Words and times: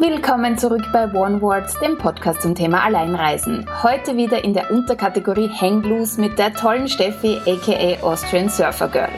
Willkommen 0.00 0.56
zurück 0.56 0.84
bei 0.92 1.12
One 1.12 1.42
Words, 1.42 1.76
dem 1.80 1.98
Podcast 1.98 2.42
zum 2.42 2.54
Thema 2.54 2.84
Alleinreisen. 2.84 3.66
Heute 3.82 4.16
wieder 4.16 4.44
in 4.44 4.54
der 4.54 4.70
Unterkategorie 4.70 5.50
Hang 5.60 5.82
Loose 5.82 6.20
mit 6.20 6.38
der 6.38 6.54
tollen 6.54 6.86
Steffi 6.86 7.36
aka 7.44 8.00
Austrian 8.06 8.48
Surfer 8.48 8.86
Girl. 8.86 9.10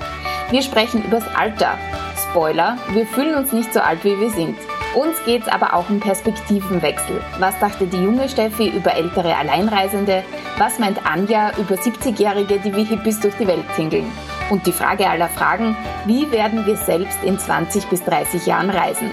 Wir 0.50 0.62
sprechen 0.62 1.04
übers 1.04 1.24
Alter. 1.36 1.74
Spoiler, 2.16 2.78
wir 2.94 3.04
fühlen 3.04 3.34
uns 3.34 3.52
nicht 3.52 3.74
so 3.74 3.80
alt 3.80 4.02
wie 4.04 4.18
wir 4.18 4.30
sind. 4.30 4.56
Uns 4.94 5.22
geht's 5.26 5.48
aber 5.48 5.74
auch 5.74 5.90
um 5.90 6.00
Perspektivenwechsel. 6.00 7.20
Was 7.38 7.58
dachte 7.58 7.86
die 7.86 8.02
junge 8.02 8.30
Steffi 8.30 8.70
über 8.70 8.94
ältere 8.94 9.36
Alleinreisende? 9.36 10.24
Was 10.56 10.78
meint 10.78 11.04
Anja 11.04 11.50
über 11.58 11.74
70-Jährige, 11.74 12.58
die 12.58 12.74
wie 12.74 12.84
Hippies 12.84 13.20
durch 13.20 13.34
die 13.34 13.46
Welt 13.46 13.66
tingeln? 13.76 14.10
Und 14.48 14.66
die 14.66 14.72
Frage 14.72 15.06
aller 15.10 15.28
Fragen, 15.28 15.76
wie 16.06 16.32
werden 16.32 16.64
wir 16.64 16.76
selbst 16.76 17.22
in 17.22 17.38
20 17.38 17.84
bis 17.90 18.02
30 18.02 18.46
Jahren 18.46 18.70
reisen? 18.70 19.10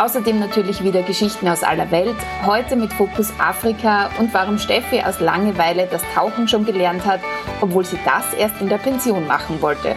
Außerdem 0.00 0.38
natürlich 0.38 0.82
wieder 0.82 1.02
Geschichten 1.02 1.46
aus 1.46 1.62
aller 1.62 1.90
Welt, 1.90 2.16
heute 2.46 2.74
mit 2.74 2.90
Fokus 2.90 3.34
Afrika 3.38 4.10
und 4.18 4.32
warum 4.32 4.58
Steffi 4.58 5.02
aus 5.02 5.20
Langeweile 5.20 5.86
das 5.90 6.00
Tauchen 6.14 6.48
schon 6.48 6.64
gelernt 6.64 7.04
hat, 7.04 7.20
obwohl 7.60 7.84
sie 7.84 7.98
das 8.06 8.32
erst 8.32 8.58
in 8.62 8.70
der 8.70 8.78
Pension 8.78 9.26
machen 9.26 9.60
wollte. 9.60 9.94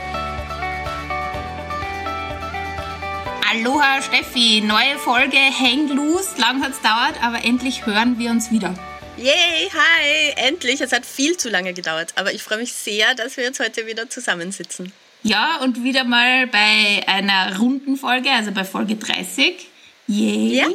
Aloha 3.49 4.01
Steffi, 4.01 4.59
neue 4.59 4.97
Folge 4.97 5.37
Hang 5.37 5.87
Loose. 5.87 6.37
Lang 6.37 6.61
hat 6.61 6.71
es 6.71 6.81
dauert, 6.81 7.23
aber 7.23 7.45
endlich 7.45 7.85
hören 7.85 8.19
wir 8.19 8.31
uns 8.31 8.51
wieder. 8.51 8.73
Yay, 9.15 9.71
hi, 9.71 10.33
endlich. 10.35 10.81
Es 10.81 10.91
hat 10.91 11.05
viel 11.05 11.37
zu 11.37 11.49
lange 11.49 11.71
gedauert, 11.71 12.11
aber 12.17 12.33
ich 12.33 12.43
freue 12.43 12.57
mich 12.57 12.73
sehr, 12.73 13.15
dass 13.15 13.37
wir 13.37 13.45
jetzt 13.45 13.61
heute 13.61 13.87
wieder 13.87 14.09
zusammensitzen. 14.09 14.91
Ja, 15.21 15.61
und 15.61 15.81
wieder 15.85 16.03
mal 16.03 16.47
bei 16.47 17.07
einer 17.07 17.57
runden 17.57 17.95
Folge, 17.95 18.29
also 18.31 18.51
bei 18.51 18.65
Folge 18.65 18.97
30. 18.97 19.69
Yay. 20.07 20.57
Ja. 20.57 20.67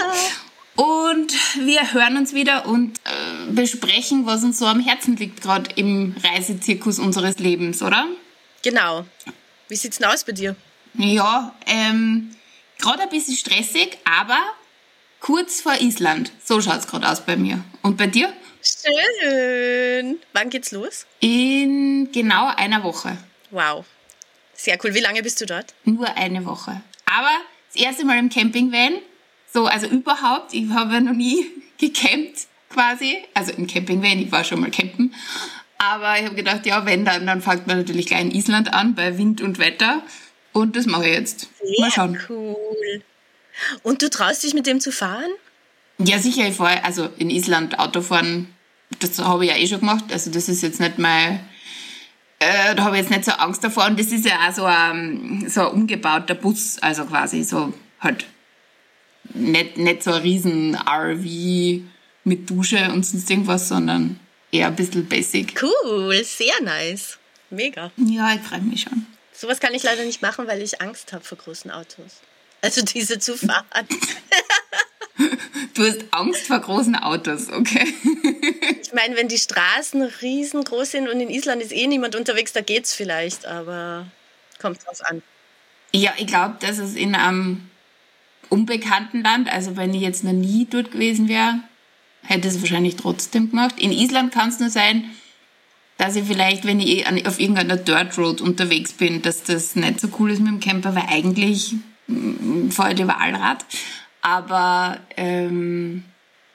Und 0.76 1.32
wir 1.66 1.92
hören 1.92 2.16
uns 2.16 2.34
wieder 2.34 2.66
und 2.66 2.98
äh, 2.98 3.50
besprechen, 3.50 4.26
was 4.26 4.44
uns 4.44 4.58
so 4.58 4.66
am 4.66 4.80
Herzen 4.80 5.16
liegt, 5.16 5.42
gerade 5.42 5.70
im 5.74 6.14
Reisezirkus 6.22 7.00
unseres 7.00 7.38
Lebens, 7.38 7.82
oder? 7.82 8.06
Genau. 8.62 9.04
Wie 9.68 9.76
sieht's 9.76 9.98
denn 9.98 10.06
aus 10.06 10.22
bei 10.24 10.32
dir? 10.32 10.54
Ja, 10.94 11.54
ähm, 11.66 12.30
gerade 12.78 13.02
ein 13.02 13.08
bisschen 13.08 13.34
stressig, 13.34 13.98
aber 14.04 14.38
kurz 15.20 15.60
vor 15.60 15.74
Island. 15.80 16.32
So 16.44 16.60
schaut 16.60 16.78
es 16.78 16.86
gerade 16.86 17.08
aus 17.08 17.24
bei 17.24 17.36
mir. 17.36 17.64
Und 17.82 17.96
bei 17.96 18.06
dir? 18.06 18.32
Schön. 18.62 20.18
Wann 20.32 20.50
geht's 20.50 20.72
los? 20.72 21.06
In 21.20 22.10
genau 22.12 22.52
einer 22.56 22.82
Woche. 22.82 23.16
Wow. 23.50 23.84
Sehr 24.54 24.78
cool. 24.84 24.94
Wie 24.94 25.00
lange 25.00 25.22
bist 25.22 25.40
du 25.40 25.46
dort? 25.46 25.74
Nur 25.84 26.16
eine 26.16 26.44
Woche. 26.44 26.82
Aber 27.06 27.30
das 27.72 27.82
erste 27.82 28.04
Mal 28.04 28.18
im 28.18 28.28
Campingvan. 28.28 28.98
So, 29.58 29.66
also 29.66 29.88
überhaupt. 29.88 30.54
Ich 30.54 30.70
habe 30.70 31.00
noch 31.00 31.14
nie 31.14 31.44
gecampt 31.78 32.46
quasi. 32.70 33.16
Also 33.34 33.50
im 33.54 33.66
Campingvan. 33.66 34.20
Ich 34.20 34.30
war 34.30 34.44
schon 34.44 34.60
mal 34.60 34.70
campen. 34.70 35.12
Aber 35.78 36.16
ich 36.16 36.26
habe 36.26 36.36
gedacht, 36.36 36.64
ja, 36.64 36.86
wenn 36.86 37.04
dann, 37.04 37.26
dann 37.26 37.42
fängt 37.42 37.66
man 37.66 37.78
natürlich 37.78 38.06
gleich 38.06 38.20
in 38.20 38.30
Island 38.30 38.72
an 38.72 38.94
bei 38.94 39.18
Wind 39.18 39.40
und 39.40 39.58
Wetter. 39.58 40.04
Und 40.52 40.76
das 40.76 40.86
mache 40.86 41.08
ich 41.08 41.12
jetzt. 41.16 41.40
Sehr 41.60 41.80
Mal 41.80 41.90
schauen. 41.90 42.20
cool. 42.28 43.02
Und 43.82 44.00
du 44.00 44.08
traust 44.10 44.44
dich 44.44 44.54
mit 44.54 44.68
dem 44.68 44.78
zu 44.78 44.92
fahren? 44.92 45.30
Ja, 45.98 46.20
sicher. 46.20 46.46
Ich 46.46 46.54
fahre 46.54 46.84
also 46.84 47.08
in 47.18 47.28
Island 47.28 47.80
Autofahren. 47.80 48.54
Das 49.00 49.18
habe 49.18 49.44
ich 49.44 49.50
ja 49.50 49.56
eh 49.56 49.66
schon 49.66 49.80
gemacht. 49.80 50.04
Also 50.12 50.30
das 50.30 50.48
ist 50.48 50.62
jetzt 50.62 50.78
nicht 50.78 51.00
mein... 51.00 51.40
Äh, 52.38 52.76
da 52.76 52.84
habe 52.84 52.94
ich 52.94 53.02
jetzt 53.02 53.10
nicht 53.10 53.24
so 53.24 53.32
Angst 53.32 53.64
davor. 53.64 53.86
Und 53.86 53.98
das 53.98 54.12
ist 54.12 54.24
ja 54.24 54.48
auch 54.48 54.54
so 54.54 54.64
ein, 54.66 55.48
so 55.48 55.62
ein 55.62 55.72
umgebauter 55.74 56.36
Bus. 56.36 56.78
Also 56.80 57.06
quasi 57.06 57.42
so 57.42 57.72
halt 57.98 58.24
nicht, 59.24 59.76
nicht 59.76 60.02
so 60.02 60.12
ein 60.12 60.22
riesen 60.22 60.74
RV 60.74 61.84
mit 62.24 62.50
Dusche 62.50 62.90
und 62.92 63.04
sonst 63.04 63.30
irgendwas, 63.30 63.68
sondern 63.68 64.18
eher 64.50 64.68
ein 64.68 64.76
bisschen 64.76 65.06
basic. 65.06 65.62
Cool, 65.62 66.22
sehr 66.24 66.60
nice. 66.62 67.18
Mega. 67.50 67.90
Ja, 67.96 68.34
ich 68.34 68.40
freue 68.42 68.60
mich 68.60 68.82
schon. 68.82 69.06
Sowas 69.32 69.60
kann 69.60 69.74
ich 69.74 69.82
leider 69.82 70.04
nicht 70.04 70.20
machen, 70.20 70.46
weil 70.46 70.62
ich 70.62 70.80
Angst 70.80 71.12
habe 71.12 71.24
vor 71.24 71.38
großen 71.38 71.70
Autos. 71.70 72.20
Also 72.60 72.82
diese 72.82 73.18
zu 73.18 73.36
fahren. 73.36 73.64
Du 75.74 75.84
hast 75.84 76.04
Angst 76.10 76.46
vor 76.46 76.60
großen 76.60 76.96
Autos, 76.96 77.50
okay? 77.50 77.94
Ich 78.82 78.92
meine, 78.92 79.16
wenn 79.16 79.28
die 79.28 79.38
Straßen 79.38 80.02
riesengroß 80.02 80.92
sind 80.92 81.08
und 81.08 81.20
in 81.20 81.28
Island 81.28 81.62
ist 81.62 81.72
eh 81.72 81.86
niemand 81.86 82.16
unterwegs, 82.16 82.52
da 82.52 82.62
geht's 82.62 82.94
vielleicht, 82.94 83.46
aber 83.46 84.06
kommt 84.60 84.84
drauf 84.84 85.00
an. 85.04 85.22
Ja, 85.92 86.14
ich 86.16 86.26
glaube, 86.26 86.56
dass 86.60 86.78
es 86.78 86.94
in 86.94 87.14
einem 87.14 87.68
unbekannten 88.50 89.22
Land, 89.22 89.52
also 89.52 89.76
wenn 89.76 89.94
ich 89.94 90.02
jetzt 90.02 90.24
noch 90.24 90.32
nie 90.32 90.66
dort 90.68 90.92
gewesen 90.92 91.28
wäre, 91.28 91.60
hätte 92.22 92.48
es 92.48 92.60
wahrscheinlich 92.60 92.96
trotzdem 92.96 93.50
gemacht. 93.50 93.76
In 93.78 93.92
Island 93.92 94.32
kann 94.32 94.48
es 94.48 94.60
nur 94.60 94.70
sein, 94.70 95.10
dass 95.96 96.16
ich 96.16 96.24
vielleicht, 96.24 96.64
wenn 96.64 96.80
ich 96.80 97.06
auf 97.26 97.40
irgendeiner 97.40 97.76
Dirt 97.76 98.16
Road 98.18 98.40
unterwegs 98.40 98.92
bin, 98.92 99.22
dass 99.22 99.42
das 99.42 99.74
nicht 99.74 100.00
so 100.00 100.08
cool 100.18 100.30
ist 100.30 100.40
mit 100.40 100.48
dem 100.48 100.60
Camper, 100.60 100.94
weil 100.94 101.06
eigentlich 101.08 101.74
mm, 102.06 102.70
fahre 102.70 102.92
ich 102.92 102.98
lieber 102.98 103.18
Allrad. 103.20 103.64
Aber 104.20 104.98
ähm, 105.16 106.04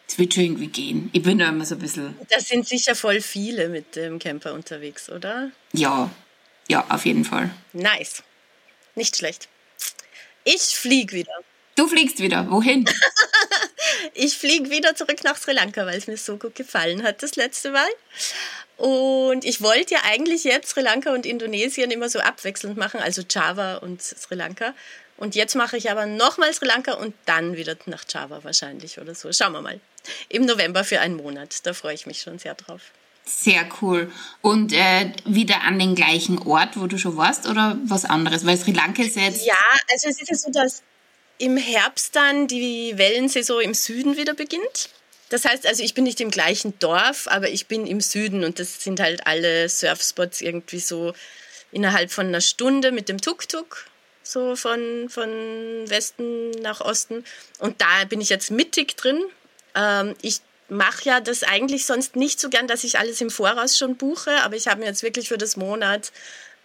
es 0.08 0.18
wird 0.18 0.34
schon 0.34 0.44
irgendwie 0.44 0.68
gehen. 0.68 1.10
Ich 1.12 1.24
bin 1.24 1.40
da 1.40 1.50
immer 1.50 1.66
so 1.66 1.76
ein 1.76 1.80
bisschen. 1.80 2.16
Da 2.30 2.40
sind 2.40 2.68
sicher 2.68 2.96
voll 2.96 3.20
viele 3.20 3.68
mit 3.70 3.96
dem 3.96 4.20
Camper 4.20 4.54
unterwegs, 4.54 5.10
oder? 5.10 5.52
Ja, 5.74 6.10
ja, 6.70 6.86
auf 6.90 7.06
jeden 7.06 7.26
Fall. 7.26 7.50
Nice. 7.74 8.24
Nicht 8.96 9.18
schlecht. 9.18 9.50
Ich 10.46 10.62
fliege 10.62 11.16
wieder. 11.16 11.34
Du 11.76 11.88
fliegst 11.88 12.20
wieder. 12.20 12.50
Wohin? 12.50 12.86
ich 14.14 14.38
fliege 14.38 14.70
wieder 14.70 14.96
zurück 14.96 15.24
nach 15.24 15.38
Sri 15.38 15.54
Lanka, 15.54 15.86
weil 15.86 15.98
es 15.98 16.08
mir 16.08 16.18
so 16.18 16.38
gut 16.38 16.56
gefallen 16.56 17.04
hat 17.04 17.24
das 17.24 17.36
letzte 17.36 17.72
Mal. 17.72 17.90
Und 18.78 19.46
ich 19.46 19.62
wollte 19.62 19.96
ja 19.96 20.02
eigentlich 20.04 20.44
jetzt 20.44 20.70
Sri 20.70 20.82
Lanka 20.82 21.14
und 21.14 21.26
Indonesien 21.26 21.92
immer 21.92 22.10
so 22.10 22.20
abwechselnd 22.20 22.78
machen, 22.78 23.00
also 23.00 23.24
Java 23.28 23.76
und 23.76 24.02
Sri 24.02 24.36
Lanka. 24.36 24.74
Und 25.18 25.36
jetzt 25.36 25.56
mache 25.56 25.78
ich 25.78 25.90
aber 25.90 26.06
nochmal 26.06 26.54
Sri 26.54 26.66
Lanka 26.68 26.94
und 26.94 27.14
dann 27.26 27.56
wieder 27.56 27.78
nach 27.86 28.04
Java 28.08 28.44
wahrscheinlich 28.44 29.00
oder 29.00 29.16
so. 29.16 29.32
Schauen 29.32 29.54
wir 29.54 29.62
mal. 29.62 29.80
Im 30.30 30.46
November 30.46 30.84
für 30.84 31.00
einen 31.00 31.16
Monat. 31.16 31.66
Da 31.66 31.74
freue 31.74 31.94
ich 31.94 32.06
mich 32.06 32.22
schon 32.22 32.40
sehr 32.40 32.56
drauf. 32.56 32.82
Sehr 33.26 33.70
cool. 33.82 34.12
Und 34.42 34.74
äh, 34.74 35.12
wieder 35.24 35.62
an 35.62 35.80
den 35.80 35.96
gleichen 35.96 36.40
Ort, 36.40 36.78
wo 36.78 36.88
du 36.88 36.98
schon 36.98 37.16
warst, 37.16 37.48
oder 37.48 37.78
was 37.86 38.04
anderes? 38.04 38.46
Weil 38.46 38.58
Sri 38.58 38.72
Lanka 38.74 39.02
ist 39.02 39.16
jetzt. 39.16 39.46
Ja, 39.46 39.56
also 39.92 40.10
es 40.10 40.22
ist 40.22 40.30
ja 40.30 40.36
so, 40.36 40.52
dass 40.52 40.84
im 41.44 41.58
Herbst 41.58 42.16
dann 42.16 42.48
die 42.48 42.98
Wellensaison 42.98 43.60
im 43.60 43.74
Süden 43.74 44.16
wieder 44.16 44.34
beginnt. 44.34 44.90
Das 45.28 45.44
heißt 45.44 45.68
also, 45.68 45.84
ich 45.84 45.94
bin 45.94 46.06
nicht 46.06 46.22
im 46.22 46.32
gleichen 46.32 46.80
Dorf, 46.80 47.28
aber 47.28 47.50
ich 47.50 47.68
bin 47.68 47.86
im 47.86 48.00
Süden 48.00 48.46
und 48.46 48.60
das 48.60 48.82
sind 48.82 49.02
halt 49.02 49.28
alle 49.28 49.68
Surfspots 49.68 50.40
irgendwie 50.40 50.80
so 50.80 51.14
innerhalb 51.74 52.12
von 52.14 52.28
einer 52.28 52.40
Stunde 52.40 52.94
mit 52.94 53.10
dem 53.10 53.20
Tuk-Tuk, 53.20 53.88
so 54.24 54.56
von, 54.56 55.10
von 55.10 55.30
Westen 55.90 56.52
nach 56.62 56.80
Osten. 56.80 57.26
Und 57.60 57.82
da 57.82 58.06
bin 58.08 58.22
ich 58.22 58.30
jetzt 58.30 58.50
mittig 58.50 58.96
drin. 58.96 59.20
Ähm, 59.76 60.16
ich 60.22 60.40
mache 60.70 61.04
ja 61.04 61.20
das 61.20 61.44
eigentlich 61.44 61.86
sonst 61.86 62.16
nicht 62.16 62.40
so 62.40 62.50
gern, 62.50 62.70
dass 62.70 62.86
ich 62.86 63.00
alles 63.00 63.20
im 63.20 63.30
Voraus 63.30 63.78
schon 63.78 63.98
buche, 63.98 64.32
aber 64.44 64.56
ich 64.56 64.68
habe 64.68 64.80
mir 64.80 64.86
jetzt 64.86 65.04
wirklich 65.04 65.28
für 65.28 65.38
das 65.38 65.58
Monat 65.58 66.14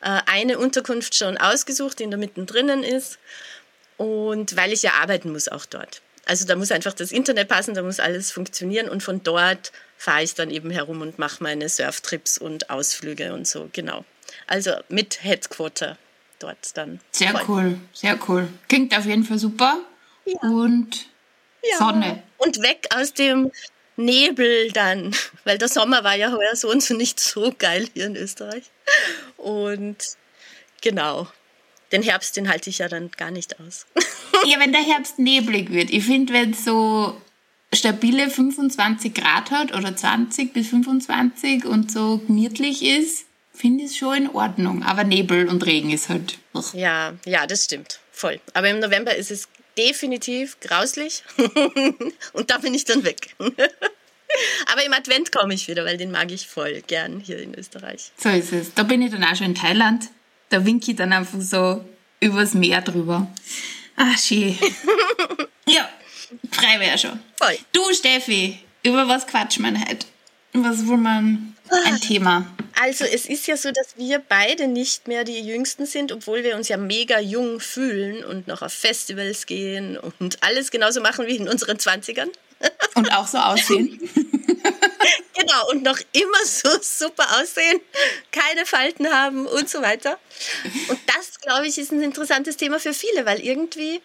äh, 0.02 0.20
eine 0.26 0.58
Unterkunft 0.58 1.16
schon 1.16 1.36
ausgesucht, 1.36 1.98
die 1.98 2.04
in 2.04 2.10
der 2.10 2.18
mittendrin 2.18 2.68
ist. 2.84 3.18
Und 3.98 4.56
weil 4.56 4.72
ich 4.72 4.82
ja 4.82 4.92
arbeiten 4.94 5.30
muss 5.32 5.48
auch 5.48 5.66
dort. 5.66 6.00
Also 6.24 6.46
da 6.46 6.56
muss 6.56 6.70
einfach 6.70 6.94
das 6.94 7.12
Internet 7.12 7.48
passen, 7.48 7.74
da 7.74 7.82
muss 7.82 8.00
alles 8.00 8.30
funktionieren 8.30 8.88
und 8.88 9.02
von 9.02 9.22
dort 9.22 9.72
fahre 9.96 10.22
ich 10.22 10.34
dann 10.34 10.50
eben 10.50 10.70
herum 10.70 11.00
und 11.00 11.18
mache 11.18 11.42
meine 11.42 11.68
Surftrips 11.68 12.38
und 12.38 12.70
Ausflüge 12.70 13.32
und 13.32 13.46
so, 13.46 13.68
genau. 13.72 14.04
Also 14.46 14.72
mit 14.88 15.24
Headquarter 15.24 15.98
dort 16.38 16.76
dann. 16.76 17.00
Sehr 17.10 17.30
voll. 17.30 17.44
cool, 17.48 17.80
sehr 17.92 18.18
cool. 18.28 18.48
Klingt 18.68 18.96
auf 18.96 19.06
jeden 19.06 19.24
Fall 19.24 19.38
super. 19.38 19.78
Ja. 20.24 20.48
Und 20.48 21.06
ja. 21.62 21.78
Sonne. 21.78 22.22
Und 22.36 22.62
weg 22.62 22.88
aus 22.94 23.14
dem 23.14 23.50
Nebel 23.96 24.70
dann, 24.72 25.14
weil 25.44 25.58
der 25.58 25.68
Sommer 25.68 26.04
war 26.04 26.14
ja 26.14 26.30
heuer 26.30 26.54
so 26.54 26.70
und 26.70 26.82
so 26.82 26.94
nicht 26.94 27.18
so 27.20 27.52
geil 27.58 27.88
hier 27.94 28.06
in 28.06 28.16
Österreich. 28.16 28.64
Und 29.36 29.96
genau, 30.82 31.26
den 31.92 32.02
Herbst, 32.02 32.36
den 32.36 32.48
halte 32.48 32.70
ich 32.70 32.78
ja 32.78 32.88
dann 32.88 33.10
gar 33.16 33.30
nicht 33.30 33.60
aus. 33.60 33.86
ja, 34.46 34.58
wenn 34.60 34.72
der 34.72 34.82
Herbst 34.82 35.18
neblig 35.18 35.70
wird. 35.70 35.90
Ich 35.90 36.04
finde, 36.04 36.32
wenn 36.32 36.50
es 36.52 36.64
so 36.64 37.20
stabile 37.74 38.30
25 38.30 39.14
Grad 39.14 39.50
hat 39.50 39.74
oder 39.74 39.94
20 39.94 40.52
bis 40.52 40.68
25 40.68 41.64
und 41.64 41.90
so 41.90 42.18
gemütlich 42.18 42.82
ist, 42.82 43.26
finde 43.52 43.84
ich 43.84 43.90
es 43.90 43.96
schon 43.96 44.16
in 44.16 44.30
Ordnung. 44.30 44.82
Aber 44.82 45.04
Nebel 45.04 45.48
und 45.48 45.64
Regen 45.66 45.90
ist 45.90 46.08
halt. 46.08 46.38
Ach. 46.54 46.74
Ja, 46.74 47.14
ja, 47.24 47.46
das 47.46 47.64
stimmt. 47.64 48.00
Voll. 48.12 48.40
Aber 48.54 48.68
im 48.68 48.80
November 48.80 49.14
ist 49.14 49.30
es 49.30 49.48
definitiv 49.76 50.58
grauslich 50.60 51.22
und 52.32 52.50
da 52.50 52.58
bin 52.58 52.74
ich 52.74 52.84
dann 52.84 53.04
weg. 53.04 53.34
Aber 54.70 54.84
im 54.84 54.92
Advent 54.92 55.32
komme 55.32 55.54
ich 55.54 55.68
wieder, 55.68 55.84
weil 55.84 55.96
den 55.96 56.10
mag 56.10 56.30
ich 56.30 56.46
voll 56.46 56.82
gern 56.86 57.20
hier 57.20 57.38
in 57.38 57.54
Österreich. 57.54 58.12
So 58.16 58.28
ist 58.28 58.52
es. 58.52 58.74
Da 58.74 58.82
bin 58.82 59.00
ich 59.00 59.10
dann 59.10 59.24
auch 59.24 59.34
schon 59.34 59.46
in 59.46 59.54
Thailand 59.54 60.10
da 60.48 60.64
winke 60.64 60.90
ich 60.90 60.96
dann 60.96 61.12
einfach 61.12 61.40
so 61.40 61.84
übers 62.20 62.54
Meer 62.54 62.80
drüber. 62.80 63.26
Ach, 63.96 64.18
schön. 64.18 64.56
ja. 65.66 65.88
Frei 66.50 66.78
wäre 66.80 66.98
schon. 66.98 67.18
Voll. 67.36 67.58
Du, 67.72 67.92
Steffi, 67.94 68.58
über 68.82 69.08
was 69.08 69.26
quatscht 69.26 69.60
man 69.60 69.80
heute? 69.80 70.06
Was 70.52 70.86
will 70.86 70.96
man 70.98 71.54
ein 71.70 71.94
Ah. 71.94 71.98
Thema? 71.98 72.46
Also 72.80 73.04
es 73.04 73.26
ist 73.26 73.46
ja 73.46 73.56
so, 73.56 73.70
dass 73.72 73.96
wir 73.96 74.20
beide 74.20 74.68
nicht 74.68 75.08
mehr 75.08 75.24
die 75.24 75.40
Jüngsten 75.40 75.84
sind, 75.84 76.12
obwohl 76.12 76.44
wir 76.44 76.56
uns 76.56 76.68
ja 76.68 76.76
mega 76.76 77.18
jung 77.20 77.60
fühlen 77.60 78.24
und 78.24 78.46
noch 78.46 78.62
auf 78.62 78.72
Festivals 78.72 79.46
gehen 79.46 79.98
und 80.18 80.42
alles 80.42 80.70
genauso 80.70 81.00
machen 81.00 81.26
wie 81.26 81.36
in 81.36 81.48
unseren 81.48 81.76
20ern. 81.76 82.28
Und 82.94 83.12
auch 83.12 83.26
so 83.26 83.38
aussehen. 83.38 84.00
Genau, 85.48 85.70
und 85.70 85.82
noch 85.82 85.98
immer 86.12 86.44
so 86.44 86.68
super 86.82 87.40
aussehen, 87.40 87.80
keine 88.32 88.66
Falten 88.66 89.08
haben 89.08 89.46
und 89.46 89.68
so 89.68 89.80
weiter. 89.80 90.18
Und 90.88 91.00
das, 91.06 91.40
glaube 91.40 91.66
ich, 91.66 91.78
ist 91.78 91.90
ein 91.90 92.02
interessantes 92.02 92.56
Thema 92.56 92.78
für 92.78 92.92
viele, 92.92 93.24
weil 93.24 93.40
irgendwie 93.40 94.02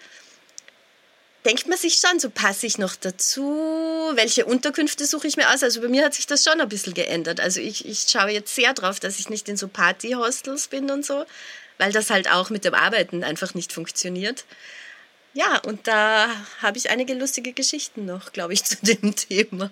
denkt 1.45 1.68
man 1.68 1.78
sich 1.78 1.95
schon, 1.95 2.19
so 2.19 2.30
passe 2.30 2.66
ich 2.66 2.78
noch 2.78 2.95
dazu, 2.95 4.12
welche 4.13 4.45
Unterkünfte 4.45 5.06
suche 5.06 5.28
ich 5.28 5.36
mir 5.36 5.54
aus. 5.54 5.63
Also 5.63 5.81
bei 5.81 5.90
mir 5.90 6.06
hat 6.06 6.13
sich 6.13 6.28
das 6.28 6.44
schon 6.44 6.62
ein 6.62 6.69
bisschen 6.69 6.94
geändert. 6.94 7.42
Also 7.42 7.60
ich, 7.60 7.86
ich 7.86 8.06
schaue 8.07 8.31
jetzt 8.31 8.56
sehr 8.56 8.74
drauf, 8.74 9.01
dass 9.01 9.19
ich 9.19 9.30
nicht 9.30 9.50
in 9.50 9.57
so 9.57 9.68
Partyhostels 9.68 10.69
bin 10.69 10.89
und 10.89 11.06
so, 11.06 11.25
weil 11.78 11.92
das 11.92 12.10
halt 12.10 12.31
auch 12.31 12.50
mit 12.51 12.63
dem 12.63 12.74
Arbeiten 12.74 13.24
einfach 13.25 13.54
nicht 13.54 13.74
funktioniert. 13.74 14.46
Ja, 15.33 15.59
und 15.65 15.88
da 15.88 16.27
habe 16.62 16.77
ich 16.77 16.91
einige 16.91 17.15
lustige 17.15 17.53
Geschichten 17.53 18.06
noch, 18.06 18.33
glaube 18.33 18.53
ich, 18.53 18.63
zu 18.63 18.77
dem 18.83 19.15
Thema. 19.15 19.71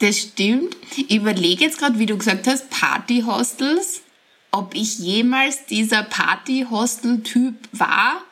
Das 0.00 0.18
stimmt. 0.18 0.76
Ich 0.96 1.14
überlege 1.14 1.64
jetzt 1.64 1.78
gerade, 1.78 1.98
wie 1.98 2.06
du 2.06 2.18
gesagt 2.18 2.46
hast, 2.46 2.68
Partyhostels, 2.70 4.02
ob 4.50 4.74
ich 4.74 4.98
jemals 4.98 5.66
dieser 5.66 6.02
Partyhostel-Typ 6.02 7.54
war 7.72 8.24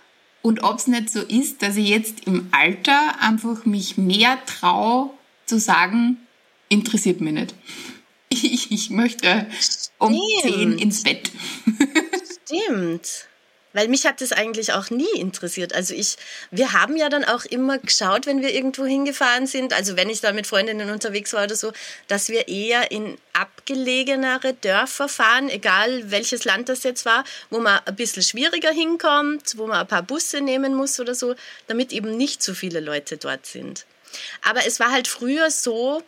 und 0.42 0.62
ob 0.64 0.78
es 0.78 0.86
nicht 0.86 1.10
so 1.10 1.20
ist, 1.20 1.62
dass 1.62 1.76
ich 1.76 1.88
jetzt 1.88 2.26
im 2.26 2.48
Alter 2.52 3.20
einfach 3.20 3.64
mich 3.64 3.96
mehr 3.96 4.38
traue 4.46 5.10
zu 5.44 5.60
sagen, 5.60 6.19
interessiert 6.69 7.20
mich 7.20 7.32
nicht. 7.32 7.54
Ich, 8.28 8.70
ich 8.72 8.90
möchte 8.90 9.46
um 9.98 10.19
Stimmt. 10.40 10.54
10 10.54 10.78
ins 10.78 11.02
Bett. 11.02 11.30
Stimmt. 12.46 13.26
Weil 13.76 13.88
mich 13.88 14.06
hat 14.06 14.23
das 14.23 14.32
eigentlich 14.32 14.73
auch 14.73 14.88
nie 14.88 15.19
interessiert. 15.19 15.75
Also 15.75 15.93
ich, 15.93 16.17
wir 16.50 16.73
haben 16.73 16.96
ja 16.96 17.11
dann 17.11 17.26
auch 17.26 17.44
immer 17.44 17.76
geschaut, 17.76 18.25
wenn 18.25 18.40
wir 18.40 18.55
irgendwo 18.55 18.87
hingefahren 18.87 19.46
sind, 19.46 19.75
also 19.75 19.99
wenn 19.99 20.08
ich 20.08 20.23
da 20.23 20.32
mit 20.32 20.46
Freundinnen 20.46 20.88
unterwegs 20.88 21.34
war 21.34 21.44
oder 21.44 21.56
so, 21.56 21.75
dass 22.08 22.31
wir 22.31 22.49
eher 22.49 22.90
in 22.90 23.19
abgelegenere 23.34 24.55
Dörfer 24.55 25.11
fahren, 25.11 25.50
egal 25.50 26.11
welches 26.11 26.46
Land 26.46 26.70
das 26.70 26.84
jetzt 26.84 27.05
war, 27.05 27.23
wo 27.50 27.61
man 27.61 27.78
ein 27.84 27.94
bisschen 27.96 28.23
schwieriger 28.23 28.70
hinkommt, 28.70 29.58
wo 29.58 29.67
man 29.67 29.81
ein 29.81 29.87
paar 29.87 30.02
Busse 30.02 30.40
nehmen 30.40 30.75
muss 30.75 30.99
oder 30.99 31.14
so, 31.14 31.34
damit 31.67 31.93
eben 31.93 32.17
nicht 32.17 32.43
so 32.43 32.55
viele 32.55 32.81
Leute 32.81 33.19
dort 33.19 33.44
sind. 33.44 33.84
Aber 34.40 34.67
es 34.67 34.81
war 34.81 34.90
halt 34.90 35.06
früher 35.06 35.50
so, 35.50 36.02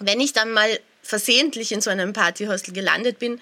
wenn 0.00 0.20
ich 0.20 0.34
dann 0.34 0.52
mal 0.52 0.78
versehentlich 1.02 1.72
in 1.72 1.80
so 1.80 1.88
einem 1.88 2.12
Partyhostel 2.12 2.74
gelandet 2.74 3.18
bin, 3.18 3.40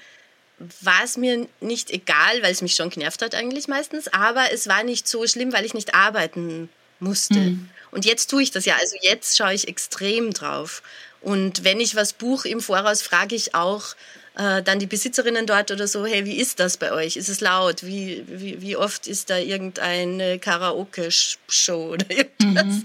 war 0.82 1.04
es 1.04 1.16
mir 1.16 1.46
nicht 1.60 1.90
egal, 1.90 2.42
weil 2.42 2.52
es 2.52 2.62
mich 2.62 2.74
schon 2.74 2.90
genervt 2.90 3.22
hat 3.22 3.34
eigentlich 3.34 3.68
meistens, 3.68 4.08
aber 4.08 4.52
es 4.52 4.68
war 4.68 4.82
nicht 4.82 5.06
so 5.06 5.26
schlimm, 5.26 5.52
weil 5.52 5.64
ich 5.64 5.74
nicht 5.74 5.94
arbeiten 5.94 6.68
musste. 7.00 7.56
Und 7.90 8.04
jetzt 8.04 8.28
tue 8.28 8.42
ich 8.42 8.50
das 8.50 8.64
ja, 8.64 8.74
also 8.80 8.96
jetzt 9.02 9.36
schaue 9.36 9.54
ich 9.54 9.68
extrem 9.68 10.32
drauf. 10.32 10.82
Und 11.20 11.64
wenn 11.64 11.80
ich 11.80 11.94
was 11.94 12.12
buche 12.12 12.48
im 12.48 12.60
Voraus, 12.60 13.02
frage 13.02 13.34
ich 13.34 13.54
auch 13.54 13.94
äh, 14.36 14.62
dann 14.62 14.78
die 14.78 14.86
Besitzerinnen 14.86 15.46
dort 15.46 15.70
oder 15.70 15.88
so, 15.88 16.06
hey, 16.06 16.24
wie 16.24 16.36
ist 16.36 16.60
das 16.60 16.76
bei 16.76 16.92
euch? 16.92 17.16
Ist 17.16 17.28
es 17.28 17.40
laut? 17.40 17.82
Wie, 17.82 18.24
wie, 18.26 18.60
wie 18.62 18.76
oft 18.76 19.06
ist 19.06 19.30
da 19.30 19.38
irgendeine 19.38 20.38
Karaoke-Show 20.38 21.92
oder 21.92 22.06
irgendwas? 22.10 22.82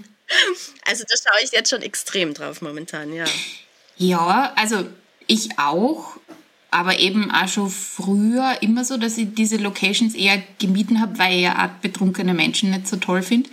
Also 0.86 1.04
da 1.04 1.14
schaue 1.16 1.44
ich 1.44 1.52
jetzt 1.52 1.70
schon 1.70 1.82
extrem 1.82 2.34
drauf 2.34 2.60
momentan, 2.60 3.12
ja. 3.12 3.24
Ja, 3.96 4.52
also 4.56 4.86
ich 5.26 5.58
auch, 5.58 6.16
aber 6.74 6.98
eben 6.98 7.30
auch 7.30 7.46
schon 7.46 7.70
früher 7.70 8.60
immer 8.60 8.84
so, 8.84 8.96
dass 8.96 9.16
ich 9.16 9.32
diese 9.34 9.58
Locations 9.58 10.14
eher 10.14 10.42
gemieden 10.58 11.00
habe, 11.00 11.18
weil 11.18 11.36
ich 11.36 11.42
ja 11.42 11.64
auch 11.64 11.68
betrunkene 11.80 12.34
Menschen 12.34 12.70
nicht 12.70 12.88
so 12.88 12.96
toll 12.96 13.22
finde. 13.22 13.48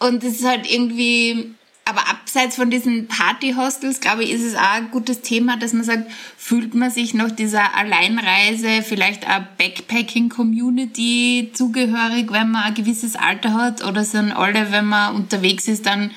Und 0.00 0.24
es 0.24 0.40
ist 0.40 0.44
halt 0.44 0.68
irgendwie, 0.68 1.54
aber 1.84 2.08
abseits 2.10 2.56
von 2.56 2.68
diesen 2.68 3.06
Partyhostels, 3.06 4.00
glaube 4.00 4.24
ich, 4.24 4.32
ist 4.32 4.42
es 4.42 4.56
auch 4.56 4.72
ein 4.72 4.90
gutes 4.90 5.20
Thema, 5.20 5.56
dass 5.56 5.72
man 5.72 5.84
sagt, 5.84 6.10
fühlt 6.36 6.74
man 6.74 6.90
sich 6.90 7.14
noch 7.14 7.30
dieser 7.30 7.76
Alleinreise, 7.76 8.82
vielleicht 8.82 9.24
auch 9.28 9.42
Backpacking-Community 9.58 11.52
zugehörig, 11.52 12.32
wenn 12.32 12.50
man 12.50 12.64
ein 12.64 12.74
gewisses 12.74 13.14
Alter 13.14 13.54
hat? 13.54 13.84
Oder 13.84 14.02
sind 14.02 14.32
alle, 14.32 14.72
wenn 14.72 14.86
man 14.86 15.14
unterwegs 15.14 15.68
ist, 15.68 15.86
dann 15.86 16.10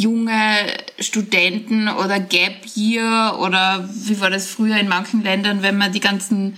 junge 0.00 0.72
Studenten 0.98 1.88
oder 1.88 2.18
Gap 2.20 2.66
Year 2.74 3.38
oder 3.38 3.88
wie 3.92 4.20
war 4.20 4.30
das 4.30 4.46
früher 4.46 4.76
in 4.78 4.88
manchen 4.88 5.22
Ländern, 5.22 5.62
wenn 5.62 5.76
man 5.76 5.92
die 5.92 6.00
ganzen, 6.00 6.56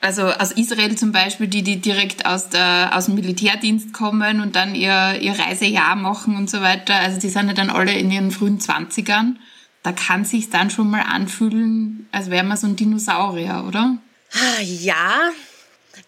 also 0.00 0.22
aus 0.26 0.52
Israel 0.52 0.96
zum 0.96 1.10
Beispiel, 1.12 1.48
die, 1.48 1.62
die 1.62 1.80
direkt 1.80 2.26
aus, 2.26 2.48
der, 2.48 2.90
aus 2.94 3.06
dem 3.06 3.16
Militärdienst 3.16 3.92
kommen 3.92 4.40
und 4.40 4.54
dann 4.54 4.74
ihr, 4.74 5.18
ihr 5.20 5.38
Reisejahr 5.38 5.96
machen 5.96 6.36
und 6.36 6.48
so 6.48 6.60
weiter. 6.60 6.94
Also 6.94 7.18
die 7.18 7.28
sind 7.28 7.48
ja 7.48 7.54
dann 7.54 7.70
alle 7.70 7.92
in 7.92 8.10
ihren 8.10 8.30
frühen 8.30 8.60
Zwanzigern. 8.60 9.38
Da 9.82 9.92
kann 9.92 10.24
sich 10.24 10.50
dann 10.50 10.70
schon 10.70 10.90
mal 10.90 11.02
anfühlen, 11.02 12.08
als 12.12 12.30
wäre 12.30 12.44
man 12.44 12.56
so 12.56 12.66
ein 12.66 12.76
Dinosaurier, 12.76 13.64
oder? 13.66 13.96
Ah, 14.32 14.62
Ja, 14.62 15.30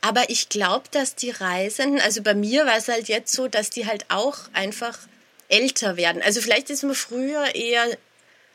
aber 0.00 0.30
ich 0.30 0.48
glaube, 0.48 0.84
dass 0.90 1.14
die 1.14 1.30
Reisenden, 1.30 2.00
also 2.00 2.22
bei 2.22 2.34
mir 2.34 2.66
war 2.66 2.76
es 2.76 2.88
halt 2.88 3.08
jetzt 3.08 3.32
so, 3.32 3.48
dass 3.48 3.70
die 3.70 3.86
halt 3.86 4.06
auch 4.10 4.36
einfach 4.52 4.98
älter 5.52 5.96
werden. 5.96 6.22
Also 6.22 6.40
vielleicht 6.40 6.70
ist 6.70 6.82
man 6.82 6.94
früher 6.94 7.54
eher 7.54 7.86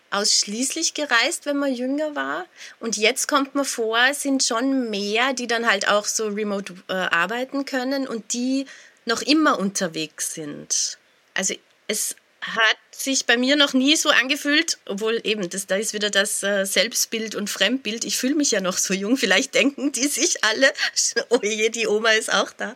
ausschließlich 0.10 0.94
gereist, 0.94 1.46
wenn 1.46 1.58
man 1.58 1.74
jünger 1.74 2.16
war. 2.16 2.46
Und 2.80 2.98
jetzt 2.98 3.28
kommt 3.28 3.56
man 3.56 3.66
vor, 3.66 3.98
es 4.10 4.22
sind 4.22 4.44
schon 4.44 4.90
mehr, 4.90 5.34
die 5.34 5.48
dann 5.48 5.70
halt 5.70 5.88
auch 5.88 6.06
so 6.06 6.28
remote 6.28 6.74
äh, 6.88 6.94
arbeiten 6.94 7.66
können 7.66 8.08
und 8.08 8.34
die 8.34 8.66
noch 9.06 9.22
immer 9.22 9.60
unterwegs 9.60 10.34
sind. 10.34 10.98
Also 11.34 11.56
es 11.88 12.16
hat 12.42 12.78
sich 12.92 13.26
bei 13.26 13.38
mir 13.38 13.56
noch 13.56 13.74
nie 13.74 13.96
so 13.96 14.10
angefühlt, 14.10 14.78
obwohl 14.86 15.20
eben, 15.24 15.50
das, 15.50 15.68
da 15.68 15.76
ist 15.76 15.94
wieder 15.94 16.10
das 16.10 16.44
äh, 16.44 16.66
Selbstbild 16.66 17.36
und 17.36 17.50
Fremdbild. 17.50 18.06
Ich 18.06 18.18
fühle 18.18 18.36
mich 18.36 18.52
ja 18.52 18.62
noch 18.62 18.78
so 18.78 18.94
jung. 18.94 19.18
Vielleicht 19.18 19.54
denken 19.54 19.92
die 19.92 20.08
sich 20.08 20.44
alle, 20.44 20.72
oh 21.30 21.40
je, 21.44 21.70
die 21.70 21.88
Oma 21.88 22.12
ist 22.12 22.34
auch 22.34 22.52
da. 22.52 22.76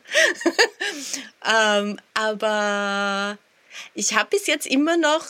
ähm, 1.79 1.97
aber 2.13 3.37
ich 3.93 4.15
habe 4.15 4.29
bis 4.29 4.47
jetzt 4.47 4.67
immer 4.67 4.97
noch 4.97 5.25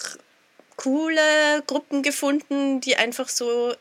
coole 0.75 1.63
Gruppen 1.67 2.03
gefunden, 2.03 2.81
die 2.81 2.95
einfach 2.95 3.29
so 3.29 3.75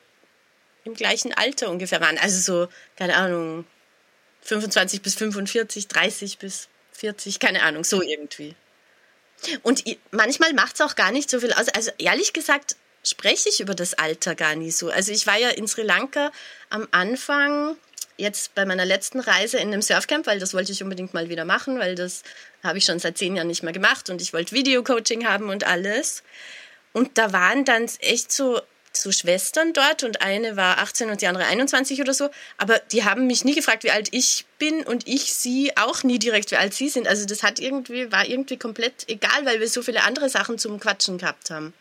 im 0.84 0.94
gleichen 0.94 1.32
Alter 1.32 1.70
ungefähr 1.70 2.00
waren. 2.00 2.18
Also 2.18 2.40
so, 2.40 2.72
keine 2.96 3.16
Ahnung, 3.16 3.64
25 4.42 5.02
bis 5.02 5.14
45, 5.14 5.88
30 5.88 6.38
bis 6.38 6.68
40, 6.92 7.38
keine 7.38 7.62
Ahnung, 7.62 7.84
so 7.84 8.02
irgendwie. 8.02 8.54
Und 9.62 9.84
manchmal 10.10 10.52
macht 10.52 10.74
es 10.74 10.80
auch 10.80 10.96
gar 10.96 11.12
nicht 11.12 11.30
so 11.30 11.40
viel 11.40 11.52
aus. 11.52 11.68
Also 11.68 11.90
ehrlich 11.98 12.32
gesagt 12.32 12.76
spreche 13.02 13.48
ich 13.48 13.60
über 13.60 13.74
das 13.74 13.94
Alter 13.94 14.34
gar 14.34 14.54
nie 14.54 14.70
so. 14.70 14.90
Also 14.90 15.12
ich 15.12 15.26
war 15.26 15.38
ja 15.38 15.48
in 15.48 15.66
Sri 15.66 15.82
Lanka 15.82 16.30
am 16.68 16.86
Anfang, 16.90 17.76
jetzt 18.20 18.54
bei 18.54 18.64
meiner 18.64 18.84
letzten 18.84 19.20
Reise 19.20 19.58
in 19.58 19.68
einem 19.68 19.82
Surfcamp, 19.82 20.26
weil 20.26 20.38
das 20.38 20.54
wollte 20.54 20.72
ich 20.72 20.82
unbedingt 20.82 21.14
mal 21.14 21.28
wieder 21.28 21.44
machen, 21.44 21.78
weil 21.78 21.94
das 21.94 22.22
habe 22.62 22.78
ich 22.78 22.84
schon 22.84 22.98
seit 22.98 23.18
zehn 23.18 23.36
Jahren 23.36 23.48
nicht 23.48 23.62
mehr 23.62 23.72
gemacht 23.72 24.10
und 24.10 24.20
ich 24.20 24.32
wollte 24.32 24.52
Videocoaching 24.52 25.26
haben 25.26 25.48
und 25.48 25.64
alles. 25.64 26.22
Und 26.92 27.18
da 27.18 27.32
waren 27.32 27.64
dann 27.64 27.86
echt 28.00 28.32
so, 28.32 28.60
so 28.92 29.12
Schwestern 29.12 29.72
dort 29.72 30.02
und 30.02 30.22
eine 30.22 30.56
war 30.56 30.78
18 30.78 31.10
und 31.10 31.22
die 31.22 31.26
andere 31.26 31.44
21 31.44 32.00
oder 32.00 32.12
so. 32.12 32.28
Aber 32.58 32.78
die 32.92 33.04
haben 33.04 33.26
mich 33.26 33.44
nie 33.44 33.54
gefragt, 33.54 33.84
wie 33.84 33.90
alt 33.90 34.08
ich 34.12 34.44
bin 34.58 34.82
und 34.82 35.06
ich 35.06 35.34
sie 35.34 35.76
auch 35.76 36.02
nie 36.02 36.18
direkt, 36.18 36.50
wie 36.50 36.56
alt 36.56 36.74
sie 36.74 36.88
sind. 36.88 37.06
Also 37.06 37.26
das 37.26 37.42
hat 37.42 37.60
irgendwie, 37.60 38.10
war 38.12 38.26
irgendwie 38.26 38.58
komplett 38.58 39.08
egal, 39.08 39.46
weil 39.46 39.60
wir 39.60 39.68
so 39.68 39.82
viele 39.82 40.02
andere 40.02 40.28
Sachen 40.28 40.58
zum 40.58 40.80
Quatschen 40.80 41.18
gehabt 41.18 41.50
haben. 41.50 41.72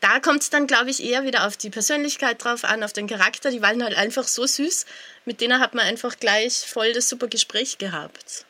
Da 0.00 0.20
kommt 0.20 0.42
es 0.42 0.50
dann, 0.50 0.66
glaube 0.66 0.90
ich, 0.90 1.02
eher 1.02 1.24
wieder 1.24 1.46
auf 1.46 1.56
die 1.56 1.70
Persönlichkeit 1.70 2.42
drauf 2.44 2.64
an, 2.64 2.82
auf 2.82 2.92
den 2.92 3.06
Charakter. 3.06 3.50
Die 3.50 3.62
waren 3.62 3.82
halt 3.82 3.96
einfach 3.96 4.24
so 4.28 4.46
süß. 4.46 4.86
Mit 5.24 5.40
denen 5.40 5.60
hat 5.60 5.74
man 5.74 5.84
einfach 5.86 6.18
gleich 6.18 6.54
voll 6.54 6.92
das 6.92 7.08
super 7.08 7.28
Gespräch 7.28 7.78
gehabt. 7.78 8.44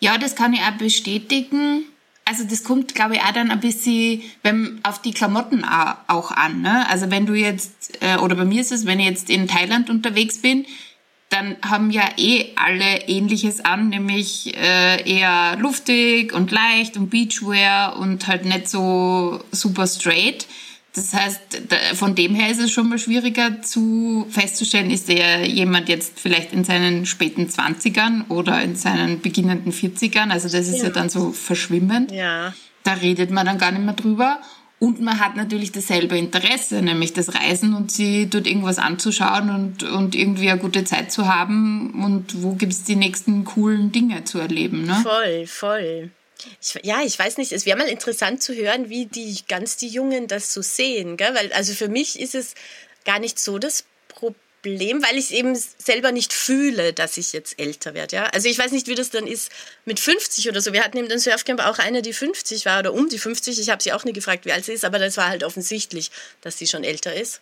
Ja, 0.00 0.16
das 0.18 0.34
kann 0.36 0.52
ich 0.54 0.60
auch 0.60 0.72
bestätigen. 0.78 1.84
Also 2.24 2.44
das 2.44 2.62
kommt, 2.62 2.94
glaube 2.94 3.14
ich, 3.16 3.22
auch 3.22 3.32
dann 3.32 3.50
ein 3.50 3.60
bisschen 3.60 4.22
wenn, 4.42 4.80
auf 4.82 5.00
die 5.00 5.12
Klamotten 5.14 5.64
au- 5.64 5.94
auch 6.08 6.30
an. 6.30 6.60
Ne? 6.60 6.86
Also 6.88 7.10
wenn 7.10 7.24
du 7.24 7.34
jetzt, 7.34 8.02
äh, 8.02 8.16
oder 8.16 8.36
bei 8.36 8.44
mir 8.44 8.60
ist 8.60 8.70
es, 8.72 8.84
wenn 8.84 9.00
ich 9.00 9.06
jetzt 9.06 9.30
in 9.30 9.48
Thailand 9.48 9.88
unterwegs 9.88 10.42
bin, 10.42 10.66
dann 11.30 11.56
haben 11.62 11.90
ja 11.90 12.08
eh 12.16 12.46
alle 12.56 13.06
Ähnliches 13.08 13.64
an, 13.64 13.90
nämlich 13.90 14.56
äh, 14.56 15.02
eher 15.08 15.56
luftig 15.58 16.32
und 16.32 16.50
leicht 16.50 16.96
und 16.96 17.10
Beachwear 17.10 17.98
und 17.98 18.26
halt 18.26 18.44
nicht 18.46 18.68
so 18.68 19.42
super 19.52 19.86
straight. 19.86 20.46
Das 20.94 21.12
heißt, 21.12 21.40
von 21.94 22.14
dem 22.14 22.34
her 22.34 22.50
ist 22.50 22.60
es 22.60 22.72
schon 22.72 22.88
mal 22.88 22.98
schwieriger 22.98 23.60
zu 23.62 24.26
festzustellen, 24.30 24.90
ist 24.90 25.08
der 25.08 25.46
jemand 25.46 25.88
jetzt 25.88 26.18
vielleicht 26.18 26.52
in 26.54 26.64
seinen 26.64 27.04
späten 27.06 27.46
20ern 27.46 28.28
oder 28.30 28.62
in 28.62 28.74
seinen 28.74 29.20
beginnenden 29.20 29.70
40ern. 29.72 30.30
Also 30.30 30.48
das 30.48 30.66
ist 30.66 30.78
ja, 30.78 30.84
Ja. 30.84 30.90
dann 30.90 31.08
so 31.10 31.30
verschwimmend. 31.32 32.10
Ja. 32.10 32.54
da 32.84 32.94
redet 32.94 33.30
man 33.30 33.44
dann 33.44 33.58
gar 33.58 33.70
nicht 33.70 33.84
mehr 33.84 33.92
drüber. 33.94 34.40
Und 34.80 35.00
man 35.00 35.18
hat 35.18 35.34
natürlich 35.34 35.72
dasselbe 35.72 36.16
Interesse, 36.16 36.82
nämlich 36.82 37.12
das 37.12 37.34
Reisen 37.34 37.74
und 37.74 37.90
sie 37.90 38.28
dort 38.30 38.46
irgendwas 38.46 38.78
anzuschauen 38.78 39.50
und, 39.50 39.82
und 39.82 40.14
irgendwie 40.14 40.50
eine 40.50 40.60
gute 40.60 40.84
Zeit 40.84 41.10
zu 41.10 41.26
haben. 41.26 42.04
Und 42.04 42.42
wo 42.42 42.52
gibt's 42.52 42.84
die 42.84 42.94
nächsten 42.94 43.44
coolen 43.44 43.90
Dinge 43.90 44.22
zu 44.24 44.38
erleben? 44.38 44.84
Ne? 44.84 45.00
Voll, 45.02 45.46
voll. 45.46 46.10
Ich, 46.60 46.78
ja, 46.84 47.02
ich 47.04 47.18
weiß 47.18 47.38
nicht, 47.38 47.50
es 47.50 47.66
wäre 47.66 47.76
mal 47.76 47.88
interessant 47.88 48.40
zu 48.40 48.54
hören, 48.54 48.88
wie 48.88 49.06
die 49.06 49.38
ganz 49.48 49.76
die 49.76 49.88
Jungen 49.88 50.28
das 50.28 50.54
so 50.54 50.62
sehen. 50.62 51.16
Gell? 51.16 51.34
Weil, 51.34 51.52
also 51.52 51.72
für 51.72 51.88
mich 51.88 52.20
ist 52.20 52.36
es 52.36 52.54
gar 53.04 53.18
nicht 53.18 53.40
so 53.40 53.58
das 53.58 53.84
Problem, 54.62 55.02
weil 55.02 55.16
ich 55.16 55.32
eben 55.32 55.54
selber 55.54 56.12
nicht 56.12 56.32
fühle, 56.32 56.92
dass 56.92 57.16
ich 57.16 57.32
jetzt 57.32 57.58
älter 57.58 57.94
werde. 57.94 58.16
Ja? 58.16 58.24
Also 58.26 58.48
ich 58.48 58.58
weiß 58.58 58.72
nicht, 58.72 58.86
wie 58.88 58.94
das 58.94 59.10
dann 59.10 59.26
ist 59.26 59.50
mit 59.84 60.00
50 60.00 60.48
oder 60.48 60.60
so. 60.60 60.72
Wir 60.72 60.84
hatten 60.84 60.96
eben 60.98 61.08
den 61.08 61.18
Surfcamp 61.18 61.60
auch 61.60 61.78
eine, 61.78 62.02
die 62.02 62.12
50 62.12 62.66
war 62.66 62.80
oder 62.80 62.92
um 62.92 63.08
die 63.08 63.18
50. 63.18 63.60
Ich 63.60 63.70
habe 63.70 63.82
sie 63.82 63.92
auch 63.92 64.04
nie 64.04 64.12
gefragt, 64.12 64.44
wie 64.46 64.52
alt 64.52 64.64
sie 64.64 64.72
ist, 64.72 64.84
aber 64.84 64.98
das 64.98 65.16
war 65.16 65.28
halt 65.28 65.44
offensichtlich, 65.44 66.10
dass 66.40 66.58
sie 66.58 66.66
schon 66.66 66.84
älter 66.84 67.14
ist. 67.14 67.40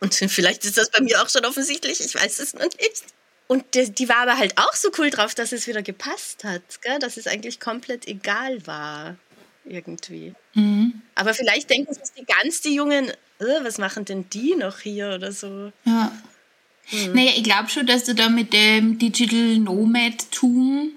Und 0.00 0.14
vielleicht 0.28 0.64
ist 0.64 0.76
das 0.76 0.90
bei 0.90 1.00
mir 1.00 1.22
auch 1.22 1.28
schon 1.28 1.44
offensichtlich, 1.44 2.00
ich 2.00 2.14
weiß 2.14 2.38
es 2.38 2.54
noch 2.54 2.62
nicht. 2.62 3.04
Und 3.48 3.74
die, 3.74 3.90
die 3.90 4.08
war 4.08 4.18
aber 4.18 4.38
halt 4.38 4.58
auch 4.58 4.74
so 4.74 4.90
cool 4.98 5.10
drauf, 5.10 5.34
dass 5.34 5.52
es 5.52 5.66
wieder 5.66 5.82
gepasst 5.82 6.44
hat, 6.44 6.82
gell? 6.82 6.98
dass 6.98 7.16
es 7.16 7.26
eigentlich 7.26 7.60
komplett 7.60 8.06
egal 8.06 8.66
war 8.66 9.16
irgendwie. 9.64 10.34
Mhm. 10.54 11.02
Aber 11.14 11.32
vielleicht 11.34 11.70
denken 11.70 11.94
sich 11.94 12.12
die 12.18 12.24
ganz 12.24 12.60
die 12.60 12.74
Jungen, 12.74 13.12
was 13.38 13.78
machen 13.78 14.04
denn 14.04 14.28
die 14.30 14.54
noch 14.54 14.80
hier 14.80 15.12
oder 15.14 15.32
so. 15.32 15.72
Ja. 15.84 16.12
Hm. 16.86 17.12
Naja, 17.14 17.32
ich 17.36 17.44
glaube 17.44 17.68
schon, 17.68 17.86
dass 17.86 18.04
du 18.04 18.14
da 18.14 18.28
mit 18.28 18.52
dem 18.52 18.98
Digital 18.98 19.58
Nomad-Tum 19.58 20.92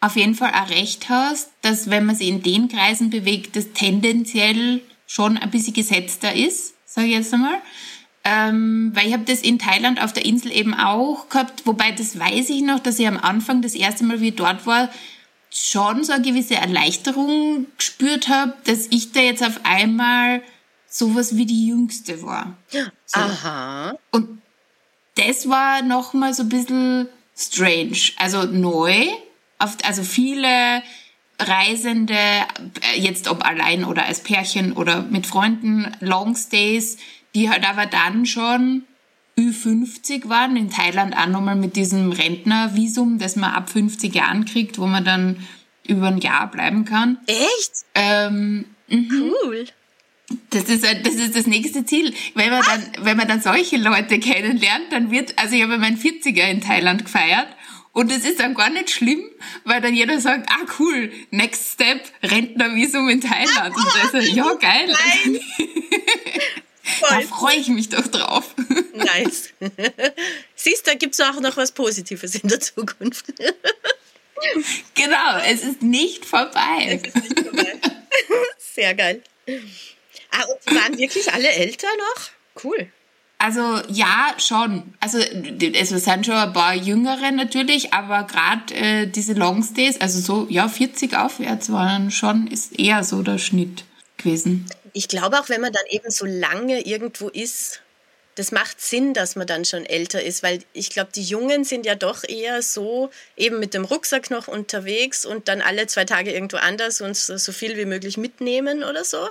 auf 0.00 0.16
jeden 0.16 0.34
Fall 0.34 0.52
auch 0.52 0.70
recht 0.70 1.08
hast, 1.08 1.50
dass 1.62 1.90
wenn 1.90 2.06
man 2.06 2.16
sich 2.16 2.28
in 2.28 2.42
den 2.42 2.68
Kreisen 2.68 3.10
bewegt, 3.10 3.56
das 3.56 3.72
tendenziell 3.72 4.80
schon 5.06 5.36
ein 5.36 5.50
bisschen 5.50 5.74
gesetzter 5.74 6.34
ist, 6.34 6.74
sage 6.84 7.08
ich 7.08 7.14
jetzt 7.14 7.32
einmal. 7.34 7.60
Ähm, 8.24 8.90
weil 8.94 9.06
ich 9.06 9.12
habe 9.12 9.24
das 9.24 9.40
in 9.40 9.58
Thailand 9.58 10.02
auf 10.02 10.12
der 10.12 10.24
Insel 10.24 10.52
eben 10.52 10.74
auch 10.74 11.28
gehabt, 11.28 11.66
wobei 11.66 11.92
das 11.92 12.18
weiß 12.18 12.50
ich 12.50 12.62
noch, 12.62 12.80
dass 12.80 12.98
ich 12.98 13.06
am 13.06 13.16
Anfang 13.16 13.62
das 13.62 13.74
erste 13.74 14.04
Mal, 14.04 14.20
wie 14.20 14.28
ich 14.28 14.36
dort 14.36 14.66
war, 14.66 14.90
schon 15.50 16.04
so 16.04 16.12
eine 16.12 16.22
gewisse 16.22 16.56
Erleichterung 16.56 17.66
gespürt 17.78 18.28
habe, 18.28 18.54
dass 18.64 18.88
ich 18.90 19.12
da 19.12 19.20
jetzt 19.20 19.42
auf 19.42 19.60
einmal 19.64 20.42
sowas 20.88 21.36
wie 21.36 21.46
die 21.46 21.68
Jüngste 21.68 22.22
war. 22.22 22.56
So. 23.06 23.20
Aha. 23.20 23.94
Und 24.10 24.40
das 25.16 25.48
war 25.48 25.82
nochmal 25.82 26.34
so 26.34 26.44
ein 26.44 26.48
bisschen 26.48 27.08
strange, 27.36 27.98
also 28.18 28.44
neu. 28.44 29.06
Also 29.58 30.02
viele 30.02 30.82
Reisende, 31.40 32.14
äh, 32.14 32.98
jetzt 32.98 33.28
ob 33.28 33.44
allein 33.44 33.84
oder 33.84 34.04
als 34.04 34.20
Pärchen 34.20 34.72
oder 34.72 35.02
mit 35.02 35.26
Freunden, 35.26 35.96
Longstays, 36.00 36.98
die 37.34 37.50
halt 37.50 37.68
aber 37.68 37.86
dann 37.86 38.26
schon 38.26 38.84
Ü50 39.38 40.28
waren, 40.28 40.56
in 40.56 40.70
Thailand 40.70 41.16
auch 41.16 41.26
nochmal 41.26 41.54
mit 41.54 41.76
diesem 41.76 42.10
Rentnervisum, 42.10 43.18
das 43.18 43.36
man 43.36 43.52
ab 43.52 43.70
50 43.70 44.14
Jahren 44.14 44.44
kriegt, 44.44 44.78
wo 44.78 44.86
man 44.86 45.04
dann 45.04 45.46
über 45.86 46.08
ein 46.08 46.18
Jahr 46.18 46.50
bleiben 46.50 46.84
kann. 46.84 47.18
Echt? 47.26 47.72
Ähm, 47.94 48.64
mhm. 48.88 49.32
cool. 49.44 49.66
Das 50.50 50.64
ist, 50.64 50.84
das 50.84 51.14
ist 51.14 51.36
das 51.36 51.46
nächste 51.46 51.84
Ziel. 51.86 52.14
Wenn 52.34 52.50
man, 52.50 52.62
dann, 52.62 53.04
wenn 53.04 53.16
man 53.16 53.28
dann 53.28 53.40
solche 53.40 53.76
Leute 53.76 54.18
kennenlernt, 54.18 54.92
dann 54.92 55.10
wird, 55.10 55.38
also 55.38 55.54
ich 55.54 55.62
habe 55.62 55.78
meinen 55.78 55.98
40er 55.98 56.50
in 56.50 56.60
Thailand 56.60 57.04
gefeiert 57.04 57.48
und 57.92 58.12
es 58.12 58.24
ist 58.24 58.38
dann 58.40 58.54
gar 58.54 58.70
nicht 58.70 58.90
schlimm, 58.90 59.22
weil 59.64 59.80
dann 59.80 59.94
jeder 59.94 60.20
sagt, 60.20 60.50
ah 60.50 60.66
cool, 60.78 61.10
next 61.30 61.72
step, 61.72 62.02
Rentnervisum 62.22 63.08
in 63.08 63.20
Thailand. 63.20 63.74
Und 63.74 63.86
da 63.86 64.18
ist 64.18 64.34
ja 64.34 64.54
geil. 64.54 64.94
da 67.00 67.20
freue 67.22 67.56
ich 67.56 67.68
mich 67.68 67.88
doch 67.88 68.06
drauf. 68.06 68.54
Nice. 68.94 69.50
Siehst, 70.54 70.86
da 70.86 70.94
gibt 70.94 71.14
es 71.14 71.20
auch 71.20 71.40
noch 71.40 71.56
was 71.56 71.72
Positives 71.72 72.34
in 72.34 72.48
der 72.48 72.60
Zukunft. 72.60 73.32
Genau, 74.94 75.38
es 75.46 75.64
ist 75.64 75.82
nicht 75.82 76.24
vorbei. 76.24 77.00
Es 77.02 77.14
ist 77.14 77.16
nicht 77.16 77.40
vorbei. 77.40 77.74
Sehr 78.74 78.94
geil. 78.94 79.22
Ah, 80.30 80.44
und 80.44 80.58
die 80.68 80.74
waren 80.74 80.98
wirklich 80.98 81.32
alle 81.32 81.48
älter 81.48 81.88
noch? 81.98 82.30
Cool. 82.64 82.90
Also 83.38 83.60
ja, 83.88 84.34
schon. 84.38 84.94
Also 84.98 85.18
es 85.18 85.88
sind 85.88 86.26
schon 86.26 86.34
ein 86.34 86.52
paar 86.52 86.74
Jüngere 86.74 87.30
natürlich, 87.30 87.94
aber 87.94 88.24
gerade 88.24 88.74
äh, 88.74 89.06
diese 89.06 89.34
Longstays, 89.34 90.00
also 90.00 90.20
so 90.20 90.46
ja 90.50 90.68
40 90.68 91.16
aufwärts 91.16 91.70
waren 91.70 92.10
schon, 92.10 92.48
ist 92.48 92.78
eher 92.78 93.04
so 93.04 93.22
der 93.22 93.38
Schnitt 93.38 93.84
gewesen. 94.16 94.66
Ich 94.92 95.06
glaube 95.06 95.38
auch, 95.38 95.48
wenn 95.48 95.60
man 95.60 95.72
dann 95.72 95.84
eben 95.88 96.10
so 96.10 96.26
lange 96.26 96.80
irgendwo 96.80 97.28
ist, 97.28 97.80
das 98.34 98.50
macht 98.50 98.80
Sinn, 98.80 99.14
dass 99.14 99.36
man 99.36 99.46
dann 99.46 99.64
schon 99.64 99.84
älter 99.84 100.22
ist, 100.22 100.42
weil 100.42 100.60
ich 100.72 100.90
glaube, 100.90 101.10
die 101.14 101.22
Jungen 101.22 101.64
sind 101.64 101.86
ja 101.86 101.94
doch 101.94 102.24
eher 102.24 102.62
so 102.62 103.10
eben 103.36 103.60
mit 103.60 103.74
dem 103.74 103.84
Rucksack 103.84 104.30
noch 104.30 104.48
unterwegs 104.48 105.24
und 105.24 105.48
dann 105.48 105.60
alle 105.60 105.86
zwei 105.86 106.04
Tage 106.04 106.32
irgendwo 106.32 106.56
anders 106.56 107.00
und 107.00 107.16
so 107.16 107.52
viel 107.52 107.76
wie 107.76 107.84
möglich 107.84 108.16
mitnehmen 108.16 108.82
oder 108.82 109.04
so 109.04 109.28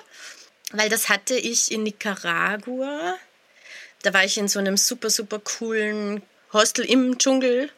weil 0.72 0.90
das 0.90 1.10
hatte 1.10 1.36
ich 1.36 1.72
in 1.72 1.84
Nicaragua. 1.84 3.18
Da 4.04 4.14
war 4.14 4.24
ich 4.24 4.38
in 4.38 4.48
so 4.48 4.60
einem 4.60 4.78
super, 4.78 5.10
super 5.10 5.40
coolen 5.40 6.22
Hostel 6.54 6.86
im 6.86 7.18
Dschungel 7.18 7.70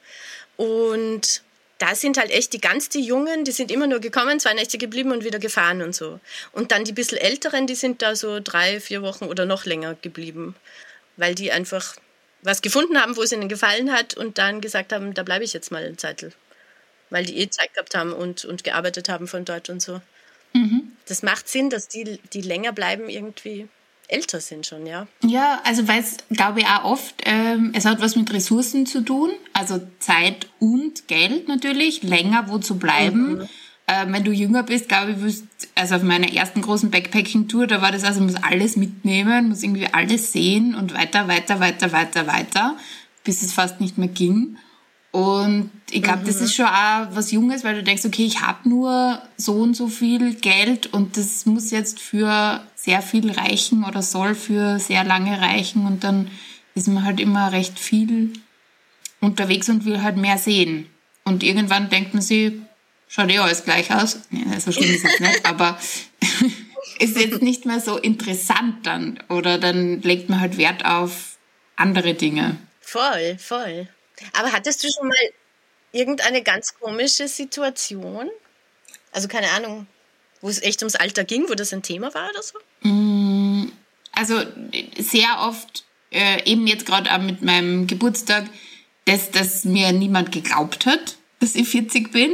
und 0.57 1.41
da 1.79 1.95
sind 1.95 2.17
halt 2.17 2.29
echt 2.31 2.51
die 2.51 2.59
ganz 2.59 2.89
die 2.89 3.01
Jungen, 3.01 3.45
die 3.45 3.53
sind 3.53 3.71
immer 3.71 3.87
nur 3.87 3.99
gekommen, 3.99 4.39
zwei 4.39 4.53
Nächte 4.53 4.77
geblieben 4.77 5.11
und 5.11 5.23
wieder 5.23 5.39
gefahren 5.39 5.81
und 5.81 5.95
so. 5.95 6.19
Und 6.51 6.71
dann 6.71 6.83
die 6.83 6.91
bisschen 6.91 7.17
Älteren, 7.17 7.67
die 7.67 7.75
sind 7.75 8.01
da 8.01 8.15
so 8.15 8.41
drei, 8.41 8.81
vier 8.81 9.01
Wochen 9.01 9.25
oder 9.25 9.45
noch 9.45 9.65
länger 9.65 9.95
geblieben, 9.95 10.55
weil 11.15 11.35
die 11.35 11.53
einfach 11.53 11.95
was 12.41 12.61
gefunden 12.61 13.01
haben, 13.01 13.15
wo 13.15 13.23
es 13.23 13.31
ihnen 13.31 13.47
gefallen 13.47 13.93
hat 13.93 14.15
und 14.15 14.37
dann 14.37 14.59
gesagt 14.59 14.91
haben, 14.91 15.13
da 15.13 15.23
bleibe 15.23 15.45
ich 15.45 15.53
jetzt 15.53 15.71
mal 15.71 15.83
eine 15.83 15.95
Zeit, 15.95 16.33
weil 17.09 17.25
die 17.25 17.37
eh 17.37 17.49
Zeit 17.49 17.73
gehabt 17.73 17.95
haben 17.95 18.11
und, 18.11 18.43
und 18.43 18.65
gearbeitet 18.65 19.07
haben 19.07 19.27
von 19.27 19.45
dort 19.45 19.69
und 19.69 19.81
so. 19.81 20.01
Mhm. 20.53 20.91
Das 21.09 21.23
macht 21.23 21.49
Sinn, 21.49 21.69
dass 21.69 21.87
die, 21.87 22.19
die 22.33 22.41
länger 22.41 22.71
bleiben, 22.71 23.09
irgendwie 23.09 23.67
älter 24.07 24.41
sind 24.41 24.65
schon, 24.65 24.85
ja. 24.85 25.07
Ja, 25.23 25.61
also 25.63 25.87
weil 25.87 26.01
es, 26.01 26.17
glaube 26.29 26.59
ich, 26.59 26.65
auch 26.67 26.83
oft, 26.83 27.15
ähm, 27.25 27.71
es 27.75 27.85
hat 27.85 27.99
was 28.01 28.15
mit 28.15 28.31
Ressourcen 28.31 28.85
zu 28.85 29.01
tun, 29.01 29.31
also 29.53 29.81
Zeit 29.99 30.47
und 30.59 31.07
Geld 31.07 31.47
natürlich, 31.47 32.03
länger 32.03 32.45
wo 32.47 32.59
zu 32.59 32.77
bleiben. 32.77 33.39
Mhm. 33.39 33.49
Ähm, 33.87 34.13
wenn 34.13 34.23
du 34.23 34.31
jünger 34.31 34.61
bist, 34.61 34.87
glaube 34.87 35.13
ich, 35.13 35.21
wirst, 35.21 35.45
also 35.73 35.95
auf 35.95 36.03
meiner 36.03 36.31
ersten 36.31 36.61
großen 36.61 36.91
Backpacking-Tour, 36.91 37.65
da 37.65 37.81
war 37.81 37.91
das 37.91 38.03
also, 38.03 38.21
muss 38.21 38.35
alles 38.35 38.75
mitnehmen, 38.75 39.49
muss 39.49 39.63
irgendwie 39.63 39.87
alles 39.91 40.31
sehen 40.31 40.75
und 40.75 40.93
weiter, 40.93 41.27
weiter, 41.27 41.59
weiter, 41.59 41.91
weiter, 41.91 42.27
weiter, 42.27 42.77
bis 43.23 43.41
es 43.41 43.51
fast 43.51 43.81
nicht 43.81 43.97
mehr 43.97 44.09
ging. 44.09 44.57
Und 45.11 45.71
ich 45.89 46.03
glaube, 46.03 46.19
mhm. 46.19 46.25
das 46.27 46.41
ist 46.41 46.53
schon 46.53 46.65
auch 46.65 47.07
was 47.11 47.31
Junges, 47.31 47.63
weil 47.63 47.75
du 47.75 47.83
denkst, 47.83 48.05
okay, 48.05 48.25
ich 48.25 48.41
habe 48.41 48.69
nur 48.69 49.21
so 49.37 49.53
und 49.53 49.75
so 49.75 49.87
viel 49.87 50.35
Geld 50.35 50.93
und 50.93 51.17
das 51.17 51.45
muss 51.45 51.71
jetzt 51.71 51.99
für 51.99 52.61
sehr 52.75 53.01
viel 53.01 53.31
reichen 53.31 53.83
oder 53.83 54.03
soll 54.03 54.35
für 54.35 54.79
sehr 54.79 55.03
lange 55.03 55.41
reichen 55.41 55.87
und 55.87 56.03
dann 56.03 56.29
ist 56.75 56.87
man 56.87 57.03
halt 57.03 57.19
immer 57.19 57.51
recht 57.51 57.79
viel 57.79 58.33
unterwegs 59.19 59.67
und 59.69 59.85
will 59.85 60.03
halt 60.03 60.17
mehr 60.17 60.37
sehen. 60.37 60.87
Und 61.25 61.43
irgendwann 61.43 61.89
denkt 61.89 62.13
man 62.13 62.21
sich, 62.21 62.53
schaut 63.07 63.29
eh 63.29 63.39
alles 63.39 63.63
gleich 63.63 63.91
aus. 63.93 64.19
Nee, 64.29 64.45
so 64.59 64.71
schlimm 64.71 64.93
ist 64.93 65.05
es 65.05 65.19
nicht, 65.19 65.45
aber 65.45 65.77
ist 66.99 67.17
jetzt 67.17 67.41
nicht 67.41 67.65
mehr 67.65 67.79
so 67.79 67.97
interessant 67.97 68.85
dann. 68.85 69.19
Oder 69.27 69.57
dann 69.57 70.01
legt 70.01 70.29
man 70.29 70.39
halt 70.39 70.57
Wert 70.57 70.85
auf 70.85 71.37
andere 71.75 72.13
Dinge. 72.13 72.57
Voll, 72.79 73.37
voll. 73.37 73.87
Aber 74.33 74.51
hattest 74.51 74.83
du 74.83 74.87
schon 74.89 75.07
mal 75.07 75.17
irgendeine 75.91 76.41
ganz 76.43 76.73
komische 76.79 77.27
Situation? 77.27 78.29
Also 79.11 79.27
keine 79.27 79.49
Ahnung, 79.51 79.87
wo 80.41 80.49
es 80.49 80.61
echt 80.61 80.81
ums 80.81 80.95
Alter 80.95 81.23
ging, 81.23 81.49
wo 81.49 81.55
das 81.55 81.73
ein 81.73 81.83
Thema 81.83 82.13
war 82.13 82.29
oder 82.29 82.43
so? 82.43 82.59
Mm, 82.81 83.71
also 84.11 84.41
sehr 84.97 85.39
oft, 85.39 85.83
äh, 86.11 86.43
eben 86.49 86.67
jetzt 86.67 86.85
gerade 86.85 87.11
auch 87.11 87.19
mit 87.19 87.41
meinem 87.41 87.87
Geburtstag, 87.87 88.45
dass, 89.05 89.31
dass 89.31 89.65
mir 89.65 89.91
niemand 89.91 90.31
geglaubt 90.31 90.85
hat, 90.85 91.17
dass 91.39 91.55
ich 91.55 91.67
40 91.67 92.11
bin. 92.11 92.31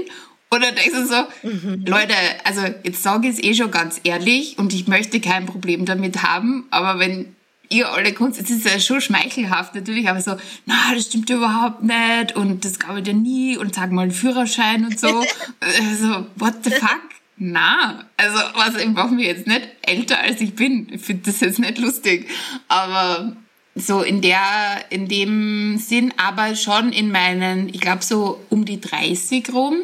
Oder 0.51 0.71
denkst 0.71 0.93
du 0.93 1.05
so, 1.07 1.49
mhm. 1.49 1.85
Leute, 1.85 2.13
also 2.43 2.61
jetzt 2.83 3.01
sage 3.01 3.27
ich 3.27 3.35
es 3.37 3.43
eh 3.43 3.53
schon 3.55 3.71
ganz 3.71 3.99
ehrlich 4.03 4.57
und 4.57 4.73
ich 4.73 4.87
möchte 4.87 5.19
kein 5.19 5.45
Problem 5.45 5.85
damit 5.85 6.21
haben, 6.21 6.67
aber 6.69 6.99
wenn 6.99 7.34
ihr 7.69 7.91
alle 7.91 8.13
Kunst, 8.13 8.39
es 8.39 8.49
ist 8.49 8.65
ja 8.65 8.79
schon 8.79 9.01
schmeichelhaft 9.01 9.75
natürlich, 9.75 10.09
aber 10.09 10.21
so, 10.21 10.35
na, 10.65 10.93
das 10.93 11.05
stimmt 11.05 11.29
überhaupt 11.29 11.83
nicht 11.83 12.35
und 12.35 12.65
das 12.65 12.79
glaube 12.79 12.99
ich 12.99 13.05
dir 13.05 13.13
nie 13.13 13.57
und 13.57 13.75
sag 13.75 13.91
mal 13.91 14.03
einen 14.03 14.11
Führerschein 14.11 14.85
und 14.85 14.99
so. 14.99 15.07
also, 15.59 16.27
what 16.35 16.55
the 16.63 16.71
fuck? 16.71 17.01
Na, 17.37 18.05
also 18.15 18.37
was 18.55 18.77
ich 18.77 18.93
brauche 18.93 19.13
mir 19.13 19.27
jetzt 19.27 19.45
nicht 19.45 19.67
älter 19.81 20.19
als 20.19 20.39
ich 20.39 20.55
bin. 20.55 20.87
Ich 20.91 21.01
finde 21.01 21.23
das 21.25 21.41
jetzt 21.41 21.59
nicht 21.59 21.77
lustig. 21.79 22.29
Aber 22.69 23.35
so 23.75 24.01
in 24.01 24.21
der, 24.21 24.85
in 24.89 25.09
dem 25.09 25.77
Sinn, 25.77 26.13
aber 26.15 26.55
schon 26.55 26.93
in 26.93 27.11
meinen, 27.11 27.67
ich 27.67 27.81
glaube 27.81 28.03
so 28.03 28.41
um 28.49 28.63
die 28.63 28.79
30 28.79 29.51
rum, 29.53 29.75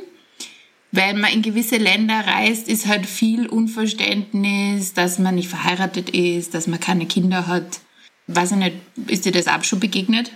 wenn 0.91 1.19
man 1.19 1.31
in 1.31 1.41
gewisse 1.41 1.77
Länder 1.77 2.25
reist, 2.25 2.67
ist 2.67 2.87
halt 2.87 3.05
viel 3.05 3.47
Unverständnis, 3.47 4.93
dass 4.93 5.19
man 5.19 5.35
nicht 5.35 5.49
verheiratet 5.49 6.09
ist, 6.09 6.53
dass 6.53 6.67
man 6.67 6.79
keine 6.79 7.05
Kinder 7.05 7.47
hat. 7.47 7.79
Weiß 8.27 8.51
ich 8.51 8.57
nicht, 8.57 8.75
ist 9.07 9.25
dir 9.25 9.31
das 9.31 9.47
auch 9.47 9.63
schon 9.63 9.79
begegnet? 9.79 10.31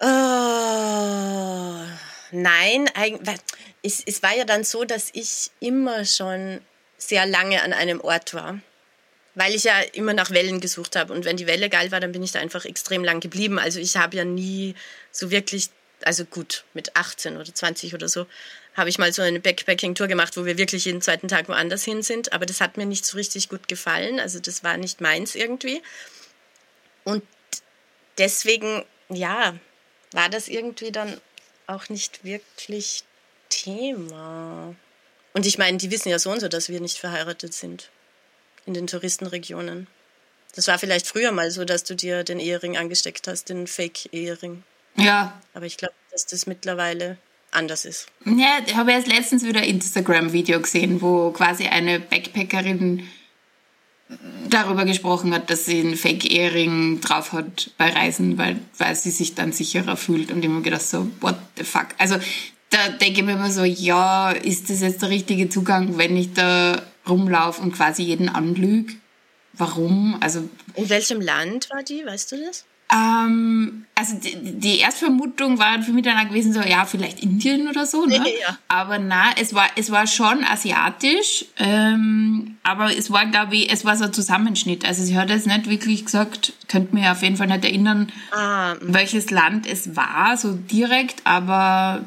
Oh, 0.00 0.06
nein, 2.32 2.88
es, 3.82 4.02
es 4.04 4.22
war 4.22 4.36
ja 4.36 4.44
dann 4.44 4.64
so, 4.64 4.84
dass 4.84 5.10
ich 5.12 5.50
immer 5.60 6.04
schon 6.04 6.60
sehr 6.98 7.26
lange 7.26 7.62
an 7.62 7.72
einem 7.72 8.00
Ort 8.00 8.34
war 8.34 8.60
weil 9.36 9.54
ich 9.54 9.64
ja 9.64 9.80
immer 9.92 10.14
nach 10.14 10.30
Wellen 10.30 10.60
gesucht 10.60 10.96
habe. 10.96 11.12
Und 11.12 11.26
wenn 11.26 11.36
die 11.36 11.46
Welle 11.46 11.68
geil 11.68 11.92
war, 11.92 12.00
dann 12.00 12.10
bin 12.10 12.22
ich 12.22 12.32
da 12.32 12.40
einfach 12.40 12.64
extrem 12.64 13.04
lang 13.04 13.20
geblieben. 13.20 13.58
Also 13.58 13.78
ich 13.78 13.96
habe 13.98 14.16
ja 14.16 14.24
nie 14.24 14.74
so 15.12 15.30
wirklich, 15.30 15.68
also 16.02 16.24
gut, 16.24 16.64
mit 16.72 16.96
18 16.96 17.36
oder 17.36 17.54
20 17.54 17.94
oder 17.94 18.08
so, 18.08 18.26
habe 18.76 18.90
ich 18.90 18.98
mal 18.98 19.12
so 19.12 19.22
eine 19.22 19.40
Backpacking-Tour 19.40 20.06
gemacht, 20.06 20.36
wo 20.36 20.44
wir 20.44 20.58
wirklich 20.58 20.84
jeden 20.84 21.00
zweiten 21.00 21.28
Tag 21.28 21.48
woanders 21.48 21.84
hin 21.84 22.02
sind. 22.02 22.32
Aber 22.32 22.44
das 22.44 22.60
hat 22.60 22.76
mir 22.76 22.86
nicht 22.86 23.06
so 23.06 23.16
richtig 23.16 23.48
gut 23.48 23.68
gefallen. 23.68 24.20
Also 24.20 24.38
das 24.38 24.62
war 24.62 24.76
nicht 24.76 25.00
meins 25.00 25.34
irgendwie. 25.34 25.82
Und 27.04 27.22
deswegen, 28.18 28.84
ja, 29.08 29.58
war 30.12 30.28
das 30.28 30.48
irgendwie 30.48 30.92
dann 30.92 31.20
auch 31.66 31.88
nicht 31.88 32.24
wirklich 32.24 33.04
Thema. 33.48 34.74
Und 35.32 35.46
ich 35.46 35.58
meine, 35.58 35.78
die 35.78 35.90
wissen 35.90 36.08
ja 36.10 36.18
so 36.18 36.30
und 36.30 36.40
so, 36.40 36.48
dass 36.48 36.68
wir 36.68 36.80
nicht 36.80 36.98
verheiratet 36.98 37.54
sind 37.54 37.90
in 38.66 38.74
den 38.74 38.86
Touristenregionen. 38.86 39.86
Das 40.54 40.68
war 40.68 40.78
vielleicht 40.78 41.06
früher 41.06 41.32
mal 41.32 41.50
so, 41.50 41.64
dass 41.64 41.84
du 41.84 41.94
dir 41.94 42.24
den 42.24 42.40
Ehering 42.40 42.76
angesteckt 42.76 43.28
hast, 43.28 43.48
den 43.48 43.66
Fake-Ehering. 43.66 44.62
Ja. 44.96 45.40
Aber 45.54 45.66
ich 45.66 45.76
glaube, 45.76 45.94
dass 46.10 46.26
das 46.26 46.46
mittlerweile 46.46 47.18
anders 47.56 47.84
ist. 47.84 48.06
Ja, 48.24 48.58
ich 48.64 48.76
habe 48.76 48.92
erst 48.92 49.08
letztens 49.08 49.44
wieder 49.44 49.60
ein 49.60 49.68
Instagram-Video 49.68 50.60
gesehen, 50.60 51.00
wo 51.00 51.30
quasi 51.30 51.66
eine 51.66 51.98
Backpackerin 52.00 53.08
darüber 54.48 54.84
gesprochen 54.84 55.34
hat, 55.34 55.50
dass 55.50 55.66
sie 55.66 55.80
einen 55.80 55.96
Fake-Ehering 55.96 57.00
drauf 57.00 57.32
hat 57.32 57.70
bei 57.76 57.90
Reisen, 57.90 58.38
weil, 58.38 58.60
weil 58.78 58.94
sie 58.94 59.10
sich 59.10 59.34
dann 59.34 59.52
sicherer 59.52 59.96
fühlt. 59.96 60.30
Und 60.30 60.46
mir 60.46 60.62
gedacht, 60.62 60.82
so, 60.82 61.10
what 61.20 61.36
the 61.56 61.64
fuck? 61.64 61.88
Also 61.98 62.16
da 62.70 62.88
denke 62.88 63.20
ich 63.20 63.26
mir 63.26 63.32
immer 63.32 63.50
so, 63.50 63.64
ja, 63.64 64.30
ist 64.30 64.70
das 64.70 64.80
jetzt 64.80 65.02
der 65.02 65.10
richtige 65.10 65.48
Zugang, 65.48 65.98
wenn 65.98 66.16
ich 66.16 66.32
da 66.34 66.82
rumlaufe 67.08 67.62
und 67.62 67.72
quasi 67.72 68.02
jeden 68.02 68.28
anlüge? 68.28 68.94
Warum? 69.54 70.18
Also, 70.20 70.48
In 70.74 70.88
welchem 70.88 71.20
Land 71.20 71.70
war 71.70 71.82
die, 71.82 72.04
weißt 72.04 72.32
du 72.32 72.44
das? 72.44 72.64
Ähm, 72.92 73.86
also 73.94 74.16
die, 74.16 74.58
die 74.58 74.78
Erstvermutung 74.78 75.58
war 75.58 75.82
für 75.82 75.92
mich 75.92 76.04
dann 76.04 76.18
auch 76.18 76.28
gewesen, 76.28 76.52
so 76.52 76.60
ja, 76.60 76.84
vielleicht 76.84 77.20
Indien 77.20 77.66
oder 77.66 77.86
so, 77.86 78.04
ne? 78.04 78.16
Ja. 78.16 78.58
Aber 78.68 78.98
na, 78.98 79.32
es 79.40 79.54
war, 79.54 79.66
es 79.74 79.90
war 79.90 80.06
schon 80.06 80.44
asiatisch, 80.44 81.46
ähm, 81.56 82.58
aber 82.62 82.96
es 82.96 83.10
war, 83.10 83.26
glaube 83.26 83.56
ich, 83.56 83.72
es 83.72 83.84
war 83.84 83.96
so 83.96 84.04
ein 84.04 84.12
Zusammenschnitt. 84.12 84.84
Also 84.84 85.02
sie 85.02 85.16
hat 85.16 85.30
jetzt 85.30 85.46
nicht 85.46 85.68
wirklich 85.68 86.04
gesagt, 86.04 86.52
könnte 86.68 86.94
mir 86.94 87.10
auf 87.12 87.22
jeden 87.22 87.36
Fall 87.36 87.46
nicht 87.46 87.64
erinnern, 87.64 88.12
Ah, 88.32 88.74
welches 88.80 89.30
Land 89.30 89.66
es 89.66 89.96
war, 89.96 90.36
so 90.36 90.52
direkt, 90.52 91.22
aber 91.24 92.04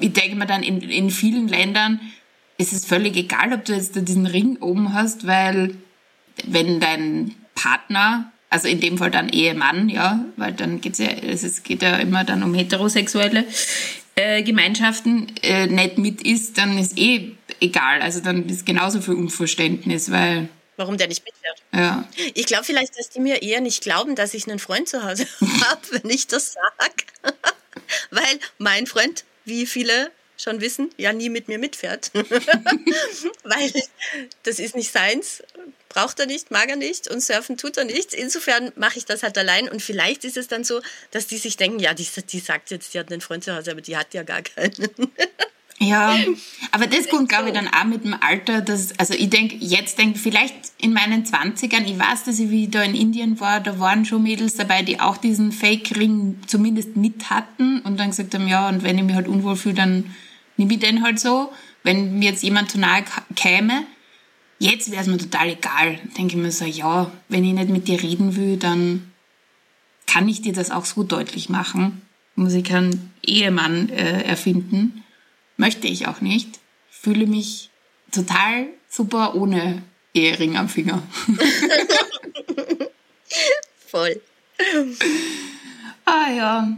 ich 0.00 0.12
denke 0.12 0.36
mir 0.36 0.46
dann, 0.46 0.62
in, 0.62 0.80
in 0.80 1.10
vielen 1.10 1.48
Ländern 1.48 2.00
ist 2.56 2.72
es 2.72 2.84
völlig 2.84 3.16
egal, 3.16 3.52
ob 3.52 3.64
du 3.64 3.72
jetzt 3.74 3.96
da 3.96 4.00
diesen 4.00 4.26
Ring 4.26 4.58
oben 4.60 4.92
hast, 4.94 5.26
weil 5.26 5.76
wenn 6.44 6.80
dein 6.80 7.34
Partner, 7.54 8.30
also 8.50 8.68
in 8.68 8.80
dem 8.80 8.98
Fall 8.98 9.10
dann 9.10 9.28
Ehemann, 9.28 9.88
ja, 9.88 10.24
weil 10.36 10.52
dann 10.52 10.80
geht's 10.80 10.98
ja, 10.98 11.08
es 11.08 11.62
geht 11.62 11.82
ja 11.82 11.96
immer 11.96 12.24
dann 12.24 12.42
um 12.42 12.54
heterosexuelle 12.54 13.44
äh, 14.14 14.42
Gemeinschaften, 14.42 15.32
äh, 15.42 15.66
nicht 15.66 15.98
mit 15.98 16.22
ist, 16.22 16.58
dann 16.58 16.78
ist 16.78 16.98
eh 16.98 17.32
egal. 17.60 18.00
Also 18.02 18.20
dann 18.20 18.48
ist 18.48 18.66
genauso 18.66 19.00
viel 19.00 19.14
Unverständnis, 19.14 20.10
weil, 20.10 20.48
warum 20.76 20.96
der 20.96 21.08
nicht 21.08 21.24
mitfährt? 21.24 21.62
ja, 21.74 22.08
Ich 22.34 22.46
glaube 22.46 22.64
vielleicht, 22.64 22.98
dass 22.98 23.10
die 23.10 23.20
mir 23.20 23.42
eher 23.42 23.60
nicht 23.60 23.82
glauben, 23.82 24.14
dass 24.16 24.34
ich 24.34 24.48
einen 24.48 24.58
Freund 24.58 24.88
zu 24.88 25.04
Hause 25.04 25.26
habe, 25.40 25.82
wenn 25.90 26.10
ich 26.10 26.26
das 26.26 26.54
sage. 26.54 27.34
Weil 28.10 28.38
mein 28.58 28.86
Freund, 28.86 29.24
wie 29.44 29.66
viele 29.66 30.10
schon 30.36 30.60
wissen, 30.60 30.90
ja 30.96 31.12
nie 31.12 31.28
mit 31.28 31.48
mir 31.48 31.58
mitfährt. 31.58 32.10
Weil 32.14 33.72
das 34.42 34.58
ist 34.58 34.76
nicht 34.76 34.92
seins, 34.92 35.42
braucht 35.88 36.20
er 36.20 36.26
nicht, 36.26 36.50
mag 36.50 36.68
er 36.68 36.76
nicht 36.76 37.08
und 37.08 37.22
surfen 37.22 37.56
tut 37.56 37.76
er 37.76 37.84
nicht. 37.84 38.14
Insofern 38.14 38.72
mache 38.76 38.98
ich 38.98 39.04
das 39.04 39.22
halt 39.22 39.38
allein 39.38 39.68
und 39.68 39.82
vielleicht 39.82 40.24
ist 40.24 40.36
es 40.36 40.48
dann 40.48 40.64
so, 40.64 40.80
dass 41.10 41.26
die 41.26 41.38
sich 41.38 41.56
denken, 41.56 41.78
ja, 41.78 41.94
die, 41.94 42.06
die 42.30 42.40
sagt 42.40 42.70
jetzt, 42.70 42.94
die 42.94 42.98
hat 42.98 43.10
einen 43.10 43.20
Freund 43.20 43.44
zu 43.44 43.54
Hause, 43.54 43.72
aber 43.72 43.80
die 43.80 43.96
hat 43.96 44.14
ja 44.14 44.22
gar 44.22 44.42
keinen. 44.42 44.90
Ja, 45.78 46.16
aber 46.72 46.86
das 46.86 47.08
kommt, 47.08 47.28
glaube 47.28 47.48
ich, 47.48 47.54
dann 47.54 47.68
auch 47.68 47.84
mit 47.84 48.04
dem 48.04 48.14
Alter. 48.20 48.60
Dass, 48.60 48.98
also 48.98 49.14
ich 49.14 49.30
denke, 49.30 49.56
jetzt 49.56 49.98
denke 49.98 50.18
vielleicht 50.18 50.54
in 50.78 50.92
meinen 50.92 51.24
20ern, 51.24 51.84
ich 51.84 51.98
weiß, 51.98 52.24
dass 52.24 52.38
ich 52.38 52.50
wie 52.50 52.68
da 52.68 52.82
in 52.82 52.94
Indien 52.94 53.40
war, 53.40 53.60
da 53.60 53.78
waren 53.78 54.04
schon 54.04 54.22
Mädels 54.22 54.56
dabei, 54.56 54.82
die 54.82 55.00
auch 55.00 55.16
diesen 55.16 55.52
Fake-Ring 55.52 56.40
zumindest 56.46 56.96
mit 56.96 57.30
hatten 57.30 57.80
und 57.80 57.98
dann 57.98 58.10
gesagt 58.10 58.34
haben, 58.34 58.48
ja, 58.48 58.68
und 58.68 58.82
wenn 58.82 58.98
ich 58.98 59.04
mich 59.04 59.14
halt 59.14 59.28
unwohl 59.28 59.56
fühle, 59.56 59.76
dann 59.76 60.14
nehme 60.56 60.74
ich 60.74 60.80
den 60.80 61.02
halt 61.02 61.20
so. 61.20 61.52
Wenn 61.84 62.18
mir 62.18 62.30
jetzt 62.30 62.42
jemand 62.42 62.70
zu 62.70 62.78
nahe 62.78 63.04
käme, 63.36 63.86
jetzt 64.58 64.90
wäre 64.90 65.02
es 65.02 65.06
mir 65.06 65.18
total 65.18 65.50
egal. 65.50 65.98
Denke 66.16 66.36
ich 66.36 66.42
mir 66.42 66.50
so, 66.50 66.64
ja, 66.64 67.10
wenn 67.28 67.44
ich 67.44 67.52
nicht 67.52 67.70
mit 67.70 67.88
dir 67.88 68.02
reden 68.02 68.36
will, 68.36 68.56
dann 68.56 69.12
kann 70.06 70.28
ich 70.28 70.42
dir 70.42 70.52
das 70.52 70.70
auch 70.70 70.84
so 70.84 71.02
deutlich 71.02 71.48
machen. 71.48 72.02
Muss 72.34 72.54
ich 72.54 72.64
keinen 72.64 73.12
Ehemann 73.22 73.88
äh, 73.90 74.22
erfinden. 74.22 75.04
Möchte 75.56 75.86
ich 75.86 76.06
auch 76.06 76.20
nicht. 76.20 76.60
Fühle 76.88 77.26
mich 77.26 77.70
total 78.12 78.66
super 78.88 79.34
ohne 79.34 79.82
Ehering 80.14 80.56
am 80.56 80.68
Finger. 80.68 81.02
Voll. 83.86 84.20
Ah 86.04 86.30
ja. 86.30 86.76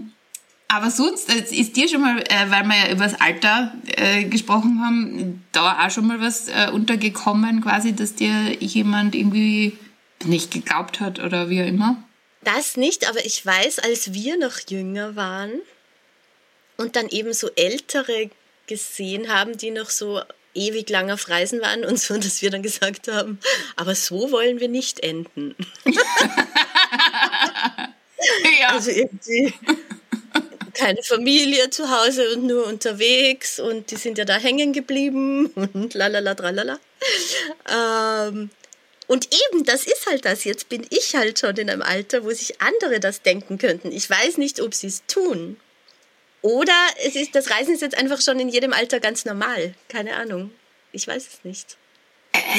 Aber 0.72 0.88
sonst 0.92 1.28
ist 1.28 1.74
dir 1.74 1.88
schon 1.88 2.00
mal, 2.00 2.22
äh, 2.28 2.48
weil 2.48 2.62
wir 2.64 2.76
ja 2.76 2.92
über 2.92 3.02
das 3.02 3.20
Alter 3.20 3.74
äh, 3.96 4.22
gesprochen 4.24 4.80
haben, 4.80 5.44
da 5.50 5.84
auch 5.84 5.90
schon 5.90 6.06
mal 6.06 6.20
was 6.20 6.46
äh, 6.46 6.70
untergekommen, 6.72 7.60
quasi, 7.60 7.92
dass 7.92 8.14
dir 8.14 8.54
jemand 8.60 9.16
irgendwie 9.16 9.76
nicht 10.24 10.52
geglaubt 10.52 11.00
hat 11.00 11.18
oder 11.18 11.50
wie 11.50 11.60
auch 11.60 11.66
immer? 11.66 12.00
Das 12.44 12.76
nicht, 12.76 13.08
aber 13.08 13.24
ich 13.24 13.44
weiß, 13.44 13.80
als 13.80 14.12
wir 14.12 14.38
noch 14.38 14.60
jünger 14.68 15.16
waren 15.16 15.60
und 16.76 16.94
dann 16.94 17.08
eben 17.08 17.32
so 17.32 17.50
ältere 17.56 18.30
gesehen 18.68 19.28
haben, 19.28 19.58
die 19.58 19.72
noch 19.72 19.90
so 19.90 20.20
ewig 20.54 20.88
lang 20.88 21.10
auf 21.10 21.28
Reisen 21.28 21.60
waren 21.60 21.84
und 21.84 21.98
so, 21.98 22.14
dass 22.16 22.42
wir 22.42 22.50
dann 22.50 22.62
gesagt 22.62 23.08
haben, 23.08 23.40
aber 23.74 23.96
so 23.96 24.30
wollen 24.30 24.60
wir 24.60 24.68
nicht 24.68 25.00
enden. 25.00 25.56
Ja. 28.60 28.68
Also 28.68 28.90
irgendwie 28.90 29.54
keine 30.80 31.02
Familie 31.02 31.68
zu 31.68 31.90
Hause 31.90 32.34
und 32.34 32.46
nur 32.46 32.66
unterwegs 32.66 33.60
und 33.60 33.90
die 33.90 33.96
sind 33.96 34.16
ja 34.16 34.24
da 34.24 34.36
hängen 34.36 34.72
geblieben 34.72 35.46
und 35.74 35.94
lalala 35.94 36.34
tralala. 36.34 36.78
Ähm, 37.70 38.50
und 39.06 39.28
eben, 39.34 39.64
das 39.64 39.84
ist 39.84 40.06
halt 40.06 40.24
das. 40.24 40.44
Jetzt 40.44 40.68
bin 40.68 40.86
ich 40.88 41.14
halt 41.14 41.38
schon 41.38 41.56
in 41.56 41.68
einem 41.68 41.82
Alter, 41.82 42.24
wo 42.24 42.30
sich 42.30 42.60
andere 42.60 43.00
das 43.00 43.22
denken 43.22 43.58
könnten. 43.58 43.92
Ich 43.92 44.08
weiß 44.08 44.38
nicht, 44.38 44.60
ob 44.60 44.74
sie 44.74 44.86
es 44.86 45.04
tun. 45.06 45.58
Oder 46.42 46.72
es 47.04 47.16
ist, 47.16 47.34
das 47.34 47.50
Reisen 47.50 47.74
ist 47.74 47.82
jetzt 47.82 47.98
einfach 47.98 48.20
schon 48.20 48.40
in 48.40 48.48
jedem 48.48 48.72
Alter 48.72 49.00
ganz 49.00 49.24
normal. 49.24 49.74
Keine 49.88 50.16
Ahnung. 50.16 50.52
Ich 50.92 51.06
weiß 51.06 51.26
es 51.26 51.44
nicht. 51.44 51.76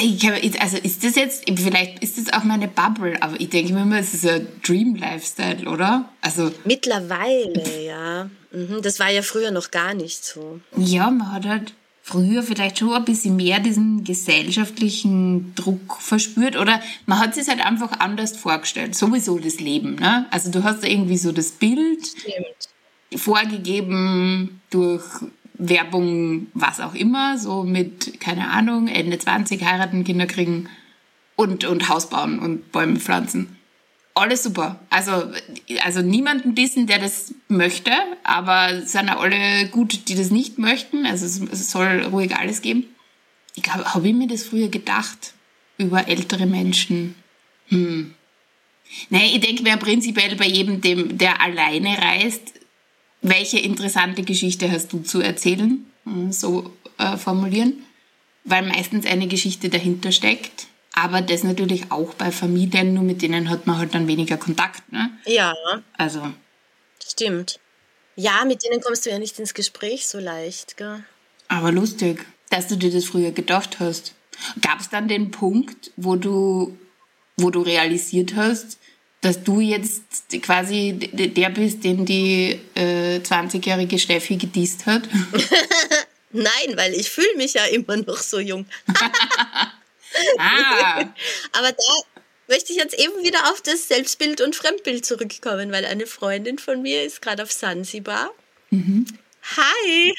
Ich 0.02 0.26
hab, 0.26 0.34
also 0.62 0.76
ist 0.78 1.04
das 1.04 1.14
jetzt, 1.16 1.44
vielleicht 1.56 2.02
ist 2.02 2.18
das 2.18 2.32
auch 2.32 2.44
meine 2.44 2.68
Bubble, 2.68 3.16
aber 3.22 3.40
ich 3.40 3.50
denke 3.50 3.72
mir 3.72 3.82
immer, 3.82 3.98
es 3.98 4.14
ist 4.14 4.26
ein 4.26 4.46
Dream 4.62 4.94
Lifestyle, 4.96 5.68
oder? 5.68 6.08
Also, 6.20 6.52
Mittlerweile, 6.64 7.84
ja. 7.84 8.30
Mhm, 8.52 8.82
das 8.82 8.98
war 9.00 9.10
ja 9.10 9.22
früher 9.22 9.50
noch 9.50 9.70
gar 9.70 9.94
nicht 9.94 10.24
so. 10.24 10.60
ja, 10.76 11.10
man 11.10 11.32
hat 11.32 11.46
halt 11.46 11.74
früher 12.04 12.42
vielleicht 12.42 12.78
schon 12.80 12.92
ein 12.92 13.04
bisschen 13.04 13.36
mehr 13.36 13.60
diesen 13.60 14.02
gesellschaftlichen 14.02 15.54
Druck 15.54 16.00
verspürt 16.00 16.56
oder 16.56 16.80
man 17.06 17.20
hat 17.20 17.34
sich 17.34 17.46
halt 17.48 17.64
einfach 17.64 18.00
anders 18.00 18.36
vorgestellt. 18.36 18.94
Sowieso 18.96 19.38
das 19.38 19.60
Leben, 19.60 19.94
ne? 19.94 20.26
Also 20.30 20.50
du 20.50 20.64
hast 20.64 20.84
irgendwie 20.84 21.16
so 21.16 21.30
das 21.30 21.52
Bild 21.52 22.04
Stimmt. 22.06 23.20
vorgegeben 23.22 24.60
durch 24.70 25.04
Werbung, 25.68 26.48
was 26.54 26.80
auch 26.80 26.94
immer, 26.94 27.38
so 27.38 27.62
mit, 27.62 28.20
keine 28.20 28.50
Ahnung, 28.50 28.88
Ende 28.88 29.18
20 29.18 29.64
heiraten, 29.64 30.04
Kinder 30.04 30.26
kriegen 30.26 30.68
und, 31.36 31.64
und 31.64 31.88
Haus 31.88 32.10
bauen 32.10 32.38
und 32.38 32.72
Bäume 32.72 32.98
pflanzen. 32.98 33.56
Alles 34.14 34.42
super. 34.42 34.80
Also, 34.90 35.32
also 35.82 36.02
niemanden 36.02 36.54
dissen, 36.54 36.86
der 36.86 36.98
das 36.98 37.34
möchte, 37.48 37.92
aber 38.24 38.72
es 38.72 38.92
sind 38.92 39.08
auch 39.08 39.22
alle 39.22 39.66
gut, 39.68 40.08
die 40.08 40.14
das 40.14 40.30
nicht 40.30 40.58
möchten. 40.58 41.06
Also 41.06 41.24
es, 41.24 41.40
es 41.40 41.70
soll 41.70 42.02
ruhig 42.10 42.36
alles 42.36 42.60
geben. 42.60 42.84
Ich 43.54 43.62
glaube, 43.62 43.94
habe 43.94 44.08
ich 44.08 44.14
mir 44.14 44.26
das 44.26 44.42
früher 44.42 44.68
gedacht 44.68 45.34
über 45.78 46.08
ältere 46.08 46.46
Menschen? 46.46 47.14
Hm. 47.68 48.14
Nee, 49.08 49.32
ich 49.34 49.40
denke 49.40 49.62
mir 49.62 49.76
prinzipiell 49.78 50.36
bei 50.36 50.46
jedem, 50.46 50.80
dem, 50.80 51.16
der 51.16 51.40
alleine 51.40 51.96
reist, 51.96 52.52
welche 53.22 53.58
interessante 53.58 54.22
Geschichte 54.22 54.70
hast 54.70 54.92
du 54.92 55.00
zu 55.00 55.20
erzählen? 55.20 55.86
So, 56.30 56.70
äh, 56.98 57.16
formulieren, 57.16 57.84
weil 58.44 58.62
meistens 58.62 59.06
eine 59.06 59.28
Geschichte 59.28 59.68
dahinter 59.68 60.12
steckt. 60.12 60.66
Aber 60.94 61.22
das 61.22 61.42
natürlich 61.42 61.90
auch 61.90 62.12
bei 62.14 62.30
Familien, 62.30 62.94
nur 62.94 63.02
mit 63.02 63.22
denen 63.22 63.48
hat 63.48 63.66
man 63.66 63.78
halt 63.78 63.94
dann 63.94 64.08
weniger 64.08 64.36
Kontakt. 64.36 64.92
Ne? 64.92 65.10
Ja. 65.24 65.54
Also. 65.96 66.32
Stimmt. 67.02 67.58
Ja, 68.16 68.44
mit 68.44 68.62
denen 68.64 68.80
kommst 68.82 69.06
du 69.06 69.10
ja 69.10 69.18
nicht 69.18 69.38
ins 69.38 69.54
Gespräch 69.54 70.06
so 70.06 70.18
leicht, 70.18 70.76
gell? 70.76 71.02
Aber 71.48 71.72
lustig, 71.72 72.26
dass 72.50 72.68
du 72.68 72.76
dir 72.76 72.90
das 72.90 73.06
früher 73.06 73.30
gedacht 73.30 73.80
hast. 73.80 74.14
Gab 74.60 74.80
es 74.80 74.90
dann 74.90 75.08
den 75.08 75.30
Punkt, 75.30 75.92
wo 75.96 76.16
du, 76.16 76.76
wo 77.36 77.50
du 77.50 77.62
realisiert 77.62 78.34
hast, 78.36 78.78
dass 79.22 79.42
du 79.42 79.60
jetzt 79.60 80.02
quasi 80.42 80.94
der 80.98 81.50
bist, 81.50 81.82
den 81.84 82.04
die 82.04 82.60
äh, 82.74 83.18
20-jährige 83.18 83.98
Steffi 83.98 84.36
gedisst 84.36 84.84
hat? 84.84 85.02
Nein, 86.32 86.76
weil 86.76 86.92
ich 86.94 87.08
fühle 87.08 87.36
mich 87.36 87.54
ja 87.54 87.64
immer 87.66 87.96
noch 87.98 88.16
so 88.16 88.40
jung. 88.40 88.66
ah. 90.38 90.98
Aber 91.52 91.70
da 91.70 92.22
möchte 92.48 92.72
ich 92.72 92.78
jetzt 92.78 92.98
eben 92.98 93.22
wieder 93.22 93.50
auf 93.52 93.62
das 93.62 93.86
Selbstbild 93.86 94.40
und 94.40 94.56
Fremdbild 94.56 95.06
zurückkommen, 95.06 95.70
weil 95.70 95.84
eine 95.84 96.06
Freundin 96.06 96.58
von 96.58 96.82
mir 96.82 97.04
ist 97.04 97.22
gerade 97.22 97.44
auf 97.44 97.52
Sansibar. 97.52 98.30
Mhm. 98.70 99.06
Hi! 99.56 100.14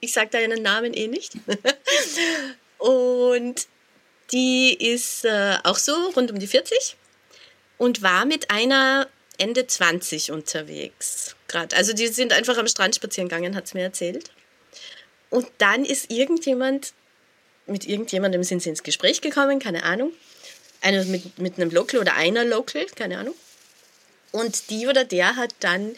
Ich 0.00 0.12
sage 0.12 0.30
deinen 0.30 0.62
Namen 0.62 0.94
eh 0.94 1.08
nicht. 1.08 1.32
Und 2.78 3.66
die 4.30 4.74
ist 4.74 5.24
äh, 5.24 5.56
auch 5.64 5.78
so 5.78 6.10
rund 6.10 6.30
um 6.30 6.38
die 6.38 6.46
40 6.46 6.96
und 7.78 8.02
war 8.02 8.24
mit 8.24 8.50
einer 8.50 9.08
Ende 9.38 9.66
20 9.66 10.30
unterwegs. 10.32 11.36
Gerade. 11.48 11.76
Also 11.76 11.92
die 11.92 12.08
sind 12.08 12.32
einfach 12.32 12.56
am 12.56 12.66
Strand 12.66 12.94
spazieren 12.94 13.28
gegangen, 13.28 13.54
hat 13.54 13.66
es 13.66 13.74
mir 13.74 13.82
erzählt. 13.82 14.30
Und 15.30 15.46
dann 15.58 15.84
ist 15.84 16.10
irgendjemand, 16.10 16.92
mit 17.66 17.86
irgendjemandem 17.86 18.42
sind 18.42 18.62
sie 18.62 18.70
ins 18.70 18.82
Gespräch 18.82 19.20
gekommen, 19.20 19.58
keine 19.58 19.84
Ahnung. 19.84 20.12
Eine 20.80 21.04
mit, 21.04 21.38
mit 21.38 21.58
einem 21.58 21.70
Local 21.70 22.00
oder 22.00 22.14
einer 22.14 22.44
Local, 22.44 22.86
keine 22.94 23.18
Ahnung. 23.18 23.34
Und 24.32 24.70
die 24.70 24.86
oder 24.86 25.04
der 25.04 25.36
hat 25.36 25.54
dann 25.60 25.94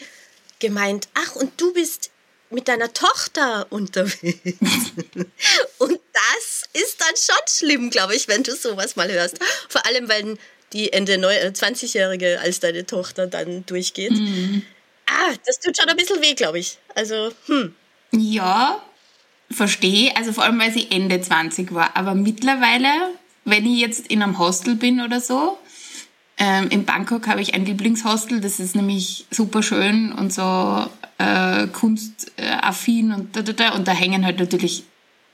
gemeint, 0.59 1.07
ach, 1.13 1.35
und 1.35 1.59
du 1.59 1.73
bist 1.73 2.11
mit 2.49 2.67
deiner 2.67 2.91
Tochter 2.93 3.67
unterwegs. 3.69 4.57
und 5.77 5.99
das 6.13 6.63
ist 6.73 6.99
dann 6.99 7.15
schon 7.15 7.43
schlimm, 7.47 7.89
glaube 7.89 8.15
ich, 8.15 8.27
wenn 8.27 8.43
du 8.43 8.55
sowas 8.55 8.95
mal 8.95 9.11
hörst. 9.11 9.39
Vor 9.67 9.85
allem, 9.85 10.09
weil 10.09 10.37
die 10.73 10.93
Ende 10.93 11.15
20-Jährige 11.15 12.33
äh, 12.33 12.37
als 12.37 12.59
deine 12.59 12.85
Tochter 12.85 13.27
dann 13.27 13.65
durchgeht. 13.65 14.11
Mhm. 14.11 14.63
Ah, 15.07 15.33
das 15.45 15.59
tut 15.59 15.75
schon 15.77 15.89
ein 15.89 15.97
bisschen 15.97 16.21
weh, 16.21 16.33
glaube 16.33 16.59
ich. 16.59 16.77
Also, 16.95 17.31
hm. 17.47 17.73
Ja, 18.11 18.81
verstehe. 19.51 20.15
Also 20.15 20.33
vor 20.33 20.43
allem, 20.43 20.59
weil 20.59 20.71
sie 20.71 20.87
Ende 20.91 21.19
20 21.19 21.73
war. 21.73 21.95
Aber 21.95 22.13
mittlerweile, 22.15 22.89
wenn 23.45 23.65
ich 23.65 23.79
jetzt 23.79 24.07
in 24.07 24.21
einem 24.21 24.37
Hostel 24.37 24.75
bin 24.75 25.01
oder 25.01 25.19
so, 25.19 25.57
ähm, 26.37 26.69
in 26.69 26.85
Bangkok 26.85 27.27
habe 27.27 27.41
ich 27.41 27.53
ein 27.53 27.65
Lieblingshostel, 27.65 28.39
das 28.39 28.59
ist 28.59 28.75
nämlich 28.75 29.25
super 29.29 29.61
schön 29.61 30.13
und 30.13 30.31
so 30.31 30.87
äh, 31.17 31.67
kunstaffin 31.67 33.11
und 33.11 33.35
da, 33.35 33.41
da, 33.41 33.53
da. 33.53 33.69
Und 33.73 33.87
da 33.87 33.91
hängen 33.91 34.25
halt 34.25 34.39
natürlich 34.39 34.83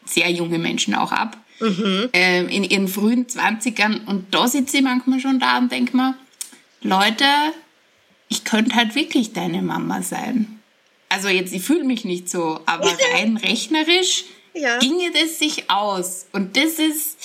sehr 0.05 0.31
junge 0.31 0.59
Menschen 0.59 0.95
auch 0.95 1.11
ab. 1.11 1.37
Mhm. 1.59 2.09
Ähm, 2.13 2.49
in 2.49 2.63
ihren 2.63 2.87
frühen 2.87 3.27
20ern. 3.27 4.05
Und 4.05 4.33
da 4.33 4.47
sitze 4.47 4.77
ich 4.77 4.83
manchmal 4.83 5.19
schon 5.19 5.39
da 5.39 5.57
und 5.57 5.71
denke 5.71 5.95
mir, 5.95 6.15
Leute, 6.81 7.25
ich 8.27 8.43
könnte 8.43 8.75
halt 8.75 8.95
wirklich 8.95 9.33
deine 9.33 9.61
Mama 9.61 10.01
sein. 10.01 10.59
Also 11.07 11.29
jetzt, 11.29 11.53
ich 11.53 11.63
fühle 11.63 11.85
mich 11.85 12.03
nicht 12.03 12.29
so, 12.29 12.59
aber 12.65 12.91
rein 13.13 13.37
rechnerisch 13.37 14.25
ja. 14.53 14.79
ginge 14.79 15.11
das 15.11 15.39
sich 15.39 15.69
aus. 15.69 16.27
Und 16.31 16.57
das 16.57 16.73
ist 16.73 17.17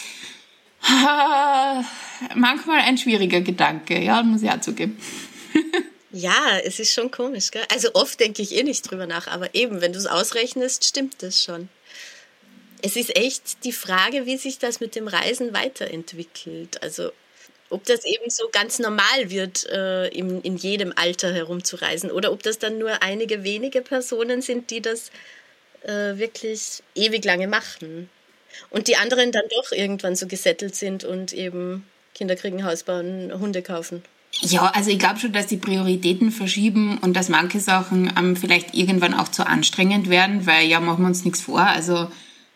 äh, 0.87 1.83
manchmal 2.35 2.81
ein 2.81 2.99
schwieriger 2.99 3.41
Gedanke, 3.41 4.01
ja, 4.03 4.23
muss 4.23 4.43
ich 4.43 4.51
auch 4.51 4.61
zugeben. 4.61 4.99
Ja, 6.13 6.59
es 6.65 6.81
ist 6.81 6.93
schon 6.93 7.13
komisch, 7.13 7.53
gell? 7.53 7.63
Also 7.73 7.91
oft 7.95 8.19
denke 8.19 8.43
ich 8.43 8.57
eh 8.57 8.65
nicht 8.65 8.91
drüber 8.91 9.07
nach, 9.07 9.29
aber 9.29 9.55
eben, 9.55 9.81
wenn 9.81 9.93
du 9.93 9.99
es 10.01 10.07
ausrechnest, 10.07 10.85
stimmt 10.85 11.23
das 11.23 11.41
schon. 11.41 11.69
Es 12.83 12.97
ist 12.97 13.17
echt 13.17 13.65
die 13.65 13.73
Frage, 13.73 14.27
wie 14.27 14.37
sich 14.37 14.59
das 14.59 14.81
mit 14.81 14.95
dem 14.95 15.09
Reisen 15.09 15.53
weiterentwickelt. 15.53 16.83
Also 16.83 17.11
ob 17.71 17.85
das 17.85 18.05
eben 18.05 18.29
so 18.29 18.49
ganz 18.51 18.79
normal 18.79 19.31
wird, 19.31 19.67
äh, 19.67 20.09
in, 20.09 20.57
jedem 20.57 20.93
Alter 20.97 21.33
herumzureisen 21.33 22.11
oder 22.11 22.33
ob 22.33 22.43
das 22.43 22.59
dann 22.59 22.79
nur 22.79 23.03
einige 23.03 23.45
wenige 23.45 23.81
Personen 23.81 24.43
sind, 24.43 24.71
die 24.71 24.81
das 24.81 25.11
äh, 25.83 26.19
wirklich 26.19 26.83
ewig 26.95 27.25
lange 27.25 27.47
machen. 27.47 28.11
Und 28.71 28.89
die 28.89 28.97
anderen 28.97 29.31
dann 29.31 29.45
doch 29.49 29.71
irgendwann 29.73 30.17
so 30.17 30.27
gesettelt 30.27 30.75
sind 30.75 31.05
und 31.05 31.33
eben 31.33 31.87
Kinder 32.15 32.35
kriegen, 32.35 32.65
Haus 32.65 32.83
bauen, 32.83 33.33
Hunde 33.39 33.63
kaufen. 33.63 34.03
Ja, 34.41 34.67
also 34.75 34.91
ich 34.91 34.99
glaube 34.99 35.19
schon, 35.19 35.33
dass 35.33 35.47
die 35.47 35.57
Prioritäten 35.57 36.31
verschieben 36.31 36.99
und 36.99 37.15
dass 37.15 37.29
manche 37.29 37.61
Sachen 37.61 38.13
ähm, 38.17 38.37
vielleicht 38.37 38.75
irgendwann 38.75 39.15
auch 39.15 39.29
zu 39.29 39.47
anstrengend 39.47 40.09
werden, 40.09 40.47
weil 40.47 40.67
ja, 40.67 40.81
machen 40.81 41.03
wir 41.03 41.09
uns 41.09 41.25
nichts 41.25 41.43
vor. 41.43 41.61
Also 41.61 42.09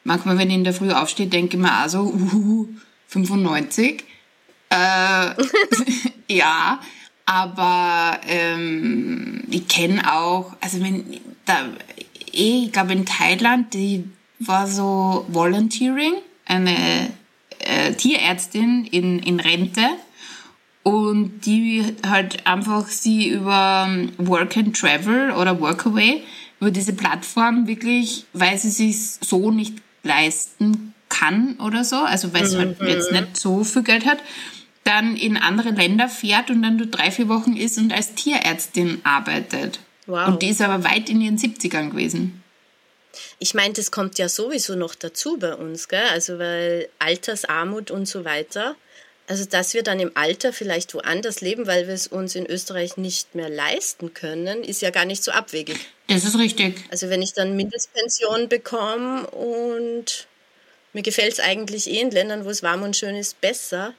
manchmal, 0.04 0.38
wenn 0.38 0.50
ich 0.50 0.56
in 0.56 0.64
der 0.64 0.74
Früh 0.74 0.90
aufstehe, 0.92 1.26
denke 1.26 1.56
ich 1.56 1.62
mir 1.62 1.84
auch 1.84 1.88
so, 1.88 2.00
uh, 2.02 2.68
95. 3.08 4.04
Äh, 4.70 5.30
ja, 6.28 6.80
aber 7.26 8.20
ähm, 8.26 9.44
ich 9.50 9.66
kenne 9.68 10.12
auch, 10.12 10.52
also 10.60 10.80
wenn 10.82 11.04
da, 11.44 11.64
eh, 12.32 12.64
ich 12.64 12.72
glaube 12.72 12.92
in 12.92 13.06
Thailand, 13.06 13.72
die 13.74 14.04
war 14.40 14.66
so 14.66 15.24
Volunteering, 15.28 16.14
eine 16.44 17.10
äh, 17.60 17.92
Tierärztin 17.94 18.86
in, 18.90 19.20
in 19.20 19.40
Rente 19.40 19.88
und 20.82 21.46
die 21.46 21.94
halt 22.06 22.46
einfach 22.46 22.88
sie 22.88 23.28
über 23.28 23.86
ähm, 23.88 24.12
Work 24.18 24.56
and 24.58 24.76
Travel 24.76 25.30
oder 25.30 25.58
Workaway, 25.60 26.22
über 26.60 26.70
diese 26.70 26.92
Plattform 26.92 27.66
wirklich, 27.66 28.26
weil 28.34 28.58
sie 28.58 28.70
sich 28.70 28.98
so 29.20 29.50
nicht 29.50 29.74
leisten 30.04 30.94
kann 31.08 31.58
oder 31.60 31.84
so, 31.84 31.96
also 31.96 32.32
weil 32.32 32.46
sie 32.46 32.58
halt 32.58 32.80
mhm. 32.80 32.88
jetzt 32.88 33.12
nicht 33.12 33.36
so 33.36 33.64
viel 33.64 33.82
Geld 33.82 34.06
hat, 34.06 34.18
dann 34.84 35.16
in 35.16 35.36
andere 35.36 35.70
Länder 35.70 36.08
fährt 36.08 36.50
und 36.50 36.62
dann 36.62 36.76
nur 36.76 36.86
drei, 36.86 37.10
vier 37.10 37.28
Wochen 37.28 37.56
ist 37.56 37.78
und 37.78 37.92
als 37.92 38.14
Tierärztin 38.14 39.00
arbeitet. 39.04 39.80
Wow. 40.06 40.28
Und 40.28 40.42
die 40.42 40.48
ist 40.50 40.60
aber 40.60 40.84
weit 40.84 41.08
in 41.08 41.20
ihren 41.20 41.38
70ern 41.38 41.90
gewesen. 41.90 42.42
Ich 43.38 43.54
meine, 43.54 43.72
das 43.72 43.90
kommt 43.90 44.18
ja 44.18 44.28
sowieso 44.28 44.74
noch 44.74 44.94
dazu 44.94 45.38
bei 45.38 45.54
uns, 45.54 45.88
gell? 45.88 46.02
Also 46.10 46.38
weil 46.38 46.88
Altersarmut 46.98 47.90
und 47.90 48.06
so 48.06 48.24
weiter. 48.24 48.76
Also, 49.26 49.46
dass 49.46 49.72
wir 49.72 49.82
dann 49.82 50.00
im 50.00 50.12
Alter 50.14 50.52
vielleicht 50.52 50.92
woanders 50.92 51.40
leben, 51.40 51.66
weil 51.66 51.86
wir 51.86 51.94
es 51.94 52.06
uns 52.06 52.34
in 52.34 52.44
Österreich 52.44 52.98
nicht 52.98 53.34
mehr 53.34 53.48
leisten 53.48 54.12
können, 54.12 54.62
ist 54.62 54.82
ja 54.82 54.90
gar 54.90 55.06
nicht 55.06 55.24
so 55.24 55.32
abwegig. 55.32 55.78
Das 56.08 56.24
ist 56.24 56.38
richtig. 56.38 56.76
Also, 56.90 57.08
wenn 57.08 57.22
ich 57.22 57.32
dann 57.32 57.56
Mindestpension 57.56 58.50
bekomme 58.50 59.26
und 59.28 60.26
mir 60.92 61.02
gefällt 61.02 61.32
es 61.32 61.40
eigentlich 61.40 61.88
eh 61.88 62.00
in 62.00 62.10
Ländern, 62.10 62.44
wo 62.44 62.50
es 62.50 62.62
warm 62.62 62.82
und 62.82 62.96
schön 62.96 63.16
ist, 63.16 63.40
besser, 63.40 63.94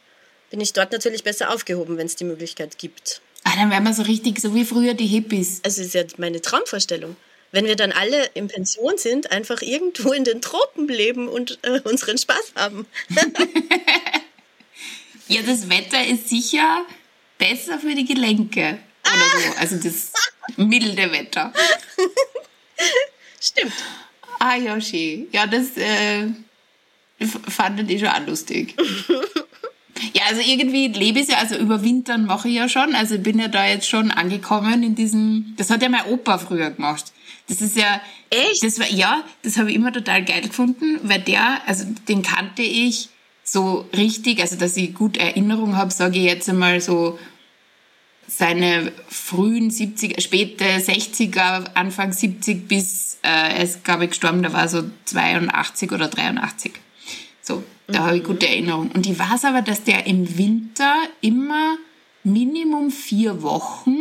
bin 0.51 0.61
ich 0.61 0.73
dort 0.73 0.91
natürlich 0.91 1.23
besser 1.23 1.51
aufgehoben, 1.51 1.97
wenn 1.97 2.05
es 2.05 2.15
die 2.15 2.23
Möglichkeit 2.23 2.77
gibt. 2.77 3.21
Ah, 3.43 3.53
dann 3.55 3.71
wären 3.71 3.83
wir 3.83 3.93
so 3.93 4.03
richtig, 4.03 4.39
so 4.39 4.53
wie 4.53 4.65
früher 4.65 4.93
die 4.93 5.07
Hippies. 5.07 5.59
Also, 5.63 5.81
das 5.81 5.87
ist 5.87 5.93
ja 5.95 6.03
meine 6.17 6.41
Traumvorstellung 6.41 7.15
wenn 7.51 7.65
wir 7.67 7.77
dann 7.77 7.93
alle 7.93 8.25
in 8.33 8.49
Pension 8.49 8.97
sind, 8.97 9.31
einfach 9.31 9.61
irgendwo 9.61 10.11
in 10.11 10.25
den 10.25 10.41
Tropen 10.41 10.89
leben 10.89 11.29
und 11.29 11.57
äh, 11.61 11.79
unseren 11.85 12.17
Spaß 12.17 12.51
haben. 12.55 12.85
Ja, 15.27 15.41
das 15.41 15.69
Wetter 15.69 16.05
ist 16.05 16.29
sicher 16.29 16.85
besser 17.37 17.79
für 17.79 17.95
die 17.95 18.05
Gelenke 18.05 18.79
oder 19.03 19.41
so. 19.41 19.59
Also 19.59 19.75
das 19.77 20.11
milde 20.57 21.11
Wetter. 21.11 21.51
Stimmt. 23.39 23.73
Ah, 24.39 24.55
Yoshi. 24.55 25.27
Ja, 25.31 25.47
das 25.47 25.77
äh, 25.77 26.27
fand 27.47 27.89
ich 27.89 27.99
schon 27.99 28.09
auch 28.09 28.25
lustig. 28.25 28.75
Ja, 30.13 30.23
also 30.27 30.41
irgendwie 30.41 30.87
lebe 30.87 31.19
ich 31.19 31.29
ja, 31.29 31.37
also 31.37 31.55
überwintern 31.55 32.25
mache 32.25 32.49
ich 32.49 32.55
ja 32.55 32.67
schon. 32.67 32.95
Also 32.95 33.15
ich 33.15 33.23
bin 33.23 33.39
ja 33.39 33.47
da 33.47 33.65
jetzt 33.65 33.87
schon 33.87 34.11
angekommen 34.11 34.83
in 34.83 34.95
diesem, 34.95 35.53
das 35.57 35.69
hat 35.69 35.81
ja 35.81 35.89
mein 35.89 36.05
Opa 36.05 36.37
früher 36.37 36.71
gemacht. 36.71 37.13
Das 37.47 37.61
ist 37.61 37.77
ja, 37.77 38.01
echt? 38.29 38.63
Das 38.63 38.79
war, 38.79 38.89
ja, 38.89 39.23
das 39.43 39.57
habe 39.57 39.69
ich 39.69 39.75
immer 39.75 39.93
total 39.93 40.25
geil 40.25 40.41
gefunden, 40.41 40.99
weil 41.03 41.21
der, 41.21 41.61
also 41.65 41.85
den 42.07 42.23
kannte 42.23 42.61
ich 42.61 43.09
so 43.45 43.87
richtig, 43.95 44.41
also 44.41 44.57
dass 44.57 44.75
ich 44.75 44.93
gut 44.93 45.15
Erinnerung 45.17 45.77
habe, 45.77 45.91
sage 45.91 46.17
ich 46.17 46.25
jetzt 46.25 46.49
einmal 46.49 46.81
so 46.81 47.17
seine 48.27 48.91
frühen 49.07 49.69
70er, 49.69 50.19
späte 50.19 50.65
60er, 50.65 51.75
Anfang 51.75 52.11
70 52.11 52.67
bis 52.67 53.19
äh, 53.21 53.27
er 53.27 53.63
ist, 53.63 53.83
glaube 53.83 54.05
ich, 54.05 54.09
gestorben, 54.11 54.43
da 54.43 54.51
war 54.51 54.67
so 54.67 54.83
82 55.05 55.91
oder 55.91 56.07
83. 56.07 56.73
So, 57.41 57.63
da 57.87 58.01
mhm. 58.01 58.05
habe 58.05 58.17
ich 58.17 58.23
gute 58.23 58.47
Erinnerungen. 58.47 58.91
Und 58.91 59.05
ich 59.07 59.17
weiß 59.17 59.45
aber, 59.45 59.61
dass 59.61 59.83
der 59.83 60.07
im 60.07 60.37
Winter 60.37 60.95
immer 61.21 61.77
Minimum 62.23 62.91
vier 62.91 63.41
Wochen 63.43 63.97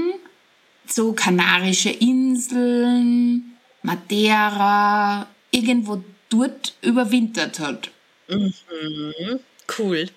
so 0.86 1.12
Kanarische 1.12 1.90
Inseln, 1.90 3.56
Madeira, 3.82 5.26
irgendwo 5.50 6.02
dort 6.28 6.74
überwintert 6.82 7.60
hat. 7.60 7.90
Mhm. 8.28 9.40
Cool. 9.78 10.08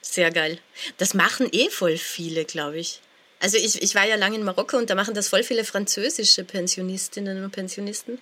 Sehr 0.00 0.30
geil. 0.30 0.58
Das 0.98 1.14
machen 1.14 1.48
eh 1.52 1.68
voll 1.68 1.98
viele, 1.98 2.44
glaube 2.44 2.78
ich. 2.78 3.00
Also 3.40 3.58
ich, 3.58 3.82
ich 3.82 3.94
war 3.94 4.06
ja 4.06 4.16
lange 4.16 4.36
in 4.36 4.44
Marokko 4.44 4.76
und 4.78 4.88
da 4.88 4.94
machen 4.94 5.14
das 5.14 5.28
voll 5.28 5.42
viele 5.42 5.64
französische 5.64 6.44
Pensionistinnen 6.44 7.42
und 7.44 7.50
Pensionisten, 7.50 8.18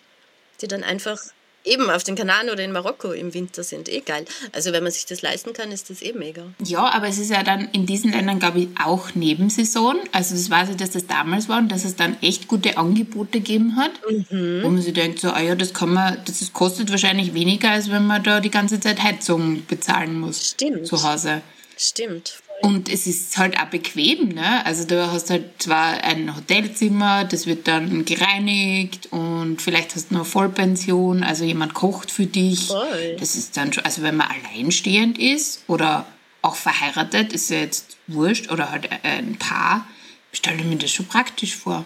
die 0.61 0.67
dann 0.69 0.83
einfach 0.83 1.21
eben 1.65 1.91
auf 1.91 2.05
den 2.05 2.15
Kanaren 2.15 2.51
oder 2.51 2.63
in 2.63 2.73
Marokko 2.73 3.13
im 3.13 3.35
Winter 3.35 3.65
sind. 3.65 3.89
Eh 3.89 4.01
geil. 4.01 4.25
Also 4.53 4.73
wenn 4.73 4.83
man 4.83 4.93
sich 4.93 5.07
das 5.07 5.23
leisten 5.23 5.53
kann, 5.53 5.73
ist 5.73 5.91
das 5.91 6.03
eh 6.03 6.13
mega. 6.13 6.45
Ja, 6.63 6.93
aber 6.93 7.09
es 7.09 7.19
ist 7.19 7.31
ja 7.31 7.43
dann 7.43 7.69
in 7.73 7.87
diesen 7.87 8.13
Ländern, 8.13 8.39
glaube 8.39 8.61
ich, 8.61 8.69
auch 8.83 9.15
Nebensaison. 9.15 9.97
Also 10.13 10.35
das 10.35 10.51
weiß 10.51 10.71
ich, 10.71 10.77
dass 10.77 10.91
das 10.91 11.07
damals 11.07 11.49
war 11.49 11.59
und 11.59 11.73
dass 11.73 11.85
es 11.85 11.97
dann 11.97 12.17
echt 12.23 12.49
gute 12.49 12.77
Angebote 12.77 13.39
gegeben 13.39 13.77
hat. 13.77 13.93
Mhm. 14.09 14.63
Wo 14.63 14.69
man 14.69 14.83
sich 14.83 14.93
denkt, 14.93 15.19
so, 15.21 15.31
ah 15.31 15.41
ja, 15.41 15.55
das 15.55 15.75
kann 15.75 15.93
man, 15.93 16.19
das 16.27 16.53
kostet 16.53 16.91
wahrscheinlich 16.91 17.35
weniger, 17.35 17.71
als 17.71 17.91
wenn 17.91 18.07
man 18.07 18.23
da 18.23 18.41
die 18.41 18.51
ganze 18.51 18.81
Zeit 18.81 19.03
Heizung 19.03 19.65
bezahlen 19.67 20.21
muss. 20.21 20.51
Stimmt. 20.51 20.87
Zu 20.87 21.03
Hause. 21.03 21.43
Stimmt. 21.77 22.44
Und 22.65 22.89
es 22.89 23.07
ist 23.07 23.37
halt 23.37 23.59
auch 23.61 23.67
bequem, 23.67 24.31
ne? 24.31 24.65
Also 24.65 24.87
du 24.87 25.13
hast 25.13 25.29
halt 25.29 25.63
zwar 25.63 26.03
ein 26.03 26.35
Hotelzimmer, 26.35 27.25
das 27.25 27.47
wird 27.47 27.69
dann 27.69 28.07
gereinigt 28.07 29.09
und 29.13 29.61
vielleicht 29.61 29.95
hast 29.95 30.11
du 30.11 30.15
noch 30.15 30.25
Vollpension, 30.25 31.23
also 31.23 31.45
jemand 31.45 31.75
kocht 31.75 32.11
für 32.11 32.25
dich. 32.25 32.69
Voll. 32.69 33.17
Das 33.21 33.35
ist 33.35 33.59
dann 33.59 33.71
schon, 33.75 33.85
also 33.85 34.01
wenn 34.01 34.17
man 34.17 34.29
alleinstehend 34.29 35.19
ist 35.19 35.65
oder 35.67 36.07
auch 36.41 36.57
verheiratet, 36.57 37.35
ist 37.35 37.51
ja 37.51 37.59
jetzt 37.59 37.99
wurscht, 38.07 38.51
oder 38.51 38.71
halt 38.71 38.89
ein 39.03 39.37
Paar, 39.37 39.87
stelle 40.33 40.57
ich 40.57 40.65
mir 40.65 40.77
das 40.77 40.91
schon 40.91 41.07
praktisch 41.07 41.55
vor. 41.55 41.85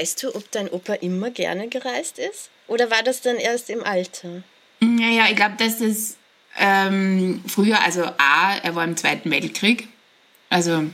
Weißt 0.00 0.20
du, 0.24 0.34
ob 0.34 0.50
dein 0.50 0.68
Opa 0.68 0.94
immer 0.94 1.30
gerne 1.30 1.68
gereist 1.68 2.18
ist? 2.18 2.50
Oder 2.66 2.90
war 2.90 3.04
das 3.04 3.20
dann 3.20 3.36
erst 3.36 3.70
im 3.70 3.84
Alter? 3.84 4.42
Naja, 4.80 5.26
ich 5.30 5.36
glaube, 5.36 5.54
dass 5.58 5.78
das 5.78 6.16
ähm, 6.58 7.42
früher, 7.46 7.80
also 7.82 8.02
A, 8.04 8.56
er 8.62 8.74
war 8.74 8.84
im 8.84 8.96
Zweiten 8.96 9.30
Weltkrieg, 9.30 9.88
also 10.52 10.84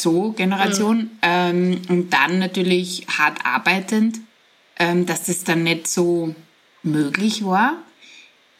so 0.00 0.32
Generation, 0.32 0.98
mhm. 0.98 1.10
ähm, 1.22 1.82
und 1.88 2.10
dann 2.12 2.38
natürlich 2.38 3.06
hart 3.18 3.44
arbeitend, 3.44 4.20
ähm, 4.78 5.06
dass 5.06 5.24
das 5.24 5.44
dann 5.44 5.64
nicht 5.64 5.88
so 5.88 6.34
möglich 6.82 7.44
war. 7.44 7.76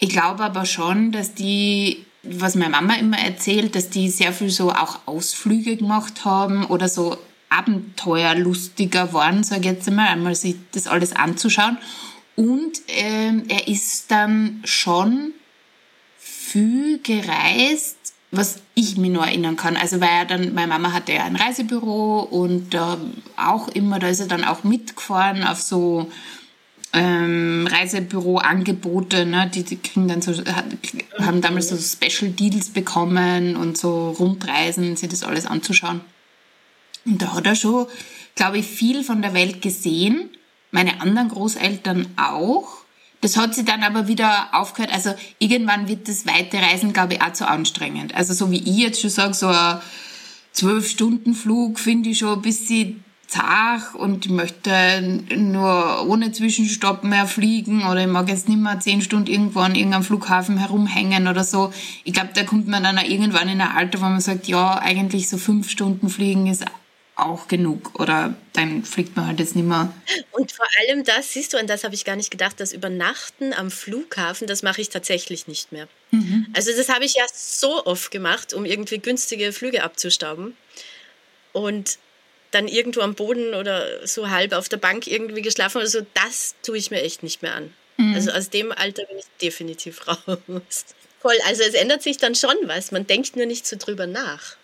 Ich 0.00 0.10
glaube 0.10 0.44
aber 0.44 0.66
schon, 0.66 1.12
dass 1.12 1.34
die, 1.34 2.04
was 2.22 2.54
meine 2.54 2.70
Mama 2.70 2.94
immer 2.94 3.18
erzählt, 3.18 3.74
dass 3.74 3.88
die 3.88 4.08
sehr 4.10 4.32
viel 4.32 4.50
so 4.50 4.70
auch 4.70 5.00
Ausflüge 5.06 5.76
gemacht 5.76 6.24
haben 6.24 6.64
oder 6.66 6.88
so 6.88 7.16
abenteuerlustiger 7.50 9.12
waren, 9.12 9.42
sage 9.42 9.60
ich 9.60 9.66
jetzt 9.66 9.88
einmal, 9.88 10.08
einmal 10.08 10.34
sich 10.34 10.56
das 10.72 10.86
alles 10.86 11.14
anzuschauen. 11.14 11.78
Und 12.36 12.82
ähm, 12.88 13.44
er 13.48 13.66
ist 13.66 14.10
dann 14.10 14.60
schon 14.64 15.32
viel 16.18 16.98
gereist, 16.98 17.97
was 18.30 18.60
ich 18.74 18.96
mir 18.96 19.10
nur 19.10 19.24
erinnern 19.24 19.56
kann. 19.56 19.76
Also 19.76 20.00
weil 20.00 20.08
er 20.08 20.24
dann, 20.26 20.54
meine 20.54 20.68
Mama 20.68 20.92
hatte 20.92 21.12
ja 21.12 21.24
ein 21.24 21.36
Reisebüro 21.36 22.20
und 22.20 22.74
äh, 22.74 22.78
auch 23.36 23.68
immer, 23.68 23.98
da 23.98 24.08
ist 24.08 24.20
er 24.20 24.26
dann 24.26 24.44
auch 24.44 24.64
mitgefahren 24.64 25.44
auf 25.44 25.60
so 25.60 26.10
ähm, 26.92 27.68
Reisebüro-Angebote, 27.70 29.26
ne? 29.26 29.50
die, 29.52 29.62
die 29.62 29.76
kriegen 29.76 30.08
dann 30.08 30.22
so, 30.22 30.32
haben 31.18 31.40
damals 31.40 31.68
so 31.68 31.76
Special 31.76 32.30
Deals 32.30 32.70
bekommen 32.70 33.56
und 33.56 33.76
so 33.76 34.10
Rundreisen, 34.10 34.96
sich 34.96 35.08
das 35.08 35.24
alles 35.24 35.46
anzuschauen. 35.46 36.00
Und 37.04 37.22
da 37.22 37.34
hat 37.34 37.46
er 37.46 37.54
schon, 37.54 37.86
glaube 38.34 38.58
ich, 38.58 38.66
viel 38.66 39.04
von 39.04 39.22
der 39.22 39.34
Welt 39.34 39.62
gesehen. 39.62 40.30
Meine 40.70 41.00
anderen 41.00 41.28
Großeltern 41.28 42.08
auch. 42.16 42.77
Das 43.20 43.36
hat 43.36 43.54
sie 43.54 43.64
dann 43.64 43.82
aber 43.82 44.06
wieder 44.06 44.48
aufgehört. 44.52 44.92
Also 44.92 45.14
irgendwann 45.38 45.88
wird 45.88 46.08
das 46.08 46.26
weite 46.26 46.58
Reisen, 46.58 46.92
glaube 46.92 47.14
ich, 47.14 47.22
auch 47.22 47.32
zu 47.32 47.48
anstrengend. 47.48 48.14
Also 48.14 48.32
so 48.32 48.50
wie 48.50 48.58
ich 48.58 48.76
jetzt 48.78 49.00
schon 49.00 49.10
sage, 49.10 49.34
so 49.34 49.48
ein 49.48 49.80
Zwölf-Stunden-Flug 50.52 51.78
finde 51.78 52.10
ich 52.10 52.18
schon 52.18 52.34
ein 52.34 52.42
bisschen 52.42 53.04
zart 53.28 53.94
und 53.94 54.24
ich 54.24 54.32
möchte 54.32 55.22
nur 55.36 56.08
ohne 56.08 56.32
Zwischenstopp 56.32 57.04
mehr 57.04 57.26
fliegen 57.26 57.82
oder 57.82 58.00
ich 58.00 58.06
mag 58.06 58.28
jetzt 58.28 58.48
nicht 58.48 58.58
mehr 58.58 58.80
zehn 58.80 59.02
Stunden 59.02 59.30
irgendwo 59.30 59.60
an 59.60 59.74
irgendeinem 59.74 60.02
Flughafen 60.02 60.56
herumhängen 60.56 61.28
oder 61.28 61.44
so. 61.44 61.72
Ich 62.04 62.14
glaube, 62.14 62.30
da 62.34 62.42
kommt 62.44 62.68
man 62.68 62.82
dann 62.82 62.98
auch 62.98 63.04
irgendwann 63.04 63.48
in 63.48 63.60
ein 63.60 63.76
Alter, 63.76 64.00
wo 64.00 64.06
man 64.06 64.20
sagt, 64.20 64.48
ja, 64.48 64.78
eigentlich 64.78 65.28
so 65.28 65.36
fünf 65.36 65.68
Stunden 65.68 66.08
fliegen 66.08 66.46
ist 66.46 66.64
auch 67.18 67.48
genug 67.48 67.98
oder 67.98 68.34
dann 68.52 68.84
fliegt 68.84 69.16
man 69.16 69.26
halt 69.26 69.40
jetzt 69.40 69.56
nicht 69.56 69.66
mehr. 69.66 69.92
Und 70.30 70.52
vor 70.52 70.66
allem 70.80 71.04
das, 71.04 71.32
siehst 71.32 71.52
du, 71.52 71.58
an 71.58 71.66
das 71.66 71.82
habe 71.82 71.94
ich 71.94 72.04
gar 72.04 72.16
nicht 72.16 72.30
gedacht, 72.30 72.60
das 72.60 72.72
Übernachten 72.72 73.52
am 73.52 73.70
Flughafen, 73.70 74.46
das 74.46 74.62
mache 74.62 74.80
ich 74.80 74.88
tatsächlich 74.88 75.48
nicht 75.48 75.72
mehr. 75.72 75.88
Mhm. 76.12 76.46
Also 76.54 76.70
das 76.76 76.88
habe 76.88 77.04
ich 77.04 77.14
ja 77.14 77.24
so 77.32 77.84
oft 77.84 78.10
gemacht, 78.10 78.54
um 78.54 78.64
irgendwie 78.64 78.98
günstige 78.98 79.52
Flüge 79.52 79.82
abzustauben. 79.82 80.56
Und 81.52 81.98
dann 82.52 82.68
irgendwo 82.68 83.00
am 83.00 83.14
Boden 83.14 83.54
oder 83.54 84.06
so 84.06 84.30
halb 84.30 84.52
auf 84.52 84.68
der 84.68 84.76
Bank 84.76 85.06
irgendwie 85.06 85.42
geschlafen 85.42 85.78
oder 85.78 85.88
so, 85.88 86.06
das 86.14 86.54
tue 86.62 86.78
ich 86.78 86.90
mir 86.90 87.02
echt 87.02 87.22
nicht 87.22 87.42
mehr 87.42 87.54
an. 87.54 87.74
Mhm. 87.96 88.14
Also 88.14 88.30
aus 88.30 88.48
dem 88.48 88.70
Alter 88.70 89.04
bin 89.04 89.18
ich 89.18 89.26
definitiv 89.42 90.06
raus. 90.06 90.84
Voll, 91.20 91.36
also 91.46 91.62
es 91.64 91.74
ändert 91.74 92.02
sich 92.02 92.16
dann 92.16 92.36
schon 92.36 92.56
was. 92.64 92.92
Man 92.92 93.06
denkt 93.08 93.34
nur 93.34 93.46
nicht 93.46 93.66
so 93.66 93.76
drüber 93.76 94.06
nach. 94.06 94.56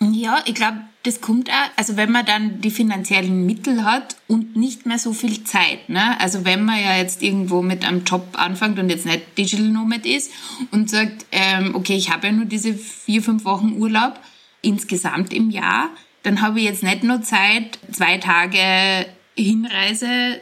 Ja, 0.00 0.42
ich 0.46 0.54
glaube, 0.54 0.78
das 1.02 1.20
kommt 1.20 1.50
auch, 1.50 1.70
also 1.76 1.96
wenn 1.96 2.12
man 2.12 2.24
dann 2.24 2.60
die 2.60 2.70
finanziellen 2.70 3.46
Mittel 3.46 3.84
hat 3.84 4.16
und 4.28 4.56
nicht 4.56 4.86
mehr 4.86 4.98
so 4.98 5.12
viel 5.12 5.42
Zeit. 5.42 5.88
Ne? 5.88 6.20
Also 6.20 6.44
wenn 6.44 6.64
man 6.64 6.80
ja 6.80 6.96
jetzt 6.96 7.22
irgendwo 7.22 7.62
mit 7.62 7.84
einem 7.84 8.04
Job 8.04 8.28
anfängt 8.34 8.78
und 8.78 8.90
jetzt 8.90 9.06
nicht 9.06 9.36
Digital 9.36 9.68
Nomad 9.68 10.06
ist 10.06 10.30
und 10.70 10.88
sagt, 10.88 11.26
ähm, 11.32 11.74
okay, 11.74 11.96
ich 11.96 12.10
habe 12.12 12.28
ja 12.28 12.32
nur 12.32 12.44
diese 12.44 12.74
vier, 12.74 13.22
fünf 13.22 13.44
Wochen 13.44 13.76
Urlaub 13.78 14.20
insgesamt 14.62 15.32
im 15.32 15.50
Jahr, 15.50 15.90
dann 16.22 16.42
habe 16.42 16.60
ich 16.60 16.66
jetzt 16.66 16.82
nicht 16.82 17.02
nur 17.02 17.22
Zeit, 17.22 17.78
zwei 17.90 18.18
Tage 18.18 19.06
Hinreise 19.36 20.40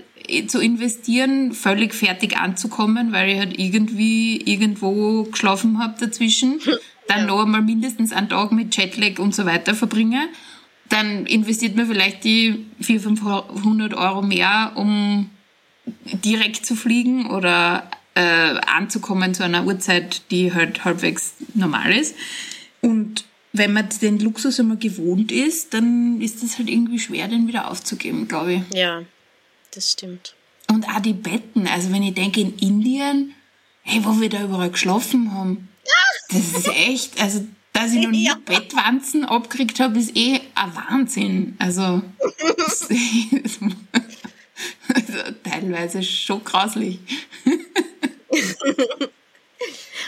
zu 0.48 0.60
investieren, 0.60 1.52
völlig 1.52 1.94
fertig 1.94 2.36
anzukommen, 2.36 3.12
weil 3.12 3.30
ich 3.30 3.38
halt 3.38 3.58
irgendwie 3.58 4.38
irgendwo 4.38 5.24
geschlafen 5.24 5.78
habe 5.78 5.94
dazwischen 6.00 6.60
dann 7.08 7.20
ja. 7.20 7.26
noch 7.26 7.44
einmal 7.44 7.62
mindestens 7.62 8.12
einen 8.12 8.28
Tag 8.28 8.52
mit 8.52 8.76
Jetlag 8.76 9.18
und 9.18 9.34
so 9.34 9.46
weiter 9.46 9.74
verbringe, 9.74 10.28
dann 10.88 11.26
investiert 11.26 11.76
man 11.76 11.86
vielleicht 11.86 12.24
die 12.24 12.66
400, 12.80 13.18
500 13.52 13.94
Euro 13.94 14.22
mehr, 14.22 14.72
um 14.76 15.30
direkt 16.24 16.64
zu 16.64 16.76
fliegen 16.76 17.26
oder 17.30 17.90
äh, 18.14 18.58
anzukommen 18.66 19.34
zu 19.34 19.44
einer 19.44 19.66
Uhrzeit, 19.66 20.30
die 20.30 20.52
halt 20.54 20.84
halbwegs 20.84 21.34
normal 21.54 21.92
ist. 21.92 22.14
Und 22.80 23.24
wenn 23.52 23.72
man 23.72 23.88
den 24.00 24.18
Luxus 24.18 24.60
einmal 24.60 24.76
gewohnt 24.76 25.32
ist, 25.32 25.74
dann 25.74 26.20
ist 26.20 26.42
es 26.42 26.58
halt 26.58 26.68
irgendwie 26.68 26.98
schwer, 26.98 27.28
den 27.28 27.48
wieder 27.48 27.70
aufzugeben, 27.70 28.28
glaube 28.28 28.54
ich. 28.54 28.62
Ja, 28.74 29.02
das 29.72 29.92
stimmt. 29.92 30.34
Und 30.68 30.88
auch 30.88 31.00
die 31.00 31.12
Betten. 31.12 31.66
Also 31.66 31.92
wenn 31.92 32.02
ich 32.02 32.14
denke 32.14 32.40
in 32.40 32.56
Indien, 32.58 33.34
hey, 33.82 34.04
wo 34.04 34.20
wir 34.20 34.28
da 34.28 34.42
überall 34.42 34.70
geschlafen 34.70 35.32
haben. 35.32 35.68
Das 36.28 36.52
ist 36.58 36.68
echt, 36.68 37.20
also 37.20 37.46
dass 37.76 37.92
ich 37.92 38.00
noch 38.00 38.10
nie 38.10 38.26
ja. 38.26 38.38
Bettwanzen 38.44 39.24
abgekriegt 39.26 39.80
habe, 39.80 39.98
ist 39.98 40.16
eh 40.16 40.40
ein 40.54 40.74
Wahnsinn. 40.74 41.56
Also, 41.58 41.82
also 44.94 45.32
teilweise 45.44 46.02
schon 46.02 46.42
grauslich. 46.42 46.98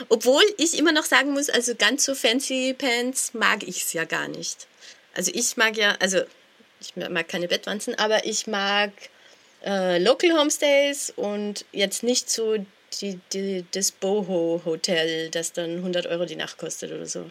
Obwohl 0.09 0.43
ich 0.57 0.79
immer 0.79 0.93
noch 0.93 1.05
sagen 1.05 1.33
muss, 1.33 1.51
also 1.51 1.75
ganz 1.75 2.07
so 2.07 2.15
fancy 2.15 2.75
Pants 2.77 3.35
mag 3.35 3.63
ich 3.63 3.83
es 3.83 3.93
ja 3.93 4.05
gar 4.05 4.29
nicht. 4.29 4.67
Also 5.15 5.31
ich 5.35 5.59
mag 5.59 5.77
ja, 5.77 5.95
also 6.01 6.23
ich 6.81 6.97
mag 6.97 7.29
keine 7.29 7.49
Bettwanzen, 7.49 7.97
aber 7.97 8.25
ich 8.25 8.47
mag 8.47 8.93
äh, 9.65 10.03
Local 10.03 10.39
Homestays 10.39 11.13
und 11.15 11.67
jetzt 11.73 12.03
nicht 12.03 12.31
so 12.31 12.65
die, 13.01 13.19
die, 13.33 13.65
das 13.73 13.93
Boho-Hotel, 13.93 15.31
das 15.31 15.53
dann 15.53 15.77
100 15.77 16.07
Euro 16.07 16.25
die 16.25 16.37
Nacht 16.37 16.59
kostet 16.59 16.93
oder 16.93 17.07
so. 17.07 17.31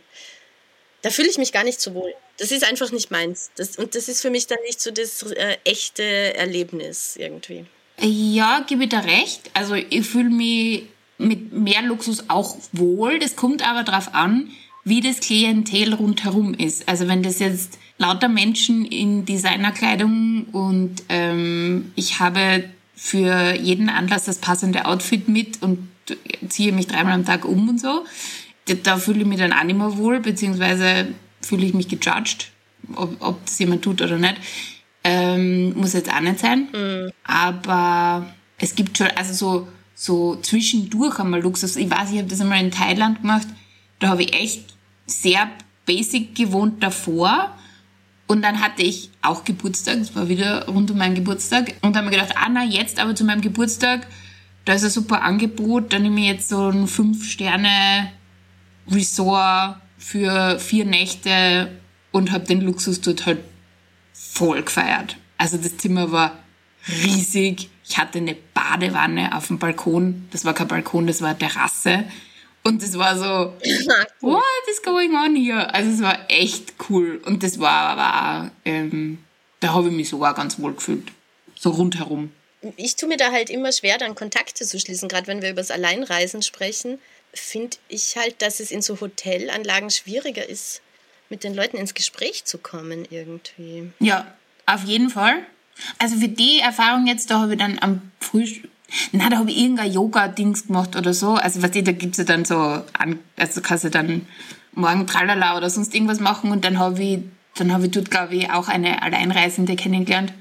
Da 1.01 1.09
fühle 1.09 1.29
ich 1.29 1.37
mich 1.37 1.51
gar 1.51 1.63
nicht 1.63 1.79
so 1.79 1.93
wohl. 1.93 2.13
Das 2.37 2.51
ist 2.51 2.67
einfach 2.67 2.91
nicht 2.91 3.11
meins. 3.11 3.51
Das, 3.55 3.77
und 3.77 3.95
das 3.95 4.07
ist 4.07 4.21
für 4.21 4.29
mich 4.29 4.47
dann 4.47 4.59
nicht 4.65 4.81
so 4.81 4.91
das 4.91 5.23
äh, 5.23 5.57
echte 5.63 6.03
Erlebnis 6.03 7.15
irgendwie. 7.15 7.65
Ja, 7.99 8.63
gebe 8.67 8.83
ich 8.83 8.89
da 8.89 8.99
recht. 8.99 9.49
Also 9.53 9.75
ich 9.75 10.07
fühle 10.07 10.29
mich 10.29 10.83
mit 11.17 11.51
mehr 11.53 11.81
Luxus 11.81 12.25
auch 12.29 12.57
wohl. 12.71 13.19
Das 13.19 13.35
kommt 13.35 13.67
aber 13.67 13.83
darauf 13.83 14.13
an, 14.13 14.51
wie 14.83 15.01
das 15.01 15.19
Klientel 15.19 15.93
rundherum 15.93 16.53
ist. 16.53 16.87
Also 16.87 17.07
wenn 17.07 17.23
das 17.23 17.39
jetzt 17.39 17.77
lauter 17.97 18.29
Menschen 18.29 18.85
in 18.85 19.25
Designerkleidung 19.25 20.45
und 20.51 21.03
ähm, 21.09 21.91
ich 21.95 22.19
habe 22.19 22.63
für 22.97 23.53
jeden 23.55 23.89
Anlass 23.89 24.25
das 24.25 24.39
passende 24.39 24.85
Outfit 24.85 25.29
mit 25.29 25.61
und 25.61 25.87
ziehe 26.49 26.73
mich 26.73 26.87
dreimal 26.87 27.13
am 27.13 27.25
Tag 27.25 27.45
um 27.45 27.69
und 27.69 27.79
so. 27.79 28.05
Da 28.83 28.97
fühle 28.97 29.21
ich 29.21 29.25
mich 29.25 29.37
dann 29.37 29.53
auch 29.53 29.63
nicht 29.63 29.77
mehr 29.77 29.97
wohl, 29.97 30.19
beziehungsweise 30.19 31.07
fühle 31.41 31.65
ich 31.65 31.73
mich 31.73 31.87
gejudged, 31.87 32.51
ob, 32.95 33.15
ob 33.21 33.45
das 33.45 33.59
jemand 33.59 33.83
tut 33.83 34.01
oder 34.01 34.17
nicht. 34.17 34.35
Ähm, 35.03 35.73
muss 35.75 35.93
jetzt 35.93 36.11
auch 36.11 36.19
nicht 36.19 36.39
sein. 36.39 36.67
Mhm. 36.73 37.11
Aber 37.23 38.33
es 38.57 38.75
gibt 38.75 38.97
schon, 38.97 39.07
also 39.15 39.33
so 39.33 39.67
so 39.97 40.35
zwischendurch 40.35 41.19
einmal 41.19 41.41
Luxus. 41.41 41.75
Ich 41.75 41.89
weiß, 41.89 42.11
ich 42.11 42.19
habe 42.19 42.27
das 42.27 42.39
einmal 42.39 42.63
in 42.63 42.71
Thailand 42.71 43.21
gemacht. 43.21 43.47
Da 43.99 44.09
habe 44.09 44.21
ich 44.23 44.33
echt 44.33 44.75
sehr 45.07 45.49
basic 45.87 46.35
gewohnt 46.35 46.83
davor. 46.83 47.57
Und 48.27 48.41
dann 48.41 48.61
hatte 48.61 48.83
ich 48.83 49.09
auch 49.21 49.45
Geburtstag, 49.45 49.99
das 49.99 50.13
war 50.15 50.27
wieder 50.27 50.67
rund 50.67 50.91
um 50.91 50.97
meinen 50.97 51.15
Geburtstag. 51.15 51.75
Und 51.81 51.95
dann 51.95 52.05
habe 52.05 52.15
ich 52.15 52.21
gedacht, 52.21 52.37
ah 52.37 52.49
na, 52.51 52.65
jetzt 52.65 52.99
aber 52.99 53.15
zu 53.15 53.23
meinem 53.23 53.39
Geburtstag, 53.41 54.05
da 54.65 54.73
ist 54.73 54.83
ein 54.83 54.89
super 54.89 55.21
Angebot, 55.21 55.93
dann 55.93 56.01
nehme 56.03 56.19
ich 56.19 56.27
jetzt 56.27 56.49
so 56.49 56.67
ein 56.67 56.87
Fünf-Sterne-Resort 56.87 59.77
für 59.97 60.59
vier 60.59 60.85
Nächte 60.85 61.71
und 62.11 62.31
habe 62.31 62.45
den 62.45 62.61
Luxus 62.61 62.99
dort 62.99 63.25
halt 63.25 63.39
voll 64.13 64.61
gefeiert. 64.61 65.15
Also 65.37 65.57
das 65.57 65.77
Zimmer 65.77 66.11
war 66.11 66.37
riesig. 67.03 67.69
Ich 67.87 67.97
hatte 67.97 68.17
eine 68.17 68.35
Badewanne 68.53 69.35
auf 69.35 69.47
dem 69.47 69.59
Balkon. 69.59 70.27
Das 70.31 70.43
war 70.43 70.53
kein 70.53 70.67
Balkon, 70.67 71.07
das 71.07 71.21
war 71.21 71.29
eine 71.29 71.37
Terrasse. 71.37 72.03
Und 72.63 72.81
das 72.81 72.97
war 72.97 73.17
so, 73.17 73.23
what 74.21 74.43
is 74.69 74.81
going 74.81 75.15
on 75.15 75.35
here? 75.35 75.73
Also 75.73 75.89
es 75.91 76.01
war 76.01 76.19
echt 76.29 76.73
cool. 76.89 77.21
Und 77.25 77.43
das 77.43 77.59
war 77.59 77.97
aber, 77.97 78.51
ähm, 78.65 79.19
da 79.59 79.73
habe 79.73 79.87
ich 79.87 79.93
mich 79.93 80.09
sogar 80.09 80.33
ganz 80.33 80.59
wohl 80.59 80.73
gefühlt. 80.73 81.11
So 81.55 81.71
rundherum. 81.71 82.31
Ich 82.75 82.95
tue 82.95 83.07
mir 83.07 83.17
da 83.17 83.31
halt 83.31 83.49
immer 83.49 83.71
schwer, 83.71 83.97
dann 83.97 84.15
Kontakte 84.15 84.65
zu 84.65 84.79
schließen. 84.79 85.07
Gerade 85.07 85.27
wenn 85.27 85.41
wir 85.41 85.51
über 85.51 85.61
das 85.61 85.71
Alleinreisen 85.71 86.41
sprechen, 86.41 86.99
finde 87.33 87.77
ich 87.87 88.17
halt, 88.17 88.41
dass 88.41 88.59
es 88.59 88.71
in 88.71 88.81
so 88.81 88.99
Hotelanlagen 88.99 89.89
schwieriger 89.89 90.47
ist, 90.47 90.81
mit 91.29 91.43
den 91.43 91.53
Leuten 91.53 91.77
ins 91.77 91.93
Gespräch 91.93 92.45
zu 92.45 92.57
kommen 92.57 93.07
irgendwie. 93.09 93.91
Ja, 93.99 94.33
auf 94.65 94.83
jeden 94.83 95.09
Fall. 95.09 95.45
Also 95.99 96.17
für 96.17 96.27
die 96.27 96.59
Erfahrung 96.59 97.07
jetzt, 97.07 97.29
da 97.29 97.39
habe 97.39 97.53
ich 97.53 97.59
dann 97.59 97.77
am 97.79 98.11
Frühstück, 98.19 98.69
na, 99.11 99.29
da 99.29 99.37
habe 99.37 99.51
ich 99.51 99.57
irgendein 99.57 99.91
Yoga-Dings 99.91 100.67
gemacht 100.67 100.95
oder 100.95 101.13
so. 101.13 101.33
Also, 101.33 101.61
weißt 101.61 101.75
du, 101.75 101.83
da 101.83 101.91
gibt's 101.91 102.17
ja 102.17 102.23
dann 102.23 102.45
so, 102.45 102.81
also 103.35 103.61
kannst 103.61 103.83
du 103.83 103.89
dann 103.89 104.25
morgen 104.73 105.07
Tralala 105.07 105.57
oder 105.57 105.69
sonst 105.69 105.93
irgendwas 105.93 106.19
machen 106.19 106.51
und 106.51 106.63
dann 106.63 106.79
habe 106.79 107.03
ich, 107.03 107.19
dann 107.55 107.73
habe 107.73 107.85
ich 107.85 107.91
dort, 107.91 108.11
glaube 108.11 108.35
ich, 108.35 108.49
auch 108.51 108.67
eine 108.67 109.01
Alleinreisende 109.01 109.75
kennengelernt. 109.75 110.33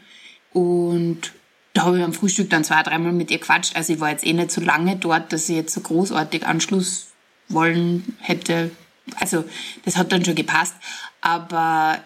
Und 0.52 1.32
da 1.72 1.84
habe 1.84 1.98
ich 1.98 2.04
am 2.04 2.12
Frühstück 2.12 2.50
dann 2.50 2.64
zwei, 2.64 2.82
dreimal 2.82 3.12
mit 3.12 3.30
ihr 3.30 3.40
quatscht. 3.40 3.76
Also 3.76 3.92
ich 3.92 4.00
war 4.00 4.10
jetzt 4.10 4.26
eh 4.26 4.32
nicht 4.32 4.50
so 4.50 4.60
lange 4.60 4.96
dort, 4.96 5.32
dass 5.32 5.48
ich 5.48 5.56
jetzt 5.56 5.74
so 5.74 5.80
großartig 5.80 6.46
Anschluss 6.46 7.08
wollen 7.48 8.16
hätte. 8.20 8.70
Also 9.20 9.44
das 9.84 9.96
hat 9.96 10.12
dann 10.12 10.24
schon 10.24 10.34
gepasst. 10.34 10.74
Aber 11.20 11.98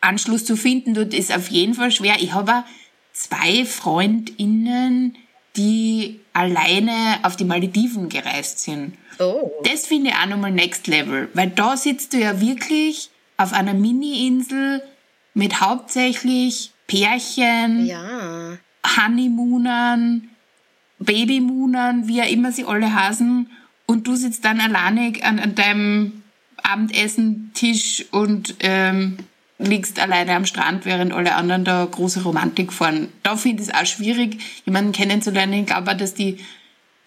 Anschluss 0.00 0.44
zu 0.44 0.56
finden 0.56 0.94
dort 0.94 1.14
ist 1.14 1.34
auf 1.34 1.48
jeden 1.48 1.74
Fall 1.74 1.92
schwer. 1.92 2.16
Ich 2.20 2.32
habe 2.32 2.64
zwei 3.12 3.64
FreundInnen, 3.64 5.16
die 5.56 6.20
alleine 6.32 7.20
auf 7.22 7.36
die 7.36 7.44
Malediven 7.44 8.08
gereist 8.08 8.60
sind. 8.60 8.94
Oh. 9.18 9.50
Das 9.64 9.86
finde 9.86 10.10
ich 10.10 10.16
auch 10.16 10.26
nochmal 10.26 10.52
Next 10.52 10.86
Level, 10.86 11.28
weil 11.34 11.50
da 11.50 11.76
sitzt 11.76 12.12
du 12.12 12.18
ja 12.18 12.40
wirklich 12.40 13.10
auf 13.36 13.52
einer 13.52 13.74
Mini-Insel 13.74 14.82
mit 15.34 15.60
hauptsächlich 15.60 16.72
Pärchen, 16.86 17.86
ja. 17.86 18.58
Honeymoonern, 18.96 20.28
Babymoonern, 20.98 22.08
wie 22.08 22.16
ja 22.16 22.24
immer 22.24 22.52
sie 22.52 22.64
alle 22.64 22.94
hasen, 22.94 23.50
und 23.86 24.06
du 24.06 24.16
sitzt 24.16 24.44
dann 24.44 24.60
alleinig 24.60 25.24
an, 25.24 25.38
an 25.38 25.54
deinem 25.54 26.22
Abendessentisch 26.62 28.06
und 28.10 28.54
ähm, 28.60 29.18
liegst 29.62 29.98
alleine 29.98 30.34
am 30.34 30.46
Strand, 30.46 30.84
während 30.84 31.12
alle 31.12 31.34
anderen 31.34 31.64
da 31.64 31.84
große 31.84 32.22
Romantik 32.22 32.72
fahren. 32.72 33.12
Da 33.22 33.36
finde 33.36 33.62
ich 33.62 33.68
es 33.68 33.74
auch 33.74 33.86
schwierig, 33.86 34.38
jemanden 34.64 34.92
kennenzulernen. 34.92 35.52
Ich 35.54 35.66
glaube 35.66 35.90
auch, 35.90 35.96
dass 35.96 36.14
die, 36.14 36.44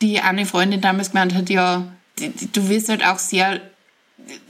die 0.01 0.19
eine 0.19 0.45
Freundin 0.45 0.81
damals 0.81 1.11
gemeint 1.11 1.33
hat, 1.33 1.49
ja, 1.49 1.91
du 2.17 2.69
wirst 2.69 2.89
halt 2.89 3.05
auch 3.05 3.19
sehr 3.19 3.61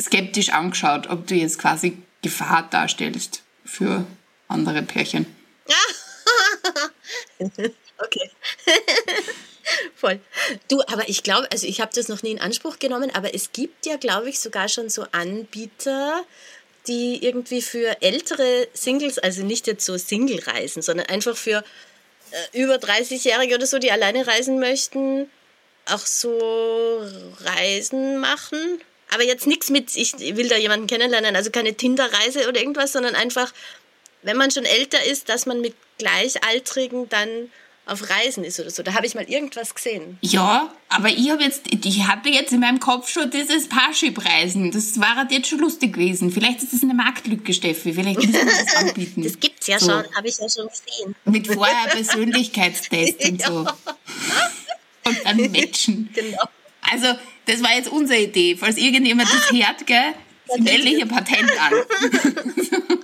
skeptisch 0.02 0.50
angeschaut, 0.50 1.08
ob 1.10 1.28
du 1.28 1.36
jetzt 1.36 1.60
quasi 1.60 1.98
Gefahr 2.22 2.68
darstellst 2.70 3.44
für 3.64 4.06
andere 4.48 4.82
Pärchen. 4.82 5.26
okay. 7.40 8.32
Voll. 9.96 10.20
Du, 10.68 10.82
aber 10.82 11.10
ich 11.10 11.24
glaube, 11.24 11.52
also 11.52 11.66
ich 11.66 11.82
habe 11.82 11.92
das 11.94 12.08
noch 12.08 12.22
nie 12.24 12.32
in 12.32 12.40
Anspruch 12.40 12.80
genommen, 12.80 13.12
aber 13.14 13.34
es 13.34 13.52
gibt 13.52 13.86
ja, 13.86 13.98
glaube 13.98 14.30
ich, 14.30 14.40
sogar 14.40 14.70
schon 14.70 14.90
so 14.90 15.06
Anbieter, 15.12 16.24
die 16.88 17.24
irgendwie 17.24 17.62
für 17.62 18.02
ältere 18.02 18.68
Singles, 18.74 19.18
also 19.20 19.44
nicht 19.44 19.68
jetzt 19.68 19.86
so 19.86 19.98
Single-Reisen, 19.98 20.82
sondern 20.82 21.08
einfach 21.08 21.36
für 21.38 21.64
äh, 22.32 22.62
über 22.62 22.76
30-Jährige 22.76 23.56
oder 23.56 23.66
so, 23.66 23.80
die 23.80 23.92
alleine 23.92 24.28
reisen 24.28 24.60
möchten, 24.60 25.30
auch 25.86 26.06
so 26.06 27.02
Reisen 27.42 28.18
machen. 28.18 28.82
Aber 29.14 29.24
jetzt 29.24 29.48
nichts 29.48 29.70
mit, 29.70 29.96
ich 29.96 30.18
will 30.20 30.50
da 30.50 30.58
jemanden 30.58 30.88
kennenlernen, 30.88 31.36
also 31.36 31.52
keine 31.52 31.76
Tinder-Reise 31.76 32.48
oder 32.48 32.60
irgendwas, 32.60 32.92
sondern 32.92 33.16
einfach, 33.16 33.54
wenn 34.24 34.38
man 34.38 34.52
schon 34.52 34.66
älter 34.66 35.04
ist, 35.06 35.30
dass 35.30 35.46
man 35.46 35.62
mit 35.62 35.76
Gleichaltrigen 36.00 37.08
dann 37.10 37.52
auf 37.86 38.10
Reisen 38.10 38.44
ist 38.44 38.60
oder 38.60 38.70
so. 38.72 38.84
Da 38.84 38.94
habe 38.94 39.06
ich 39.06 39.16
mal 39.16 39.30
irgendwas 39.30 39.76
gesehen. 39.76 40.18
Ja, 40.22 40.74
aber 40.90 41.10
ich 41.10 41.30
habe 41.30 41.44
jetzt, 41.44 41.64
ich 41.72 42.08
hatte 42.08 42.30
jetzt 42.30 42.52
in 42.52 42.60
meinem 42.60 42.80
Kopf 42.80 43.10
schon 43.10 43.30
dieses 43.30 43.70
Parship-Reisen. 43.70 44.72
Das 44.72 45.00
war 45.00 45.16
halt 45.16 45.32
jetzt 45.32 45.50
schon 45.50 45.60
lustig 45.60 45.94
gewesen. 45.94 46.32
Vielleicht 46.32 46.64
ist 46.64 46.74
das 46.74 46.84
eine 46.84 46.94
Marktlücke, 46.94 47.54
Steffi. 47.54 47.94
Vielleicht 47.94 48.18
müssen 48.18 48.34
wir 48.34 48.46
das 48.46 48.76
anbieten. 48.76 49.22
Das 49.24 49.40
gibt's 49.40 49.68
ja 49.68 49.80
so. 49.80 49.92
schon, 49.92 50.16
habe 50.16 50.28
ich 50.28 50.38
ja 50.38 50.48
schon 50.50 50.68
gesehen. 50.68 51.16
Mit 51.26 51.48
vorher 51.48 51.90
Persönlichkeitstest 51.90 53.30
und 53.30 53.42
so. 53.42 53.68
Und 55.06 55.18
dann 55.24 55.38
Matchen. 55.52 56.10
Genau. 56.14 56.44
Also, 56.82 57.08
das 57.46 57.64
war 57.64 57.76
jetzt 57.76 57.90
unsere 57.90 58.22
Idee. 58.22 58.56
Falls 58.58 58.78
irgendjemand 58.78 59.30
das 59.32 59.52
hört, 59.52 59.86
gell, 59.88 60.14
melde 60.60 60.90
ich 60.90 61.02
ein 61.02 61.08
Patent 61.08 61.52
an. 61.60 61.74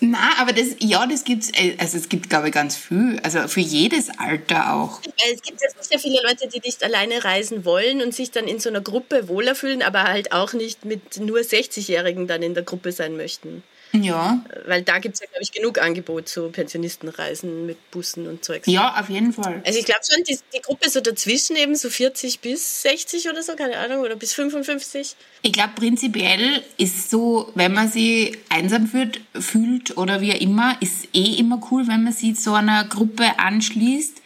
Na, 0.00 0.38
aber 0.38 0.52
das, 0.52 0.68
ja, 0.80 1.06
das 1.06 1.24
gibt's, 1.24 1.50
äh, 1.54 1.76
also 1.78 1.96
es 1.96 2.08
gibt, 2.08 2.30
glaube 2.30 2.48
ich, 2.48 2.54
ganz 2.54 2.76
viel, 2.76 3.18
also 3.22 3.48
für 3.48 3.60
jedes 3.60 4.08
Alter 4.18 4.74
auch. 4.74 5.00
Es 5.32 5.42
gibt 5.42 5.60
jetzt 5.60 5.84
sehr 5.84 5.98
viele 5.98 6.20
Leute, 6.22 6.48
die 6.48 6.60
nicht 6.60 6.82
alleine 6.82 7.24
reisen 7.24 7.64
wollen 7.64 8.02
und 8.02 8.14
sich 8.14 8.30
dann 8.30 8.46
in 8.46 8.60
so 8.60 8.68
einer 8.68 8.80
Gruppe 8.80 9.28
wohler 9.28 9.54
fühlen, 9.54 9.82
aber 9.82 10.04
halt 10.04 10.32
auch 10.32 10.52
nicht 10.52 10.84
mit 10.84 11.18
nur 11.20 11.40
60-Jährigen 11.40 12.26
dann 12.26 12.42
in 12.42 12.54
der 12.54 12.62
Gruppe 12.62 12.92
sein 12.92 13.16
möchten. 13.16 13.62
Ja. 13.92 14.44
Weil 14.66 14.82
da 14.82 14.98
gibt 14.98 15.14
es 15.14 15.20
ja, 15.20 15.26
glaube 15.26 15.42
ich, 15.42 15.52
genug 15.52 15.80
Angebot 15.80 16.28
zu 16.28 16.50
Pensionistenreisen 16.50 17.66
mit 17.66 17.90
Bussen 17.90 18.26
und 18.26 18.44
Zeugs. 18.44 18.66
Ja, 18.66 18.98
auf 19.00 19.08
jeden 19.08 19.32
Fall. 19.32 19.62
Also 19.64 19.78
ich 19.78 19.84
glaube 19.84 20.00
schon, 20.08 20.22
die, 20.24 20.38
die 20.54 20.60
Gruppe 20.60 20.88
so 20.90 21.00
dazwischen 21.00 21.56
eben 21.56 21.74
so 21.74 21.88
40 21.88 22.40
bis 22.40 22.82
60 22.82 23.28
oder 23.28 23.42
so, 23.42 23.54
keine 23.56 23.78
Ahnung, 23.78 24.00
oder 24.00 24.16
bis 24.16 24.34
55. 24.34 25.16
Ich 25.42 25.52
glaube, 25.52 25.72
prinzipiell 25.76 26.62
ist 26.76 27.10
so, 27.10 27.50
wenn 27.54 27.72
man 27.72 27.88
sich 27.88 28.38
einsam 28.48 28.86
fühlt, 28.86 29.20
fühlt 29.38 29.96
oder 29.96 30.20
wie 30.20 30.32
auch 30.32 30.40
immer, 30.40 30.76
ist 30.80 31.08
eh 31.14 31.38
immer 31.38 31.60
cool, 31.70 31.86
wenn 31.88 32.04
man 32.04 32.12
sich 32.12 32.38
so 32.40 32.54
einer 32.54 32.84
Gruppe 32.84 33.38
anschließt 33.38 34.22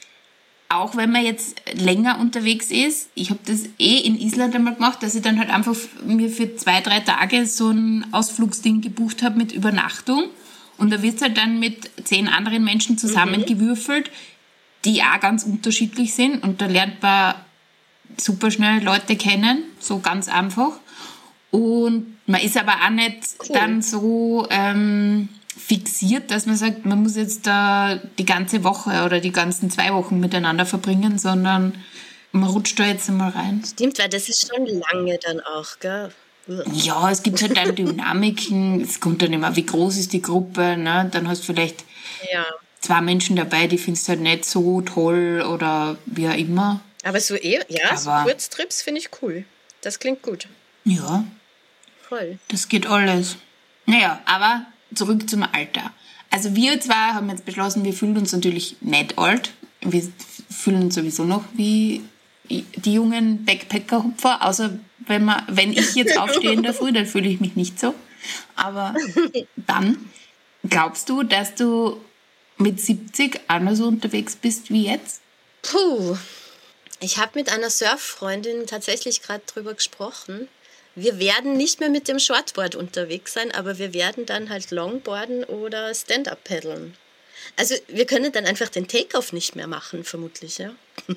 auch 0.72 0.96
wenn 0.96 1.12
man 1.12 1.24
jetzt 1.24 1.60
länger 1.74 2.18
unterwegs 2.18 2.70
ist, 2.70 3.10
ich 3.14 3.30
habe 3.30 3.40
das 3.44 3.64
eh 3.78 3.98
in 3.98 4.18
Island 4.18 4.54
einmal 4.54 4.74
gemacht, 4.74 5.02
dass 5.02 5.14
ich 5.14 5.22
dann 5.22 5.38
halt 5.38 5.50
einfach 5.50 5.76
mir 6.04 6.30
für 6.30 6.56
zwei, 6.56 6.80
drei 6.80 7.00
Tage 7.00 7.46
so 7.46 7.70
ein 7.70 8.06
Ausflugsding 8.12 8.80
gebucht 8.80 9.22
habe 9.22 9.38
mit 9.38 9.52
Übernachtung. 9.52 10.24
Und 10.78 10.90
da 10.90 11.02
wird 11.02 11.20
halt 11.20 11.36
dann 11.36 11.60
mit 11.60 11.90
zehn 12.04 12.28
anderen 12.28 12.64
Menschen 12.64 12.98
zusammengewürfelt, 12.98 14.10
die 14.84 15.02
auch 15.02 15.20
ganz 15.20 15.44
unterschiedlich 15.44 16.14
sind. 16.14 16.42
Und 16.42 16.60
da 16.60 16.66
lernt 16.66 17.02
man 17.02 17.34
super 18.16 18.50
schnell 18.50 18.82
Leute 18.82 19.16
kennen, 19.16 19.64
so 19.78 20.00
ganz 20.00 20.28
einfach. 20.28 20.72
Und 21.50 22.16
man 22.26 22.40
ist 22.40 22.56
aber 22.56 22.76
auch 22.84 22.90
nicht 22.90 23.18
cool. 23.48 23.54
dann 23.54 23.82
so... 23.82 24.46
Ähm, 24.50 25.28
fixiert, 25.66 26.30
dass 26.30 26.46
man 26.46 26.56
sagt, 26.56 26.84
man 26.84 27.02
muss 27.02 27.16
jetzt 27.16 27.46
da 27.46 28.00
die 28.18 28.24
ganze 28.24 28.64
Woche 28.64 29.04
oder 29.04 29.20
die 29.20 29.32
ganzen 29.32 29.70
zwei 29.70 29.92
Wochen 29.92 30.18
miteinander 30.20 30.66
verbringen, 30.66 31.18
sondern 31.18 31.74
man 32.32 32.48
rutscht 32.48 32.78
da 32.78 32.84
jetzt 32.84 33.08
einmal 33.08 33.30
rein. 33.30 33.62
Stimmt, 33.64 33.98
weil 33.98 34.08
das 34.08 34.28
ist 34.28 34.48
schon 34.48 34.66
lange 34.66 35.18
dann 35.18 35.40
auch, 35.40 35.78
gell? 35.80 36.10
Ja, 36.72 37.10
es 37.10 37.22
gibt 37.22 37.40
halt 37.40 37.56
dann 37.56 37.74
Dynamiken. 37.74 38.80
es 38.80 38.98
kommt 38.98 39.22
dann 39.22 39.32
immer, 39.32 39.54
wie 39.54 39.64
groß 39.64 39.96
ist 39.96 40.12
die 40.12 40.22
Gruppe, 40.22 40.76
ne? 40.76 41.08
Dann 41.12 41.28
hast 41.28 41.42
du 41.42 41.52
vielleicht 41.52 41.84
ja. 42.32 42.44
zwei 42.80 43.00
Menschen 43.00 43.36
dabei, 43.36 43.68
die 43.68 43.78
findest 43.78 44.08
du 44.08 44.10
halt 44.10 44.20
nicht 44.20 44.44
so 44.44 44.80
toll 44.80 45.44
oder 45.48 45.96
wie 46.06 46.28
auch 46.28 46.36
immer. 46.36 46.80
Aber 47.04 47.20
so 47.20 47.34
eher, 47.34 47.64
ja, 47.68 47.90
Aber, 47.90 47.96
so 47.96 48.10
Kurztrips 48.10 48.82
finde 48.82 49.00
ich 49.00 49.10
cool. 49.22 49.44
Das 49.82 50.00
klingt 50.00 50.22
gut. 50.22 50.48
Ja. 50.84 51.24
Voll. 52.08 52.38
Das 52.48 52.68
geht 52.68 52.86
alles. 52.86 53.36
Naja, 53.86 54.20
aber 54.24 54.66
zurück 54.94 55.28
zum 55.28 55.42
Alter. 55.42 55.92
Also 56.30 56.56
wir 56.56 56.80
zwei 56.80 56.94
haben 56.94 57.28
jetzt 57.28 57.44
beschlossen, 57.44 57.84
wir 57.84 57.92
fühlen 57.92 58.16
uns 58.16 58.32
natürlich 58.32 58.76
nicht 58.80 59.18
alt. 59.18 59.52
Wir 59.80 60.02
fühlen 60.50 60.84
uns 60.84 60.94
sowieso 60.94 61.24
noch 61.24 61.44
wie 61.54 62.02
die 62.48 62.94
jungen 62.94 63.44
Backpacker-Hupfer, 63.44 64.42
außer 64.42 64.78
wenn, 65.06 65.24
man, 65.24 65.42
wenn 65.48 65.72
ich 65.72 65.94
jetzt 65.94 66.18
aufstehe 66.18 66.52
in 66.52 66.62
der 66.62 66.74
Früh, 66.74 66.92
dann 66.92 67.06
fühle 67.06 67.28
ich 67.28 67.40
mich 67.40 67.56
nicht 67.56 67.78
so. 67.78 67.94
Aber 68.54 68.94
dann 69.56 70.10
glaubst 70.68 71.08
du, 71.08 71.22
dass 71.22 71.54
du 71.54 72.00
mit 72.58 72.80
70 72.80 73.40
anders 73.48 73.80
unterwegs 73.80 74.36
bist 74.36 74.70
wie 74.70 74.86
jetzt? 74.86 75.20
Puh. 75.62 76.16
Ich 77.00 77.18
habe 77.18 77.32
mit 77.34 77.50
einer 77.50 77.70
Surffreundin 77.70 78.66
tatsächlich 78.66 79.22
gerade 79.22 79.42
drüber 79.46 79.74
gesprochen. 79.74 80.48
Wir 80.94 81.18
werden 81.18 81.56
nicht 81.56 81.80
mehr 81.80 81.88
mit 81.88 82.08
dem 82.08 82.18
Shortboard 82.18 82.74
unterwegs 82.74 83.32
sein, 83.32 83.50
aber 83.52 83.78
wir 83.78 83.94
werden 83.94 84.26
dann 84.26 84.50
halt 84.50 84.70
Longboarden 84.70 85.44
oder 85.44 85.94
Stand-up 85.94 86.44
paddeln. 86.44 86.96
Also 87.56 87.74
wir 87.88 88.06
können 88.06 88.32
dann 88.32 88.46
einfach 88.46 88.68
den 88.68 88.88
Takeoff 88.88 89.32
nicht 89.32 89.56
mehr 89.56 89.66
machen, 89.66 90.04
vermutlich, 90.04 90.58
ja. 90.58 90.74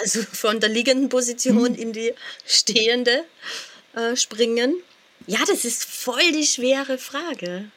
Also 0.00 0.22
von 0.22 0.60
der 0.60 0.68
liegenden 0.68 1.08
Position 1.08 1.74
in 1.74 1.92
die 1.92 2.14
stehende 2.46 3.24
äh, 3.96 4.14
springen. 4.14 4.80
Ja, 5.26 5.40
das 5.48 5.64
ist 5.64 5.84
voll 5.84 6.30
die 6.30 6.46
schwere 6.46 6.98
Frage. 6.98 7.68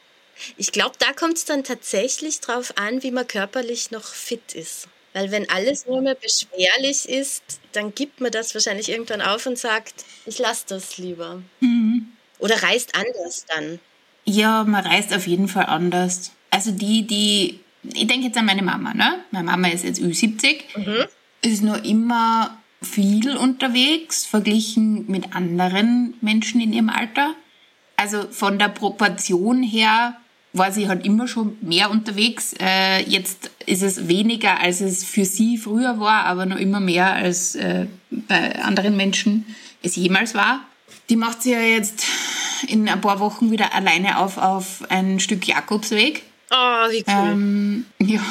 Ich 0.55 0.71
glaube, 0.71 0.95
da 0.99 1.13
kommt 1.13 1.37
es 1.37 1.45
dann 1.45 1.63
tatsächlich 1.63 2.39
drauf 2.39 2.77
an, 2.77 3.01
wie 3.01 3.09
man 3.09 3.25
körperlich 3.25 3.89
noch 3.89 4.05
fit 4.05 4.53
ist. 4.53 4.87
Weil 5.13 5.31
wenn 5.31 5.49
alles 5.49 5.85
nur 5.85 6.01
mehr 6.01 6.15
beschwerlich 6.15 7.09
ist, 7.09 7.43
dann 7.73 7.93
gibt 7.93 8.21
man 8.21 8.31
das 8.31 8.53
wahrscheinlich 8.53 8.89
irgendwann 8.89 9.21
auf 9.21 9.45
und 9.45 9.57
sagt, 9.57 10.05
ich 10.25 10.39
lasse 10.39 10.65
das 10.69 10.97
lieber. 10.97 11.41
Mhm. 11.59 12.07
Oder 12.39 12.63
reist 12.63 12.95
anders 12.95 13.45
dann. 13.53 13.79
Ja, 14.25 14.63
man 14.63 14.85
reist 14.85 15.13
auf 15.13 15.27
jeden 15.27 15.47
Fall 15.47 15.65
anders. 15.65 16.31
Also 16.49 16.71
die, 16.71 17.05
die, 17.05 17.59
ich 17.83 18.07
denke 18.07 18.27
jetzt 18.27 18.37
an 18.37 18.45
meine 18.45 18.61
Mama, 18.61 18.93
ne? 18.93 19.23
Meine 19.31 19.45
Mama 19.45 19.67
ist 19.69 19.83
jetzt 19.83 19.99
Ü70, 19.99 20.61
mhm. 20.75 21.05
ist 21.41 21.61
nur 21.61 21.83
immer 21.83 22.57
viel 22.81 23.35
unterwegs, 23.35 24.25
verglichen 24.25 25.05
mit 25.07 25.35
anderen 25.35 26.15
Menschen 26.21 26.61
in 26.61 26.73
ihrem 26.73 26.89
Alter. 26.89 27.35
Also 27.97 28.27
von 28.31 28.57
der 28.57 28.69
Proportion 28.69 29.61
her 29.61 30.20
war 30.53 30.71
sie 30.71 30.87
halt 30.87 31.05
immer 31.05 31.27
schon 31.27 31.57
mehr 31.61 31.89
unterwegs. 31.91 32.53
Äh, 32.59 33.03
jetzt 33.03 33.51
ist 33.65 33.83
es 33.83 34.07
weniger, 34.07 34.59
als 34.59 34.81
es 34.81 35.03
für 35.03 35.25
sie 35.25 35.57
früher 35.57 35.99
war, 35.99 36.25
aber 36.25 36.45
noch 36.45 36.57
immer 36.57 36.79
mehr, 36.79 37.13
als 37.13 37.55
äh, 37.55 37.87
bei 38.09 38.61
anderen 38.61 38.97
Menschen 38.97 39.45
es 39.81 39.95
jemals 39.95 40.35
war. 40.35 40.61
Die 41.09 41.15
macht 41.15 41.41
sie 41.41 41.51
ja 41.51 41.61
jetzt 41.61 42.05
in 42.67 42.87
ein 42.87 43.01
paar 43.01 43.19
Wochen 43.19 43.51
wieder 43.51 43.73
alleine 43.73 44.17
auf 44.17 44.37
auf 44.37 44.83
ein 44.89 45.19
Stück 45.19 45.47
Jakobsweg. 45.47 46.23
Oh, 46.51 46.89
wie 46.89 47.03
cool. 47.07 47.31
Ähm, 47.31 47.85
ja, 47.99 48.21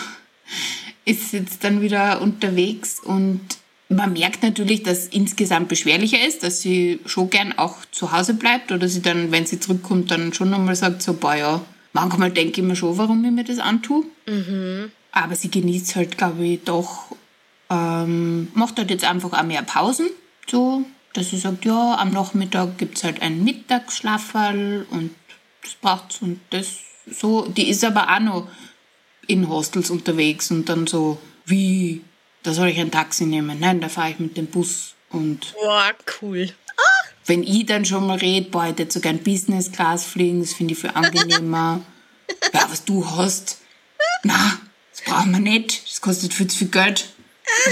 ist 1.04 1.32
jetzt 1.32 1.64
dann 1.64 1.80
wieder 1.80 2.20
unterwegs 2.20 3.00
und 3.00 3.40
man 3.88 4.12
merkt 4.12 4.42
natürlich, 4.42 4.84
dass 4.84 4.98
es 4.98 5.06
insgesamt 5.08 5.68
beschwerlicher 5.68 6.24
ist, 6.24 6.44
dass 6.44 6.60
sie 6.60 7.00
schon 7.06 7.28
gern 7.28 7.58
auch 7.58 7.76
zu 7.90 8.12
Hause 8.12 8.34
bleibt 8.34 8.70
oder 8.70 8.88
sie 8.88 9.02
dann, 9.02 9.32
wenn 9.32 9.46
sie 9.46 9.58
zurückkommt, 9.58 10.10
dann 10.12 10.32
schon 10.32 10.50
nochmal 10.50 10.76
sagt, 10.76 11.02
so, 11.02 11.14
boah, 11.14 11.34
ja, 11.34 11.60
manchmal 11.92 12.30
denke 12.30 12.60
ich 12.60 12.66
mir 12.66 12.76
schon, 12.76 12.98
warum 12.98 13.24
ich 13.24 13.30
mir 13.30 13.44
das 13.44 13.58
antue. 13.58 14.04
Mhm. 14.26 14.92
Aber 15.12 15.34
sie 15.34 15.50
genießt 15.50 15.96
halt, 15.96 16.16
glaube 16.16 16.44
ich, 16.44 16.62
doch, 16.64 17.06
ähm, 17.68 18.48
macht 18.54 18.78
halt 18.78 18.90
jetzt 18.90 19.04
einfach 19.04 19.32
auch 19.32 19.42
mehr 19.42 19.62
Pausen, 19.62 20.08
so, 20.48 20.84
dass 21.12 21.30
sie 21.30 21.38
sagt, 21.38 21.64
ja, 21.64 21.96
am 21.98 22.10
Nachmittag 22.10 22.78
gibt 22.78 22.96
es 22.96 23.04
halt 23.04 23.20
einen 23.22 23.42
Mittagsschlafwall 23.44 24.86
und 24.90 25.14
das 25.62 25.74
braucht's 25.74 26.22
und 26.22 26.40
das 26.50 26.78
so. 27.10 27.46
Die 27.46 27.68
ist 27.68 27.84
aber 27.84 28.08
auch 28.14 28.20
noch 28.20 28.48
in 29.26 29.48
Hostels 29.48 29.90
unterwegs 29.90 30.50
und 30.50 30.68
dann 30.68 30.86
so, 30.86 31.18
wie, 31.44 32.02
da 32.42 32.52
soll 32.52 32.68
ich 32.68 32.78
ein 32.78 32.90
Taxi 32.90 33.26
nehmen? 33.26 33.58
Nein, 33.58 33.80
da 33.80 33.88
fahre 33.88 34.10
ich 34.10 34.18
mit 34.18 34.36
dem 34.36 34.46
Bus 34.46 34.94
und. 35.10 35.54
Boah, 35.54 35.92
cool 36.22 36.48
wenn 37.30 37.44
ich 37.44 37.64
dann 37.64 37.84
schon 37.84 38.08
mal 38.08 38.18
rede, 38.18 38.50
boah, 38.50 38.64
ich 38.64 38.76
hätte 38.76 38.90
sogar 38.90 39.12
ein 39.12 39.22
Business 39.22 39.70
Class 39.70 40.04
fliegen, 40.04 40.40
das 40.40 40.52
finde 40.52 40.74
ich 40.74 40.80
viel 40.80 40.90
angenehmer. 40.90 41.80
ja, 42.52 42.66
was 42.68 42.84
du 42.84 43.08
hast, 43.08 43.58
na, 44.24 44.58
das 44.90 45.02
brauchen 45.02 45.30
wir 45.30 45.38
nicht, 45.38 45.88
das 45.88 46.00
kostet 46.00 46.34
viel 46.34 46.48
zu 46.48 46.58
viel 46.58 46.68
Geld. 46.68 47.08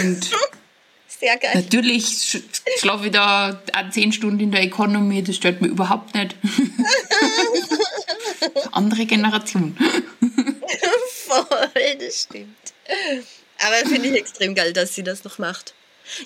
Und 0.01 0.31
Sehr 1.21 1.37
geil. 1.39 1.51
Natürlich 1.55 2.41
schlafe 2.79 3.07
ich 3.07 3.11
da 3.11 3.61
auch 3.75 3.91
zehn 3.91 4.13
Stunden 4.13 4.39
in 4.39 4.53
der 4.53 4.63
Economy, 4.63 5.25
das 5.25 5.35
stört 5.35 5.61
mir 5.61 5.67
überhaupt 5.67 6.15
nicht. 6.15 6.37
Andere 8.71 9.07
Generation. 9.07 9.77
Voll, 11.27 11.97
das 11.99 12.23
stimmt. 12.23 12.55
Aber 13.59 13.89
finde 13.89 14.11
ich 14.11 14.15
extrem 14.15 14.55
geil, 14.55 14.73
dass 14.73 14.95
sie 14.95 15.03
das 15.03 15.25
noch 15.25 15.39
macht. 15.39 15.75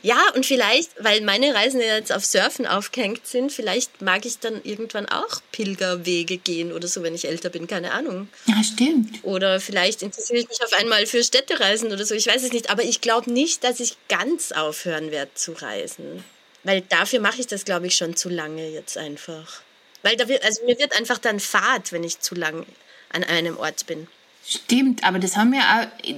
Ja, 0.02 0.18
und 0.34 0.46
vielleicht, 0.46 0.90
weil 0.98 1.20
meine 1.20 1.54
Reisen 1.54 1.80
ja 1.80 1.96
jetzt 1.96 2.12
auf 2.12 2.24
Surfen 2.24 2.66
aufgehängt 2.66 3.26
sind, 3.26 3.52
vielleicht 3.52 4.02
mag 4.02 4.24
ich 4.24 4.38
dann 4.38 4.60
irgendwann 4.64 5.06
auch 5.06 5.40
Pilgerwege 5.52 6.38
gehen 6.38 6.72
oder 6.72 6.88
so, 6.88 7.02
wenn 7.02 7.14
ich 7.14 7.26
älter 7.26 7.50
bin, 7.50 7.66
keine 7.66 7.92
Ahnung. 7.92 8.28
Ja, 8.46 8.62
stimmt. 8.62 9.18
Oder 9.22 9.60
vielleicht 9.60 10.02
interessiere 10.02 10.40
ich 10.40 10.48
mich 10.48 10.62
auf 10.62 10.72
einmal 10.72 11.06
für 11.06 11.22
Städtereisen 11.22 11.92
oder 11.92 12.04
so, 12.04 12.14
ich 12.14 12.26
weiß 12.26 12.42
es 12.42 12.52
nicht. 12.52 12.70
Aber 12.70 12.82
ich 12.82 13.00
glaube 13.00 13.32
nicht, 13.32 13.64
dass 13.64 13.80
ich 13.80 13.96
ganz 14.08 14.52
aufhören 14.52 15.10
werde 15.10 15.32
zu 15.34 15.52
reisen. 15.52 16.24
Weil 16.64 16.82
dafür 16.82 17.20
mache 17.20 17.40
ich 17.40 17.46
das, 17.46 17.64
glaube 17.64 17.88
ich, 17.88 17.96
schon 17.96 18.16
zu 18.16 18.28
lange 18.28 18.68
jetzt 18.68 18.96
einfach. 18.96 19.62
Weil 20.02 20.16
da 20.16 20.28
wird, 20.28 20.44
also 20.44 20.64
mir 20.64 20.78
wird 20.78 20.96
einfach 20.96 21.18
dann 21.18 21.40
Fahrt, 21.40 21.92
wenn 21.92 22.04
ich 22.04 22.20
zu 22.20 22.34
lang 22.34 22.66
an 23.10 23.24
einem 23.24 23.56
Ort 23.58 23.86
bin. 23.86 24.06
Stimmt, 24.46 25.04
aber 25.04 25.18
das 25.18 25.36
haben 25.36 25.52
wir 25.52 25.60
auch 25.60 26.14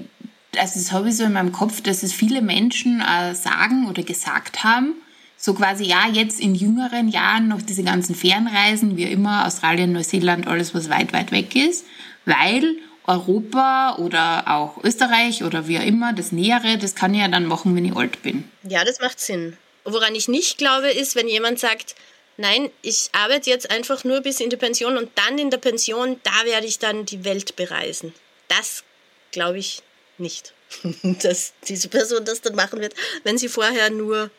also 0.58 0.78
das 0.78 0.92
habe 0.92 1.08
ich 1.08 1.16
so 1.16 1.24
in 1.24 1.32
meinem 1.32 1.52
Kopf, 1.52 1.80
dass 1.82 2.02
es 2.02 2.12
viele 2.12 2.42
Menschen 2.42 3.00
äh, 3.00 3.34
sagen 3.34 3.88
oder 3.88 4.02
gesagt 4.02 4.64
haben, 4.64 4.94
so 5.36 5.54
quasi, 5.54 5.84
ja, 5.84 6.08
jetzt 6.10 6.40
in 6.40 6.54
jüngeren 6.54 7.08
Jahren 7.08 7.48
noch 7.48 7.60
diese 7.60 7.82
ganzen 7.82 8.14
Fernreisen, 8.14 8.96
wie 8.96 9.04
immer, 9.04 9.46
Australien, 9.46 9.92
Neuseeland, 9.92 10.46
alles, 10.46 10.74
was 10.74 10.88
weit, 10.88 11.12
weit 11.12 11.32
weg 11.32 11.54
ist, 11.54 11.84
weil 12.24 12.76
Europa 13.06 13.96
oder 13.98 14.44
auch 14.48 14.82
Österreich 14.82 15.44
oder 15.44 15.68
wie 15.68 15.76
immer, 15.76 16.14
das 16.14 16.32
Nähere, 16.32 16.78
das 16.78 16.94
kann 16.94 17.12
ich 17.12 17.20
ja 17.20 17.28
dann 17.28 17.44
machen, 17.44 17.76
wenn 17.76 17.84
ich 17.84 17.94
alt 17.94 18.22
bin. 18.22 18.48
Ja, 18.62 18.84
das 18.84 19.00
macht 19.00 19.20
Sinn. 19.20 19.56
Woran 19.84 20.14
ich 20.14 20.28
nicht 20.28 20.56
glaube, 20.56 20.88
ist, 20.88 21.14
wenn 21.14 21.28
jemand 21.28 21.58
sagt, 21.58 21.94
nein, 22.38 22.70
ich 22.80 23.10
arbeite 23.12 23.50
jetzt 23.50 23.70
einfach 23.70 24.04
nur 24.04 24.22
bis 24.22 24.40
in 24.40 24.48
die 24.48 24.56
Pension 24.56 24.96
und 24.96 25.10
dann 25.16 25.38
in 25.38 25.50
der 25.50 25.58
Pension, 25.58 26.18
da 26.22 26.46
werde 26.46 26.66
ich 26.66 26.78
dann 26.78 27.04
die 27.04 27.24
Welt 27.24 27.56
bereisen. 27.56 28.14
Das 28.48 28.82
glaube 29.30 29.58
ich 29.58 29.82
nicht, 30.18 30.54
dass 31.02 31.54
diese 31.66 31.88
Person 31.88 32.24
das 32.24 32.40
dann 32.40 32.54
machen 32.54 32.80
wird, 32.80 32.94
wenn 33.22 33.38
sie 33.38 33.48
vorher 33.48 33.90
nur 33.90 34.30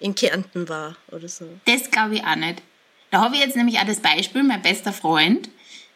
in 0.00 0.14
Kärnten 0.14 0.68
war 0.68 0.96
oder 1.10 1.28
so. 1.28 1.48
Das 1.64 1.90
glaube 1.90 2.16
ich 2.16 2.24
auch 2.24 2.36
nicht. 2.36 2.62
Da 3.10 3.20
habe 3.20 3.36
ich 3.36 3.42
jetzt 3.42 3.56
nämlich 3.56 3.78
auch 3.78 3.86
das 3.86 4.00
Beispiel, 4.00 4.42
mein 4.42 4.62
bester 4.62 4.92
Freund, 4.92 5.48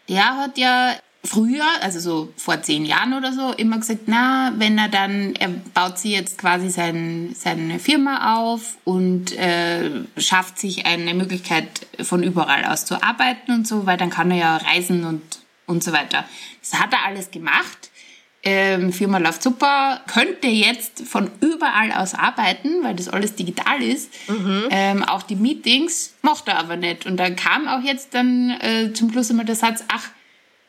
der 0.08 0.36
hat 0.36 0.56
ja 0.56 0.96
früher, 1.24 1.66
also 1.82 1.98
so 1.98 2.32
vor 2.36 2.62
zehn 2.62 2.84
Jahren 2.84 3.12
oder 3.12 3.32
so, 3.32 3.52
immer 3.52 3.78
gesagt, 3.78 4.02
na, 4.06 4.52
wenn 4.56 4.78
er 4.78 4.88
dann, 4.88 5.34
er 5.34 5.48
baut 5.48 5.98
sich 5.98 6.12
jetzt 6.12 6.38
quasi 6.38 6.70
sein, 6.70 7.34
seine 7.34 7.78
Firma 7.78 8.38
auf 8.38 8.78
und 8.84 9.36
äh, 9.36 9.90
schafft 10.16 10.58
sich 10.58 10.86
eine 10.86 11.14
Möglichkeit, 11.14 11.68
von 12.00 12.22
überall 12.22 12.64
aus 12.64 12.84
zu 12.84 13.02
arbeiten 13.02 13.52
und 13.52 13.66
so, 13.66 13.84
weil 13.84 13.96
dann 13.96 14.10
kann 14.10 14.30
er 14.30 14.36
ja 14.36 14.56
reisen 14.58 15.04
und, 15.04 15.22
und 15.66 15.82
so 15.82 15.92
weiter. 15.92 16.24
Das 16.60 16.80
hat 16.80 16.92
er 16.92 17.04
alles 17.04 17.30
gemacht 17.30 17.90
ähm, 18.48 18.92
Firma 18.94 19.18
läuft 19.18 19.42
super, 19.42 20.00
könnte 20.06 20.46
jetzt 20.46 21.02
von 21.02 21.30
überall 21.40 21.92
aus 21.92 22.14
arbeiten, 22.14 22.82
weil 22.82 22.94
das 22.94 23.08
alles 23.08 23.34
digital 23.34 23.82
ist. 23.82 24.10
Mhm. 24.26 24.68
Ähm, 24.70 25.04
auch 25.04 25.22
die 25.22 25.36
Meetings 25.36 26.14
macht 26.22 26.48
er 26.48 26.58
aber 26.58 26.76
nicht. 26.76 27.04
Und 27.04 27.18
dann 27.18 27.36
kam 27.36 27.68
auch 27.68 27.82
jetzt 27.82 28.14
dann 28.14 28.50
äh, 28.60 28.92
zum 28.94 29.12
Schluss 29.12 29.30
einmal 29.30 29.44
der 29.44 29.54
Satz, 29.54 29.84
ach, 29.88 30.08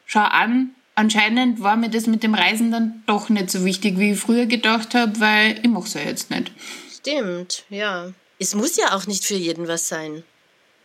schau 0.06 0.20
an, 0.20 0.72
anscheinend 0.96 1.64
war 1.64 1.78
mir 1.78 1.90
das 1.90 2.06
mit 2.06 2.22
dem 2.22 2.36
Reisen 2.36 2.70
dann 2.70 3.02
doch 3.06 3.30
nicht 3.30 3.50
so 3.50 3.64
wichtig, 3.64 3.98
wie 3.98 4.12
ich 4.12 4.20
früher 4.20 4.46
gedacht 4.46 4.94
habe, 4.94 5.18
weil 5.22 5.60
ich 5.64 5.70
mache 5.70 5.86
es 5.86 5.94
ja 5.94 6.02
jetzt 6.02 6.30
nicht. 6.30 6.52
Stimmt, 6.94 7.64
ja. 7.70 8.12
Es 8.40 8.56
muss 8.56 8.76
ja 8.76 8.94
auch 8.94 9.08
nicht 9.08 9.24
für 9.24 9.36
jeden 9.36 9.70
was 9.70 9.88
sein. 9.88 10.24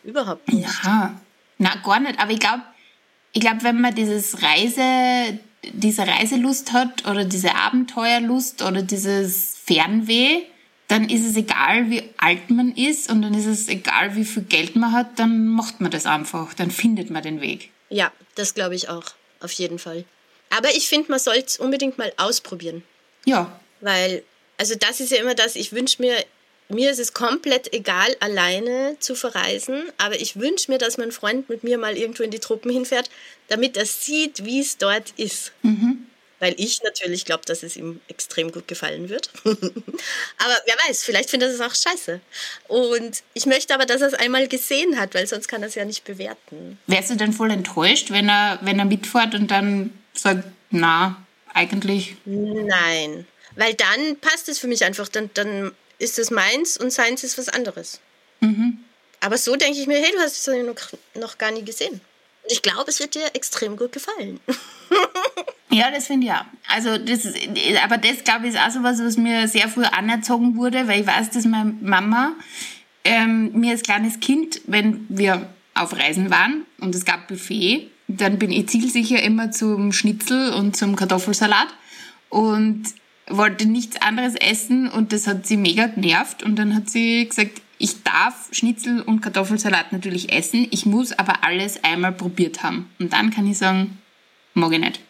Überhaupt 0.04 0.52
nicht. 0.52 0.68
Ja, 0.84 1.20
na 1.58 1.74
gar 1.84 1.98
nicht. 1.98 2.20
Aber 2.20 2.30
ich 2.30 2.38
glaube, 2.38 2.62
ich 3.32 3.40
glaube, 3.40 3.64
wenn 3.64 3.80
man 3.80 3.94
dieses 3.94 4.42
Reise 4.42 5.40
diese 5.72 6.06
Reiselust 6.06 6.72
hat 6.72 7.06
oder 7.06 7.24
diese 7.24 7.54
Abenteuerlust 7.54 8.62
oder 8.62 8.82
dieses 8.82 9.56
Fernweh, 9.64 10.42
dann 10.88 11.08
ist 11.08 11.26
es 11.26 11.36
egal, 11.36 11.90
wie 11.90 12.02
alt 12.18 12.50
man 12.50 12.72
ist 12.74 13.10
und 13.10 13.22
dann 13.22 13.34
ist 13.34 13.46
es 13.46 13.68
egal, 13.68 14.16
wie 14.16 14.24
viel 14.24 14.42
Geld 14.42 14.76
man 14.76 14.92
hat, 14.92 15.18
dann 15.18 15.48
macht 15.48 15.80
man 15.80 15.90
das 15.90 16.06
einfach, 16.06 16.54
dann 16.54 16.70
findet 16.70 17.10
man 17.10 17.22
den 17.22 17.40
Weg. 17.40 17.70
Ja, 17.88 18.12
das 18.34 18.54
glaube 18.54 18.74
ich 18.74 18.88
auch, 18.88 19.04
auf 19.40 19.52
jeden 19.52 19.78
Fall. 19.78 20.04
Aber 20.50 20.68
ich 20.70 20.88
finde, 20.88 21.10
man 21.10 21.18
sollte 21.18 21.46
es 21.46 21.56
unbedingt 21.58 21.98
mal 21.98 22.12
ausprobieren. 22.16 22.82
Ja. 23.24 23.58
Weil, 23.80 24.22
also 24.58 24.74
das 24.74 25.00
ist 25.00 25.10
ja 25.10 25.18
immer 25.18 25.34
das, 25.34 25.56
ich 25.56 25.72
wünsche 25.72 26.02
mir 26.02 26.16
mir 26.68 26.90
ist 26.90 26.98
es 26.98 27.12
komplett 27.12 27.72
egal, 27.72 28.16
alleine 28.20 28.96
zu 29.00 29.14
verreisen, 29.14 29.84
aber 29.98 30.20
ich 30.20 30.36
wünsche 30.36 30.70
mir, 30.70 30.78
dass 30.78 30.98
mein 30.98 31.12
Freund 31.12 31.48
mit 31.48 31.62
mir 31.62 31.78
mal 31.78 31.96
irgendwo 31.96 32.22
in 32.22 32.30
die 32.30 32.38
Truppen 32.38 32.70
hinfährt, 32.70 33.10
damit 33.48 33.76
er 33.76 33.86
sieht, 33.86 34.44
wie 34.44 34.60
es 34.60 34.78
dort 34.78 35.12
ist. 35.16 35.52
Mhm. 35.62 36.06
Weil 36.40 36.54
ich 36.58 36.82
natürlich 36.82 37.24
glaube, 37.24 37.44
dass 37.46 37.62
es 37.62 37.76
ihm 37.76 38.00
extrem 38.08 38.50
gut 38.50 38.66
gefallen 38.66 39.08
wird. 39.08 39.30
aber 39.44 40.58
wer 40.66 40.74
weiß, 40.86 41.04
vielleicht 41.04 41.30
findet 41.30 41.50
er 41.50 41.54
es 41.54 41.60
auch 41.60 41.74
scheiße. 41.74 42.20
Und 42.68 43.22
ich 43.34 43.46
möchte 43.46 43.72
aber, 43.72 43.86
dass 43.86 44.00
er 44.00 44.08
es 44.08 44.14
einmal 44.14 44.48
gesehen 44.48 44.98
hat, 44.98 45.14
weil 45.14 45.26
sonst 45.26 45.48
kann 45.48 45.62
er 45.62 45.68
es 45.68 45.74
ja 45.74 45.84
nicht 45.84 46.04
bewerten. 46.04 46.78
Wärst 46.86 47.10
du 47.10 47.14
denn 47.14 47.32
voll 47.32 47.50
enttäuscht, 47.50 48.10
wenn 48.10 48.28
er, 48.28 48.58
wenn 48.62 48.78
er 48.78 48.84
mitfährt 48.84 49.34
und 49.34 49.50
dann 49.50 49.96
sagt, 50.12 50.44
na, 50.70 51.24
eigentlich? 51.54 52.16
Nein, 52.24 53.26
weil 53.56 53.74
dann 53.74 54.18
passt 54.20 54.48
es 54.48 54.58
für 54.58 54.66
mich 54.66 54.84
einfach. 54.84 55.08
Dann, 55.08 55.30
dann 55.34 55.72
ist 56.04 56.18
es 56.18 56.30
meins 56.30 56.76
und 56.76 56.92
seins 56.92 57.24
ist 57.24 57.38
was 57.38 57.48
anderes. 57.48 58.00
Mhm. 58.40 58.78
Aber 59.20 59.38
so 59.38 59.56
denke 59.56 59.78
ich 59.78 59.86
mir, 59.86 59.98
hey, 59.98 60.12
du 60.14 60.20
hast 60.20 60.46
es 60.46 60.64
noch, 60.64 61.20
noch 61.20 61.38
gar 61.38 61.50
nie 61.50 61.64
gesehen. 61.64 62.00
Und 62.42 62.52
ich 62.52 62.62
glaube, 62.62 62.90
es 62.90 63.00
wird 63.00 63.14
dir 63.14 63.26
extrem 63.32 63.76
gut 63.76 63.92
gefallen. 63.92 64.38
ja, 65.70 65.90
das 65.90 66.06
finde 66.06 66.26
ich 66.26 66.32
auch. 66.32 66.44
Also 66.68 66.98
das, 66.98 67.26
aber 67.82 67.96
das, 67.96 68.22
glaube 68.22 68.46
ich, 68.46 68.54
ist 68.54 68.60
auch 68.60 68.70
so 68.70 68.82
was, 68.82 69.02
was 69.02 69.16
mir 69.16 69.48
sehr 69.48 69.68
früh 69.68 69.84
anerzogen 69.84 70.56
wurde, 70.56 70.86
weil 70.86 71.00
ich 71.00 71.06
weiß, 71.06 71.30
dass 71.30 71.46
meine 71.46 71.74
Mama 71.80 72.34
ähm, 73.04 73.50
mir 73.52 73.72
als 73.72 73.82
kleines 73.82 74.20
Kind, 74.20 74.60
wenn 74.66 75.06
wir 75.08 75.48
auf 75.74 75.94
Reisen 75.94 76.30
waren 76.30 76.66
und 76.80 76.94
es 76.94 77.04
gab 77.04 77.26
Buffet, 77.28 77.90
dann 78.08 78.38
bin 78.38 78.52
ich 78.52 78.68
zielsicher 78.68 79.22
immer 79.22 79.50
zum 79.50 79.92
Schnitzel 79.92 80.52
und 80.52 80.76
zum 80.76 80.96
Kartoffelsalat 80.96 81.68
und 82.28 82.84
wollte 83.28 83.66
nichts 83.66 84.00
anderes 84.00 84.34
essen 84.34 84.88
und 84.88 85.12
das 85.12 85.26
hat 85.26 85.46
sie 85.46 85.56
mega 85.56 85.86
genervt 85.86 86.42
und 86.42 86.56
dann 86.56 86.74
hat 86.74 86.90
sie 86.90 87.26
gesagt, 87.26 87.62
ich 87.78 88.02
darf 88.02 88.48
Schnitzel 88.52 89.02
und 89.02 89.20
Kartoffelsalat 89.20 89.92
natürlich 89.92 90.32
essen, 90.32 90.68
ich 90.70 90.86
muss 90.86 91.12
aber 91.12 91.44
alles 91.44 91.82
einmal 91.82 92.12
probiert 92.12 92.62
haben. 92.62 92.90
Und 92.98 93.12
dann 93.12 93.30
kann 93.30 93.50
ich 93.50 93.58
sagen, 93.58 93.98
mag 94.54 94.72
ich 94.72 94.78
nicht. 94.78 95.00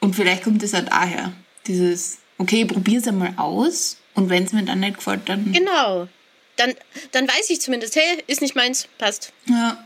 Und 0.00 0.14
vielleicht 0.14 0.44
kommt 0.44 0.62
es 0.62 0.74
auch 0.74 0.84
daher, 0.84 1.32
dieses, 1.66 2.18
okay, 2.38 2.66
es 2.96 3.08
einmal 3.08 3.34
aus 3.36 3.96
und 4.14 4.28
wenn 4.28 4.44
es 4.44 4.52
mir 4.52 4.64
dann 4.64 4.80
nicht 4.80 4.96
gefällt, 4.96 5.28
dann... 5.28 5.52
Genau. 5.52 6.08
Dann, 6.56 6.74
dann 7.12 7.28
weiß 7.28 7.50
ich 7.50 7.60
zumindest, 7.60 7.96
hey, 7.96 8.22
ist 8.26 8.40
nicht 8.40 8.56
meins, 8.56 8.88
passt. 8.98 9.32
Ja. 9.48 9.84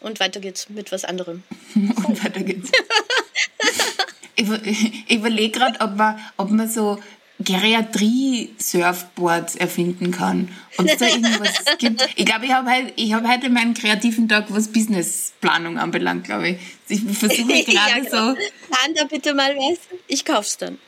Und 0.00 0.20
weiter 0.20 0.40
geht's 0.40 0.68
mit 0.68 0.92
was 0.92 1.04
anderem. 1.04 1.42
und 1.74 2.24
weiter 2.24 2.42
geht's. 2.42 2.70
ich, 4.64 5.10
überlege 5.10 5.58
gerade, 5.58 5.80
ob 5.80 5.96
man, 5.96 6.20
ob 6.36 6.50
man 6.50 6.68
so 6.68 6.98
Geriatrie-Surfboards 7.40 9.56
erfinden 9.56 10.12
kann. 10.12 10.48
Und 10.76 10.88
es 10.88 10.98
da 10.98 11.06
irgendwas 11.06 11.64
gibt. 11.78 12.08
Ich 12.16 12.24
glaube, 12.24 12.46
ich 12.46 12.52
habe 12.52 12.70
halt, 12.70 12.92
ich 12.96 13.12
hab 13.12 13.26
heute 13.26 13.50
meinen 13.50 13.74
kreativen 13.74 14.28
Tag, 14.28 14.46
was 14.48 14.68
Businessplanung 14.68 15.76
anbelangt, 15.78 16.22
glaube 16.24 16.50
ich. 16.50 16.58
Ich 16.88 17.02
versuche 17.16 17.64
gerade 17.64 17.72
ja, 17.72 17.98
genau. 17.98 18.10
so. 18.10 18.34
Plan 18.34 18.94
da 18.94 19.04
bitte 19.04 19.34
mal 19.34 19.56
was. 19.56 19.78
Ich 20.06 20.24
kauf's 20.24 20.58
dann. 20.58 20.78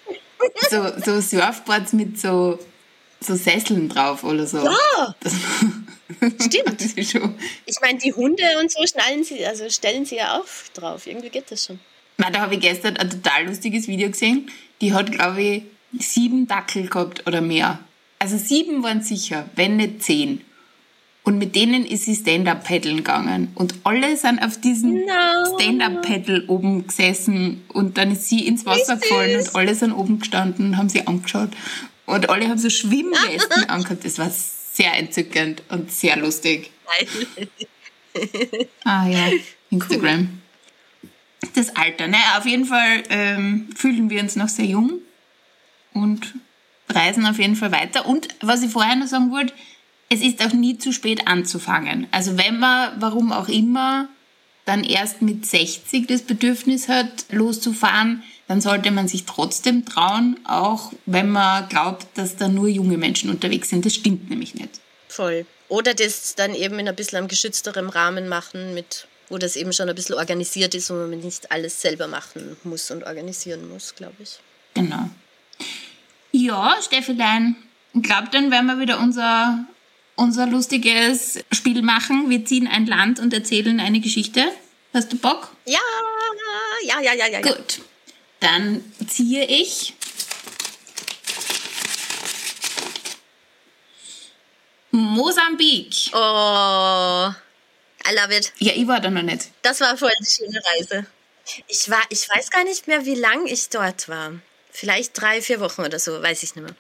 So, 0.71 0.93
so 1.05 1.21
Surfboards 1.21 1.93
mit 1.95 2.21
so, 2.21 2.61
so 3.21 3.35
Sesseln 3.35 3.89
drauf 3.89 4.23
oder 4.25 4.47
so. 4.47 4.65
Ja! 4.65 5.15
Das, 5.21 5.33
Stimmt. 6.45 6.97
ich 6.97 7.15
meine, 7.81 7.99
die 7.99 8.13
Hunde 8.13 8.45
und 8.61 8.71
so 8.71 8.87
schnallen 8.87 9.25
sie, 9.25 9.47
also 9.47 9.71
stellen 9.71 10.05
sie 10.05 10.17
ja 10.17 10.39
auch 10.39 10.45
drauf. 10.75 11.07
Irgendwie 11.07 11.31
geht 11.31 11.51
das 11.51 11.65
schon. 11.65 11.81
Na, 12.17 12.31
da 12.31 12.41
habe 12.41 12.55
ich 12.55 12.61
gestern 12.61 12.97
ein 12.97 13.11
total 13.11 13.47
lustiges 13.47 13.89
Video 13.89 14.09
gesehen. 14.11 14.51
Die 14.81 14.93
hat, 14.93 15.13
glaube 15.13 15.43
ich, 15.43 15.63
sieben 15.99 16.47
Dackel 16.47 16.89
gehabt 16.89 17.27
oder 17.27 17.41
mehr. 17.41 17.81
Also 18.19 18.39
sieben 18.39 18.83
waren 18.83 19.03
sicher, 19.03 19.49
wenn 19.57 19.77
nicht 19.77 20.03
zehn. 20.03 20.41
Und 21.25 21.39
mit 21.39 21.57
denen 21.57 21.87
ist 21.87 22.05
sie 22.05 22.15
Stand-Up-Paddeln 22.15 22.99
gegangen. 22.99 23.49
Und 23.55 23.75
alle 23.85 24.15
sind 24.17 24.43
auf 24.43 24.61
diesem 24.61 24.93
no. 24.93 25.59
Stand-Up-Paddle 25.59 26.45
oben 26.49 26.87
gesessen. 26.87 27.65
Und 27.69 27.97
dann 27.97 28.13
ist 28.13 28.29
sie 28.29 28.47
ins 28.47 28.67
Wasser 28.67 28.97
gefallen 28.97 29.41
und 29.41 29.57
alle 29.57 29.75
sind 29.75 29.93
oben 29.93 30.19
gestanden 30.19 30.69
und 30.69 30.77
haben 30.77 30.91
sie 30.91 31.07
angeschaut. 31.07 31.51
Und 32.05 32.29
alle 32.29 32.49
haben 32.49 32.59
so 32.59 32.69
Schwimmwesten 32.69 33.65
angehabt. 33.69 34.05
Das 34.05 34.19
war 34.19 34.31
sehr 34.31 34.93
entzückend 34.99 35.63
und 35.71 35.91
sehr 35.91 36.17
lustig. 36.19 36.71
ah 38.85 39.09
ja, 39.09 39.31
Instagram. 39.71 40.21
Cool. 40.21 40.29
Das 41.55 41.77
Alter, 41.77 42.09
ne? 42.09 42.17
Auf 42.37 42.47
jeden 42.47 42.65
Fall 42.65 43.03
ähm, 43.11 43.69
fühlen 43.77 44.11
wir 44.11 44.21
uns 44.21 44.37
noch 44.37 44.49
sehr 44.49 44.67
jung 44.67 45.01
und 45.93 46.35
reisen 46.89 47.27
auf 47.27 47.39
jeden 47.39 47.57
Fall 47.57 47.73
weiter. 47.73 48.07
Und 48.07 48.29
was 48.41 48.63
ich 48.63 48.71
vorher 48.71 48.97
noch 48.97 49.07
sagen 49.07 49.31
wollte, 49.31 49.53
es 50.09 50.21
ist 50.21 50.45
auch 50.45 50.53
nie 50.53 50.79
zu 50.79 50.93
spät 50.93 51.27
anzufangen. 51.27 52.07
Also 52.11 52.37
wenn 52.39 52.59
man, 52.59 52.93
warum 53.01 53.33
auch 53.33 53.49
immer, 53.49 54.09
dann 54.65 54.85
erst 54.85 55.23
mit 55.23 55.47
60 55.47 56.07
das 56.07 56.23
Bedürfnis 56.23 56.89
hat, 56.89 57.27
loszufahren, 57.31 58.23
dann 58.49 58.61
sollte 58.61 58.91
man 58.91 59.09
sich 59.09 59.25
trotzdem 59.25 59.85
trauen, 59.85 60.39
auch 60.45 60.93
wenn 61.07 61.31
man 61.31 61.69
glaubt, 61.69 62.07
dass 62.15 62.37
da 62.37 62.49
nur 62.49 62.69
junge 62.69 62.99
Menschen 62.99 63.31
unterwegs 63.31 63.71
sind. 63.71 63.85
Das 63.85 63.95
stimmt 63.95 64.31
nämlich 64.31 64.55
nicht. 64.55 64.81
Voll. 65.09 65.47
Oder 65.69 65.95
das 65.95 66.35
dann 66.35 66.55
eben 66.55 66.79
in 66.79 66.89
ein 66.89 66.97
bisschen 66.97 67.19
einem 67.19 67.29
geschützterem 67.29 67.89
Rahmen 67.89 68.29
machen, 68.29 68.75
mit, 68.75 69.07
wo 69.29 69.39
das 69.39 69.57
eben 69.57 69.73
schon 69.73 69.89
ein 69.89 69.95
bisschen 69.95 70.15
organisiert 70.15 70.75
ist 70.75 70.91
und 70.91 71.11
man 71.11 71.19
nicht 71.19 71.51
alles 71.51 71.81
selber 71.81 72.07
machen 72.07 72.57
muss 72.65 72.91
und 72.91 73.05
organisieren 73.05 73.69
muss, 73.69 73.95
glaube 73.95 74.17
ich. 74.21 74.39
Genau. 74.75 75.09
Ja, 76.33 76.77
Steffilein, 76.83 77.57
ich 77.95 78.03
glaube, 78.03 78.29
dann 78.33 78.51
werden 78.51 78.67
wir 78.67 78.81
wieder 78.81 78.99
unser, 78.99 79.65
unser 80.17 80.47
lustiges 80.47 81.39
Spiel 81.53 81.83
machen. 81.83 82.29
Wir 82.29 82.45
ziehen 82.45 82.67
ein 82.67 82.87
Land 82.87 83.21
und 83.21 83.33
erzählen 83.33 83.79
eine 83.81 84.01
Geschichte. 84.01 84.45
Hast 84.93 85.13
du 85.13 85.17
Bock? 85.17 85.51
Ja, 85.67 85.79
ja, 86.87 87.01
ja, 87.01 87.15
ja, 87.15 87.27
ja. 87.29 87.41
Gut. 87.41 87.81
Dann 88.41 88.85
ziehe 89.07 89.45
ich 89.47 89.95
Mosambik. 94.91 96.11
Oh, 96.13 97.31
I 98.07 98.15
love 98.15 98.37
it. 98.37 98.53
Ja, 98.59 98.73
ich 98.75 98.87
war 98.87 99.01
da 99.01 99.11
noch 99.11 99.23
nicht. 99.23 99.49
Das 99.63 99.81
war 99.81 99.97
voll 99.97 100.13
eine 100.17 100.27
schöne 100.27 100.61
Reise. 100.65 101.07
Ich 101.69 101.91
war, 101.91 102.03
ich 102.09 102.29
weiß 102.29 102.51
gar 102.51 102.65
nicht 102.65 102.87
mehr, 102.87 103.05
wie 103.05 103.15
lang 103.15 103.47
ich 103.47 103.69
dort 103.69 104.09
war 104.09 104.33
vielleicht 104.75 105.19
drei, 105.19 105.41
vier 105.41 105.61
Wochen 105.61 105.83
oder 105.83 105.99
so, 105.99 106.21
weiß 106.21 106.43
ich 106.43 106.57
nicht 106.57 106.65
mehr. 106.65 106.75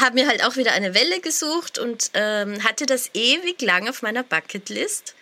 Habe 0.00 0.14
mir 0.14 0.26
halt 0.26 0.44
auch 0.44 0.56
wieder 0.56 0.72
eine 0.72 0.94
Welle 0.94 1.20
gesucht 1.20 1.78
und 1.78 2.10
ähm, 2.14 2.64
hatte 2.64 2.86
das 2.86 3.10
ewig 3.14 3.60
lang 3.60 3.88
auf 3.88 4.02
meiner 4.02 4.22
Bucketlist. 4.22 5.14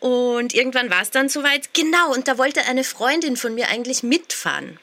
Und 0.00 0.54
irgendwann 0.54 0.90
war 0.90 1.02
es 1.02 1.10
dann 1.10 1.28
soweit. 1.28 1.74
Genau, 1.74 2.12
und 2.12 2.28
da 2.28 2.38
wollte 2.38 2.64
eine 2.64 2.84
Freundin 2.84 3.36
von 3.36 3.54
mir 3.54 3.68
eigentlich 3.68 4.02
mitfahren. 4.02 4.78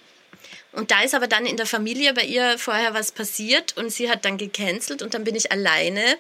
Und 0.74 0.92
da 0.92 1.02
ist 1.04 1.16
aber 1.16 1.28
dann 1.28 1.46
in 1.46 1.56
der 1.56 1.66
Familie 1.66 2.14
bei 2.14 2.24
ihr 2.24 2.60
vorher 2.60 2.94
was 2.94 3.14
passiert 3.14 3.78
und 3.78 3.90
sie 3.90 4.10
hat 4.10 4.26
dann 4.26 4.38
gecancelt 4.38 5.02
und 5.02 5.14
dann 5.14 5.24
bin 5.24 5.36
ich 5.36 5.52
alleine. 5.52 6.18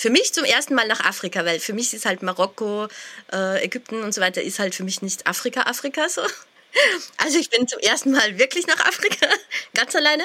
Für 0.00 0.08
mich 0.08 0.32
zum 0.32 0.46
ersten 0.46 0.74
Mal 0.74 0.88
nach 0.88 1.00
Afrika, 1.00 1.44
weil 1.44 1.60
für 1.60 1.74
mich 1.74 1.92
ist 1.92 2.06
halt 2.06 2.22
Marokko, 2.22 2.88
äh, 3.34 3.62
Ägypten 3.62 4.02
und 4.02 4.14
so 4.14 4.22
weiter 4.22 4.40
ist 4.40 4.58
halt 4.58 4.74
für 4.74 4.82
mich 4.82 5.02
nicht 5.02 5.26
Afrika, 5.26 5.64
Afrika 5.64 6.08
so. 6.08 6.22
Also 7.18 7.38
ich 7.38 7.50
bin 7.50 7.68
zum 7.68 7.80
ersten 7.80 8.12
Mal 8.12 8.38
wirklich 8.38 8.66
nach 8.66 8.80
Afrika, 8.80 9.26
ganz 9.74 9.94
alleine. 9.94 10.24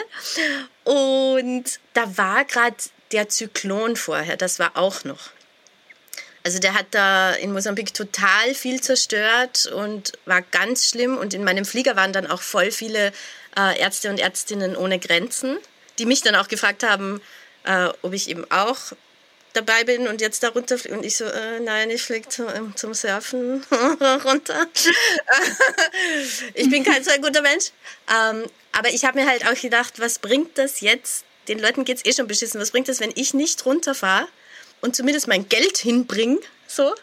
Und 0.85 1.65
da 1.91 2.17
war 2.17 2.45
gerade 2.45 2.77
der 3.11 3.27
Zyklon 3.27 3.97
vorher, 3.97 4.37
das 4.37 4.59
war 4.59 4.77
auch 4.77 5.03
noch. 5.03 5.31
Also 6.45 6.59
der 6.59 6.73
hat 6.73 6.87
da 6.91 7.33
in 7.33 7.51
Mosambik 7.51 7.93
total 7.93 8.55
viel 8.55 8.79
zerstört 8.79 9.65
und 9.65 10.13
war 10.23 10.41
ganz 10.41 10.87
schlimm. 10.87 11.17
Und 11.17 11.33
in 11.33 11.43
meinem 11.43 11.65
Flieger 11.65 11.97
waren 11.97 12.13
dann 12.13 12.27
auch 12.27 12.41
voll 12.41 12.71
viele 12.71 13.11
äh, 13.57 13.77
Ärzte 13.77 14.09
und 14.09 14.21
Ärztinnen 14.21 14.77
ohne 14.77 14.99
Grenzen, 14.99 15.57
die 15.99 16.05
mich 16.05 16.21
dann 16.21 16.35
auch 16.35 16.47
gefragt 16.47 16.83
haben, 16.83 17.19
äh, 17.65 17.89
ob 18.03 18.13
ich 18.13 18.29
eben 18.29 18.49
auch 18.49 18.93
dabei 19.55 19.83
bin 19.83 20.07
und 20.07 20.21
jetzt 20.21 20.43
da 20.43 20.49
runterfliege. 20.49 20.97
Und 20.97 21.05
ich 21.05 21.17
so, 21.17 21.25
äh, 21.25 21.59
nein, 21.59 21.89
ich 21.89 22.01
fliege 22.01 22.27
zum, 22.29 22.47
ähm, 22.49 22.73
zum 22.75 22.93
Surfen 22.93 23.63
runter. 24.25 24.67
ich 26.53 26.69
bin 26.69 26.83
kein 26.83 27.03
so 27.03 27.11
guter 27.21 27.41
Mensch. 27.41 27.71
Ähm, 28.09 28.45
aber 28.71 28.89
ich 28.89 29.05
habe 29.05 29.19
mir 29.19 29.27
halt 29.27 29.47
auch 29.47 29.59
gedacht, 29.59 29.99
was 29.99 30.19
bringt 30.19 30.57
das 30.57 30.81
jetzt? 30.81 31.25
Den 31.47 31.59
Leuten 31.59 31.85
geht 31.85 31.97
es 31.97 32.05
eh 32.05 32.13
schon 32.13 32.27
beschissen. 32.27 32.59
Was 32.59 32.71
bringt 32.71 32.89
das, 32.89 32.99
wenn 32.99 33.11
ich 33.15 33.33
nicht 33.33 33.65
runterfahre 33.65 34.27
und 34.81 34.95
zumindest 34.95 35.27
mein 35.27 35.47
Geld 35.47 35.77
hinbringe? 35.77 36.39
So. 36.67 36.93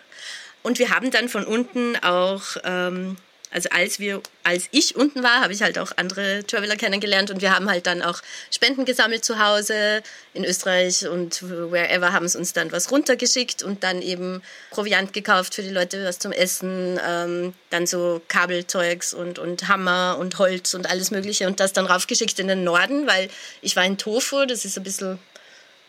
Und 0.63 0.79
wir 0.79 0.91
haben 0.91 1.11
dann 1.11 1.29
von 1.29 1.45
unten 1.45 1.97
auch 1.97 2.57
ähm, 2.65 3.17
also 3.53 3.69
als 3.71 3.99
wir, 3.99 4.23
als 4.45 4.69
ich 4.71 4.97
unten 4.97 5.23
war, 5.23 5.43
habe 5.43 5.53
ich 5.53 5.63
halt 5.63 5.79
auch 5.79 5.93
andere 5.97 6.43
Traveler 6.47 6.77
kennengelernt 6.77 7.31
und 7.31 7.43
wir 7.43 7.55
haben 7.55 7.69
halt 7.69 7.87
dann 7.87 8.01
auch 8.01 8.21
Spenden 8.51 8.85
gesammelt 8.85 9.25
zu 9.25 9.39
Hause 9.39 10.03
in 10.33 10.45
Österreich 10.45 11.07
und 11.07 11.43
wherever 11.43 12.13
haben 12.13 12.25
es 12.25 12.35
uns 12.35 12.55
dann 12.55 12.73
was 12.73 12.91
runtergeschickt 12.91 13.63
und 13.63 13.85
dann 13.85 14.01
eben 14.01 14.43
Proviant 14.71 15.13
gekauft 15.13 15.55
für 15.55 15.63
die 15.63 15.71
Leute, 15.71 16.05
was 16.07 16.19
zum 16.19 16.33
Essen, 16.33 16.99
ähm, 17.07 17.53
dann 17.69 17.87
so 17.87 18.23
Kabelzeugs 18.29 19.13
und, 19.13 19.39
und 19.39 19.69
Hammer 19.69 20.17
und 20.19 20.39
Holz 20.39 20.73
und 20.73 20.89
alles 20.89 21.11
mögliche 21.11 21.47
und 21.47 21.61
das 21.61 21.75
dann 21.75 21.87
raufgeschickt 21.87 22.39
in 22.39 22.49
den 22.49 22.65
Norden, 22.65 23.07
weil 23.07 23.29
ich 23.61 23.77
war 23.77 23.85
in 23.85 23.99
Tofu, 23.99 24.47
das 24.47 24.65
ist 24.65 24.79
ein 24.79 24.85
bisschen 24.85 25.19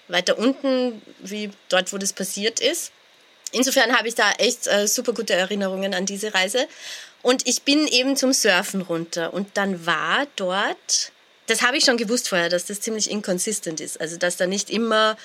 weiter 0.10 0.38
unten, 0.38 1.02
wie 1.20 1.50
dort, 1.70 1.94
wo 1.94 1.98
das 1.98 2.12
passiert 2.12 2.60
ist. 2.60 2.92
Insofern 3.54 3.96
habe 3.96 4.08
ich 4.08 4.16
da 4.16 4.32
echt 4.40 4.68
äh, 4.68 4.88
super 4.88 5.14
gute 5.14 5.34
Erinnerungen 5.34 5.94
an 5.94 6.06
diese 6.06 6.34
Reise. 6.34 6.68
Und 7.24 7.48
ich 7.48 7.64
bin 7.64 7.88
eben 7.88 8.16
zum 8.16 8.34
Surfen 8.34 8.82
runter. 8.82 9.34
Und 9.34 9.58
dann 9.58 9.88
war 9.88 10.28
dort, 10.36 11.12
das 11.48 11.64
habe 11.64 11.78
ich 11.78 11.86
schon 11.86 11.98
gewusst 11.98 12.30
vorher, 12.30 12.50
dass 12.50 12.66
das 12.66 12.82
ziemlich 12.82 13.10
inconsistent 13.10 13.80
ist. 13.80 14.00
Also, 14.00 14.18
dass 14.18 14.38
da 14.38 14.46
nicht 14.46 14.70
immer 14.70 15.18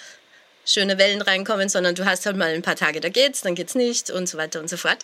schöne 0.65 0.97
Wellen 0.97 1.23
reinkommen, 1.23 1.69
sondern 1.69 1.95
du 1.95 2.05
hast 2.05 2.25
halt 2.25 2.37
mal 2.37 2.55
ein 2.55 2.63
paar 2.63 2.77
Tage, 2.77 3.01
da 3.01 3.09
geht's, 3.09 3.41
dann 3.41 3.55
geht's 3.55 3.75
nicht 3.75 4.11
und 4.11 4.29
so 4.29 4.39
weiter 4.39 4.61
und 4.61 4.71
so 4.71 4.77
fort. 4.77 4.99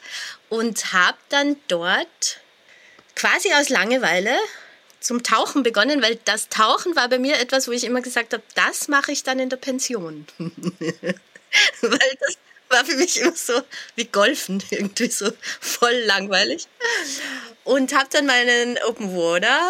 Und 0.49 0.93
habe 0.93 1.19
dann 1.31 1.57
dort 1.69 2.41
quasi 3.17 3.53
aus 3.55 3.71
Langeweile 3.71 4.37
zum 5.01 5.23
Tauchen 5.23 5.63
begonnen, 5.63 6.03
weil 6.03 6.19
das 6.25 6.49
Tauchen 6.49 6.95
war 6.97 7.09
bei 7.09 7.19
mir 7.19 7.39
etwas, 7.41 7.67
wo 7.67 7.73
ich 7.73 7.85
immer 7.85 8.03
gesagt 8.03 8.33
habe, 8.33 8.43
das 8.55 8.89
mache 8.89 9.13
ich 9.13 9.23
dann 9.23 9.39
in 9.39 9.51
der 9.51 9.57
Pension. 9.57 10.27
weil 10.39 12.17
das 12.21 12.37
war 12.75 12.85
für 12.85 12.97
mich 12.97 13.19
immer 13.21 13.35
so 13.35 13.63
wie 13.97 14.05
Golfen, 14.05 14.63
irgendwie 14.71 15.11
so 15.11 15.31
voll 15.61 15.95
langweilig. 16.07 16.67
Und 17.65 17.95
habe 17.95 18.09
dann 18.13 18.27
meinen 18.27 18.79
Open 18.87 19.17
Water 19.17 19.61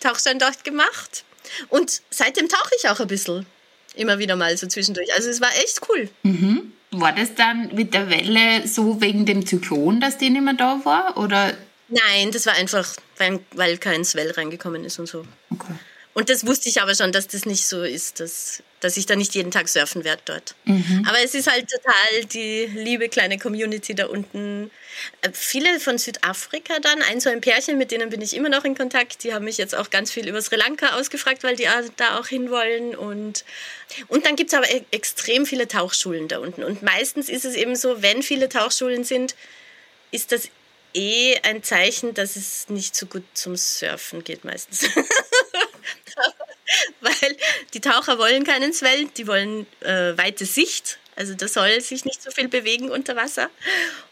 Tauchschein 0.00 0.38
dort 0.38 0.64
gemacht. 0.64 1.24
Und 1.68 2.02
seitdem 2.10 2.48
tauche 2.48 2.70
ich 2.78 2.88
auch 2.88 3.00
ein 3.00 3.06
bisschen. 3.06 3.46
Immer 3.94 4.18
wieder 4.18 4.36
mal 4.36 4.56
so 4.56 4.66
zwischendurch. 4.66 5.12
Also 5.14 5.28
es 5.28 5.40
war 5.40 5.50
echt 5.56 5.80
cool. 5.88 6.08
Mhm. 6.22 6.72
War 6.90 7.12
das 7.12 7.34
dann 7.34 7.74
mit 7.74 7.94
der 7.94 8.08
Welle 8.10 8.66
so 8.66 9.00
wegen 9.00 9.26
dem 9.26 9.46
Zyklon, 9.46 10.00
dass 10.00 10.18
die 10.18 10.30
nicht 10.30 10.42
mehr 10.42 10.54
da 10.54 10.80
war? 10.84 11.16
Oder? 11.16 11.56
Nein, 11.88 12.30
das 12.32 12.46
war 12.46 12.54
einfach, 12.54 12.94
weil, 13.16 13.40
weil 13.52 13.78
kein 13.78 14.04
Swell 14.04 14.30
reingekommen 14.30 14.84
ist 14.84 14.98
und 14.98 15.06
so. 15.06 15.26
Okay. 15.50 15.72
Und 16.14 16.30
das 16.30 16.46
wusste 16.46 16.68
ich 16.68 16.80
aber 16.80 16.94
schon, 16.94 17.12
dass 17.12 17.28
das 17.28 17.44
nicht 17.44 17.66
so 17.66 17.82
ist, 17.82 18.20
dass, 18.20 18.62
dass 18.80 18.96
ich 18.96 19.06
da 19.06 19.16
nicht 19.16 19.34
jeden 19.34 19.50
Tag 19.50 19.68
surfen 19.68 20.04
werde 20.04 20.22
dort. 20.24 20.54
Mhm. 20.64 21.04
Aber 21.08 21.18
es 21.22 21.34
ist 21.34 21.50
halt 21.50 21.68
total 21.68 22.24
die 22.26 22.66
liebe 22.66 23.08
kleine 23.08 23.38
Community 23.38 23.94
da 23.94 24.06
unten. 24.06 24.70
Äh, 25.22 25.30
viele 25.32 25.80
von 25.80 25.98
Südafrika 25.98 26.78
dann, 26.80 27.02
ein 27.02 27.20
so 27.20 27.30
ein 27.30 27.40
Pärchen, 27.40 27.78
mit 27.78 27.90
denen 27.90 28.10
bin 28.10 28.20
ich 28.20 28.34
immer 28.34 28.48
noch 28.48 28.64
in 28.64 28.76
Kontakt. 28.76 29.24
Die 29.24 29.34
haben 29.34 29.44
mich 29.44 29.58
jetzt 29.58 29.74
auch 29.74 29.90
ganz 29.90 30.10
viel 30.10 30.28
über 30.28 30.40
Sri 30.40 30.56
Lanka 30.56 30.98
ausgefragt, 30.98 31.42
weil 31.42 31.56
die 31.56 31.68
da 31.96 32.18
auch 32.18 32.26
hinwollen. 32.26 32.94
Und, 32.94 33.44
und 34.08 34.26
dann 34.26 34.36
gibt 34.36 34.52
es 34.52 34.56
aber 34.56 34.70
e-, 34.70 34.84
extrem 34.90 35.46
viele 35.46 35.66
Tauchschulen 35.66 36.28
da 36.28 36.38
unten. 36.38 36.62
Und 36.62 36.82
meistens 36.82 37.28
ist 37.28 37.44
es 37.44 37.54
eben 37.54 37.74
so, 37.74 38.02
wenn 38.02 38.22
viele 38.22 38.48
Tauchschulen 38.48 39.04
sind, 39.04 39.34
ist 40.10 40.32
das 40.32 40.48
eh 40.94 41.36
ein 41.42 41.62
Zeichen, 41.62 42.14
dass 42.14 42.36
es 42.36 42.68
nicht 42.68 42.96
so 42.96 43.06
gut 43.06 43.24
zum 43.34 43.56
Surfen 43.56 44.24
geht 44.24 44.44
meistens. 44.44 44.88
Weil 47.00 47.36
die 47.74 47.80
Taucher 47.80 48.18
wollen 48.18 48.44
keinen 48.44 48.72
Swell, 48.72 49.06
die 49.16 49.26
wollen 49.26 49.66
äh, 49.80 50.16
weite 50.16 50.46
Sicht. 50.46 50.98
Also 51.16 51.34
da 51.34 51.48
soll 51.48 51.80
sich 51.80 52.04
nicht 52.04 52.22
so 52.22 52.30
viel 52.30 52.48
bewegen 52.48 52.90
unter 52.90 53.16
Wasser. 53.16 53.50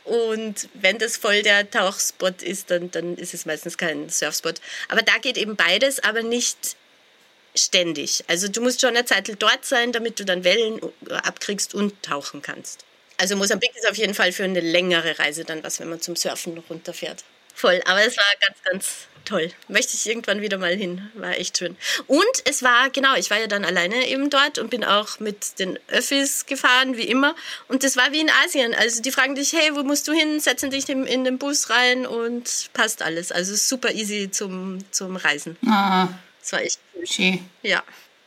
Und 0.04 0.68
wenn 0.74 0.98
das 0.98 1.16
voll 1.16 1.42
der 1.42 1.70
Tauchspot 1.70 2.42
ist, 2.42 2.70
dann, 2.70 2.90
dann 2.90 3.16
ist 3.16 3.32
es 3.32 3.46
meistens 3.46 3.78
kein 3.78 4.08
Surfspot. 4.08 4.60
Aber 4.88 5.02
da 5.02 5.18
geht 5.18 5.38
eben 5.38 5.54
beides, 5.54 6.02
aber 6.02 6.22
nicht 6.22 6.76
ständig. 7.54 8.24
Also 8.26 8.48
du 8.48 8.60
musst 8.60 8.80
schon 8.80 8.96
eine 8.96 9.04
Zeit 9.04 9.30
dort 9.38 9.64
sein, 9.64 9.92
damit 9.92 10.18
du 10.18 10.24
dann 10.24 10.42
Wellen 10.42 10.80
abkriegst 11.08 11.74
und 11.74 12.02
tauchen 12.02 12.42
kannst. 12.42 12.84
Also 13.18 13.36
Mosambik 13.36 13.70
ist 13.76 13.88
auf 13.88 13.96
jeden 13.96 14.14
Fall 14.14 14.32
für 14.32 14.44
eine 14.44 14.60
längere 14.60 15.18
Reise 15.18 15.44
dann 15.44 15.62
was, 15.62 15.80
wenn 15.80 15.88
man 15.88 16.00
zum 16.00 16.16
Surfen 16.16 16.58
runterfährt. 16.58 17.24
Voll, 17.56 17.80
aber 17.86 18.04
es 18.04 18.18
war 18.18 18.24
ganz, 18.38 18.58
ganz 18.64 19.06
toll. 19.24 19.50
Möchte 19.68 19.94
ich 19.94 20.06
irgendwann 20.06 20.42
wieder 20.42 20.58
mal 20.58 20.76
hin. 20.76 21.10
War 21.14 21.38
echt 21.38 21.56
schön. 21.56 21.74
Und 22.06 22.24
es 22.44 22.62
war, 22.62 22.90
genau, 22.90 23.14
ich 23.14 23.30
war 23.30 23.38
ja 23.38 23.46
dann 23.46 23.64
alleine 23.64 24.06
eben 24.08 24.28
dort 24.28 24.58
und 24.58 24.68
bin 24.68 24.84
auch 24.84 25.20
mit 25.20 25.58
den 25.58 25.78
Öffis 25.88 26.44
gefahren, 26.44 26.98
wie 26.98 27.08
immer. 27.08 27.34
Und 27.68 27.82
das 27.82 27.96
war 27.96 28.12
wie 28.12 28.20
in 28.20 28.30
Asien. 28.44 28.74
Also 28.74 29.00
die 29.00 29.10
fragen 29.10 29.34
dich, 29.34 29.54
hey, 29.54 29.74
wo 29.74 29.82
musst 29.84 30.06
du 30.06 30.12
hin? 30.12 30.38
Setzen 30.38 30.70
dich 30.70 30.86
in 30.90 31.24
den 31.24 31.38
Bus 31.38 31.70
rein 31.70 32.06
und 32.06 32.68
passt 32.74 33.00
alles. 33.00 33.32
Also 33.32 33.56
super 33.56 33.90
easy 33.90 34.30
zum, 34.30 34.78
zum 34.92 35.16
Reisen. 35.16 35.56
Ah, 35.66 36.08
das 36.40 36.52
war 36.52 36.60
echt 36.60 36.78
cool. 36.94 37.06
Schön. 37.06 37.50
Ja. 37.62 37.82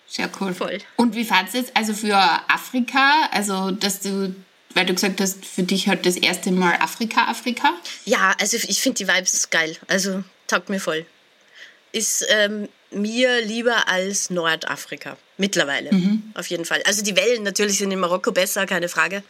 Sehr 0.07 0.27
cool. 0.41 0.55
Voll. 0.55 0.79
Und 0.95 1.13
wie 1.13 1.23
fandest 1.23 1.53
du 1.53 1.59
es 1.59 1.75
also 1.75 1.93
für 1.93 2.17
Afrika, 2.17 3.29
also 3.31 3.69
dass 3.69 3.99
du 3.99 4.33
weil 4.73 4.85
du 4.85 4.93
gesagt 4.93 5.19
hast, 5.19 5.45
für 5.45 5.63
dich 5.63 5.87
halt 5.87 6.05
das 6.05 6.15
erste 6.15 6.51
Mal 6.51 6.75
Afrika, 6.75 7.25
Afrika? 7.25 7.73
Ja, 8.05 8.35
also 8.39 8.57
ich 8.57 8.81
finde 8.81 8.97
die 8.97 9.07
Vibes 9.07 9.49
geil. 9.49 9.75
Also 9.87 10.23
taugt 10.47 10.69
mir 10.69 10.79
voll. 10.79 11.05
Ist 11.91 12.25
ähm, 12.29 12.69
mir 12.91 13.41
lieber 13.41 13.87
als 13.87 14.29
Nordafrika. 14.29 15.17
Mittlerweile. 15.37 15.93
Mhm. 15.93 16.31
Auf 16.35 16.47
jeden 16.47 16.65
Fall. 16.65 16.83
Also 16.83 17.01
die 17.01 17.15
Wellen 17.15 17.43
natürlich 17.43 17.77
sind 17.77 17.91
in 17.91 17.99
Marokko 17.99 18.31
besser, 18.31 18.65
keine 18.65 18.89
Frage. 18.89 19.23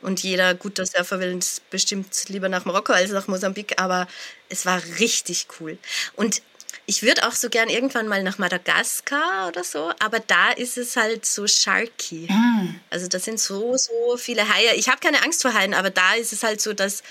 Und 0.00 0.22
jeder 0.22 0.54
guter 0.54 0.86
Surfer 0.86 1.18
will 1.18 1.38
bestimmt 1.70 2.28
lieber 2.28 2.48
nach 2.48 2.64
Marokko 2.64 2.92
als 2.92 3.10
nach 3.10 3.26
Mosambik. 3.26 3.80
Aber 3.80 4.06
es 4.48 4.64
war 4.64 4.80
richtig 5.00 5.48
cool. 5.58 5.76
Und 6.14 6.40
ich 6.88 7.02
würde 7.02 7.28
auch 7.28 7.32
so 7.32 7.50
gern 7.50 7.68
irgendwann 7.68 8.08
mal 8.08 8.22
nach 8.22 8.38
Madagaskar 8.38 9.48
oder 9.48 9.62
so, 9.62 9.92
aber 9.98 10.20
da 10.20 10.52
ist 10.52 10.78
es 10.78 10.96
halt 10.96 11.26
so 11.26 11.46
sharky. 11.46 12.26
Ah. 12.30 12.62
Also 12.88 13.08
da 13.08 13.18
sind 13.18 13.38
so, 13.38 13.76
so 13.76 14.16
viele 14.16 14.48
Haie. 14.48 14.74
Ich 14.74 14.88
habe 14.88 14.98
keine 14.98 15.22
Angst 15.22 15.42
vor 15.42 15.52
Haien, 15.52 15.74
aber 15.74 15.90
da 15.90 16.14
ist 16.14 16.32
es 16.32 16.42
halt 16.42 16.62
so, 16.62 16.72
dass, 16.72 17.02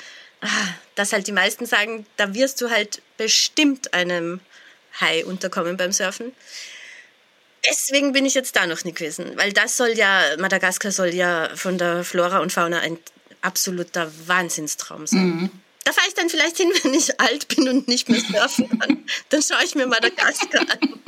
ah, 0.42 0.48
dass 0.96 1.14
halt 1.14 1.28
die 1.28 1.32
meisten 1.32 1.68
sagen, 1.68 2.08
da 2.18 2.34
wirst 2.34 2.60
du 2.60 2.72
halt 2.72 3.04
bestimmt 3.18 3.94
einem 3.94 4.40
Hai 5.00 5.24
unterkommen 5.24 5.78
beim 5.78 5.92
Surfen. 5.92 6.34
Deswegen 7.70 8.14
bin 8.14 8.26
ich 8.26 8.34
jetzt 8.34 8.56
da 8.56 8.66
noch 8.66 8.84
nicht 8.84 8.98
gewesen, 8.98 9.34
weil 9.36 9.54
das 9.54 9.78
soll 9.78 9.90
ja, 9.90 10.24
Madagaskar 10.40 10.92
soll 10.92 11.14
ja 11.14 11.52
von 11.54 11.78
der 11.78 12.04
Flora 12.04 12.40
und 12.40 12.52
Fauna 12.52 12.80
ein 12.80 12.98
absoluter 13.42 14.12
Wahnsinnstraum 14.26 15.06
sein. 15.06 15.28
Mhm. 15.28 15.52
Da 15.88 15.94
fahre 15.94 16.08
ich 16.10 16.16
dann 16.16 16.30
vielleicht 16.30 16.58
hin, 16.58 16.70
wenn 16.84 16.94
ich 16.94 17.18
alt 17.18 17.48
bin 17.48 17.70
und 17.70 17.88
nicht 17.88 18.10
mehr 18.10 18.20
surfen 18.20 18.78
kann. 18.78 19.06
Dann 19.30 19.42
schaue 19.42 19.64
ich 19.64 19.74
mir 19.74 19.88
Madagaskar 19.88 20.66
an. 20.70 21.00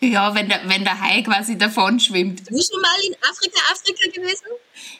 ja, 0.00 0.32
wenn 0.36 0.48
der, 0.48 0.60
wenn 0.68 0.84
der 0.84 1.00
Hai 1.00 1.22
quasi 1.22 1.58
davon 1.58 1.98
schwimmt. 1.98 2.44
Bist 2.44 2.70
du 2.70 2.74
schon 2.74 2.80
mal 2.80 2.96
in 3.04 3.16
Afrika, 3.28 3.60
Afrika 3.72 4.10
gewesen? 4.14 4.46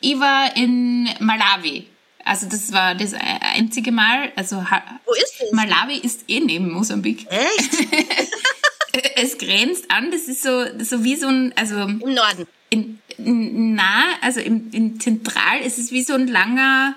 Ich 0.00 0.18
war 0.18 0.56
in 0.56 1.08
Malawi. 1.20 1.86
Also 2.24 2.48
das 2.48 2.72
war 2.72 2.96
das 2.96 3.14
einzige 3.14 3.92
Mal. 3.92 4.32
Also 4.34 4.56
Wo 4.56 5.14
ist 5.14 5.34
das? 5.38 5.52
Malawi 5.52 5.98
ist 5.98 6.24
eh 6.26 6.40
neben 6.40 6.72
Mosambik. 6.72 7.24
Echt? 7.30 7.70
es 9.14 9.38
grenzt 9.38 9.88
an, 9.92 10.10
das 10.10 10.22
ist 10.22 10.42
so, 10.42 10.64
so 10.80 11.04
wie 11.04 11.14
so 11.14 11.28
ein, 11.28 11.52
also 11.56 11.82
im 11.82 11.98
Norden. 11.98 12.48
In, 12.70 12.98
nah, 13.16 14.16
also 14.22 14.40
im, 14.40 14.72
in 14.72 14.98
Zentral, 14.98 15.60
es 15.62 15.78
ist 15.78 15.92
wie 15.92 16.02
so 16.02 16.14
ein 16.14 16.26
langer 16.26 16.96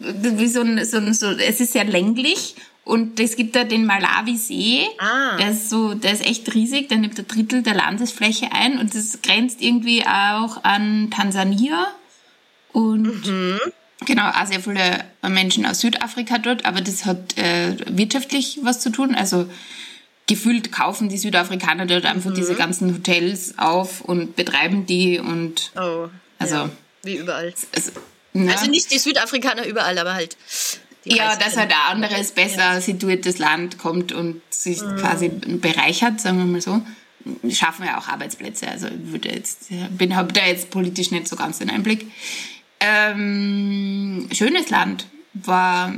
wie 0.00 0.48
so 0.48 0.62
ein, 0.62 0.84
so 0.84 0.96
ein, 0.96 1.12
so, 1.14 1.30
es 1.30 1.60
ist 1.60 1.72
sehr 1.72 1.84
länglich 1.84 2.56
und 2.84 3.20
es 3.20 3.36
gibt 3.36 3.54
da 3.54 3.64
den 3.64 3.84
Malawi-See, 3.84 4.86
ah. 4.98 5.36
der 5.36 5.50
ist 5.50 5.70
so, 5.70 5.94
der 5.94 6.12
ist 6.12 6.26
echt 6.26 6.52
riesig, 6.54 6.88
der 6.88 6.98
nimmt 6.98 7.18
ein 7.18 7.28
Drittel 7.28 7.62
der 7.62 7.74
Landesfläche 7.74 8.48
ein 8.52 8.78
und 8.78 8.94
das 8.94 9.20
grenzt 9.22 9.60
irgendwie 9.60 10.04
auch 10.06 10.64
an 10.64 11.10
Tansania 11.10 11.86
und 12.72 13.26
mhm. 13.26 13.60
genau, 14.06 14.28
auch 14.30 14.46
sehr 14.46 14.60
viele 14.60 15.04
Menschen 15.28 15.66
aus 15.66 15.80
Südafrika 15.80 16.38
dort, 16.38 16.64
aber 16.64 16.80
das 16.80 17.04
hat 17.04 17.36
äh, 17.36 17.76
wirtschaftlich 17.86 18.60
was 18.62 18.80
zu 18.80 18.90
tun, 18.90 19.14
also 19.14 19.46
gefühlt 20.26 20.72
kaufen 20.72 21.08
die 21.08 21.18
Südafrikaner 21.18 21.86
dort 21.86 22.06
einfach 22.06 22.30
mhm. 22.30 22.36
diese 22.36 22.54
ganzen 22.54 22.94
Hotels 22.94 23.58
auf 23.58 24.00
und 24.00 24.36
betreiben 24.36 24.86
die 24.86 25.18
und 25.18 25.72
oh, 25.76 26.08
also 26.38 26.54
ja, 26.54 26.70
wie 27.02 27.16
überall. 27.16 27.52
Also, 27.74 27.90
ja. 28.32 28.52
Also 28.52 28.70
nicht 28.70 28.92
die 28.92 28.98
Südafrikaner 28.98 29.66
überall, 29.66 29.98
aber 29.98 30.14
halt. 30.14 30.36
Ja, 31.04 31.34
dass 31.36 31.56
halt 31.56 31.72
ein 31.72 32.02
anderes, 32.02 32.32
besser 32.32 32.74
ja. 32.74 32.80
situiertes 32.80 33.38
Land 33.38 33.78
kommt 33.78 34.12
und 34.12 34.42
sich 34.50 34.82
mhm. 34.82 34.96
quasi 34.96 35.28
bereichert, 35.28 36.20
sagen 36.20 36.38
wir 36.38 36.44
mal 36.44 36.60
so. 36.60 36.82
Schaffen 37.50 37.84
wir 37.84 37.98
auch 37.98 38.08
Arbeitsplätze. 38.08 38.68
Also 38.68 38.88
würde 38.90 39.30
jetzt, 39.30 39.68
bin 39.90 40.16
habe 40.16 40.32
da 40.32 40.44
jetzt 40.44 40.70
politisch 40.70 41.10
nicht 41.10 41.28
so 41.28 41.36
ganz 41.36 41.58
den 41.58 41.70
Einblick. 41.70 42.06
Ähm, 42.80 44.28
schönes 44.32 44.70
Land 44.70 45.06
war 45.34 45.94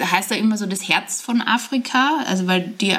heißt 0.00 0.30
da 0.30 0.34
immer 0.34 0.56
so 0.56 0.66
das 0.66 0.88
Herz 0.88 1.20
von 1.20 1.42
Afrika, 1.42 2.22
also 2.26 2.46
weil 2.46 2.60
die 2.80 2.96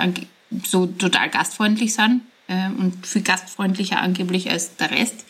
so 0.65 0.85
total 0.85 1.29
gastfreundlich 1.29 1.93
sind 1.93 2.21
äh, 2.47 2.67
und 2.77 3.05
viel 3.07 3.21
gastfreundlicher 3.21 3.99
angeblich 3.99 4.49
als 4.49 4.75
der 4.75 4.91
Rest. 4.91 5.25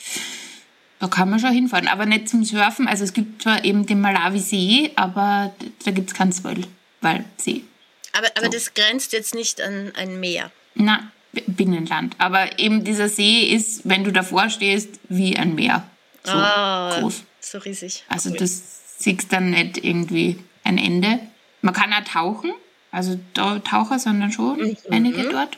Da 1.03 1.09
kann 1.09 1.29
man 1.29 1.37
schon 1.37 1.51
hinfahren, 1.51 1.89
aber 1.89 2.05
nicht 2.05 2.29
zum 2.29 2.45
Surfen. 2.45 2.87
Also 2.87 3.03
es 3.03 3.11
gibt 3.11 3.41
zwar 3.41 3.65
eben 3.65 3.85
den 3.85 3.99
Malawi-See, 3.99 4.91
aber 4.95 5.53
da 5.83 5.91
gibt 5.91 6.11
es 6.11 6.15
keinen 6.15 6.31
Swell, 6.31 6.65
weil 7.01 7.25
See. 7.35 7.65
Aber, 8.13 8.27
aber 8.37 8.45
so. 8.45 8.51
das 8.53 8.73
grenzt 8.73 9.11
jetzt 9.11 9.35
nicht 9.35 9.59
an 9.59 9.91
ein 9.97 10.21
Meer. 10.21 10.49
Na, 10.75 11.11
Binnenland. 11.45 12.15
Aber 12.19 12.57
eben 12.57 12.85
dieser 12.85 13.09
See 13.09 13.49
ist, 13.53 13.81
wenn 13.83 14.05
du 14.05 14.13
davor 14.13 14.49
stehst, 14.49 14.97
wie 15.09 15.35
ein 15.35 15.55
Meer. 15.55 15.83
So 16.23 16.37
oh, 16.37 17.01
groß. 17.01 17.23
So 17.41 17.57
riesig. 17.57 18.05
Also 18.07 18.29
cool. 18.29 18.37
das 18.37 18.63
siehst 18.99 19.33
dann 19.33 19.49
nicht 19.49 19.83
irgendwie 19.83 20.39
ein 20.63 20.77
Ende. 20.77 21.19
Man 21.61 21.73
kann 21.73 21.91
auch 21.91 22.05
tauchen. 22.05 22.53
Also 22.91 23.19
da 23.33 23.59
Taucher 23.59 23.99
sind 23.99 24.21
dann 24.21 24.31
schon 24.31 24.57
mhm. 24.57 24.77
einige 24.89 25.23
dort. 25.27 25.57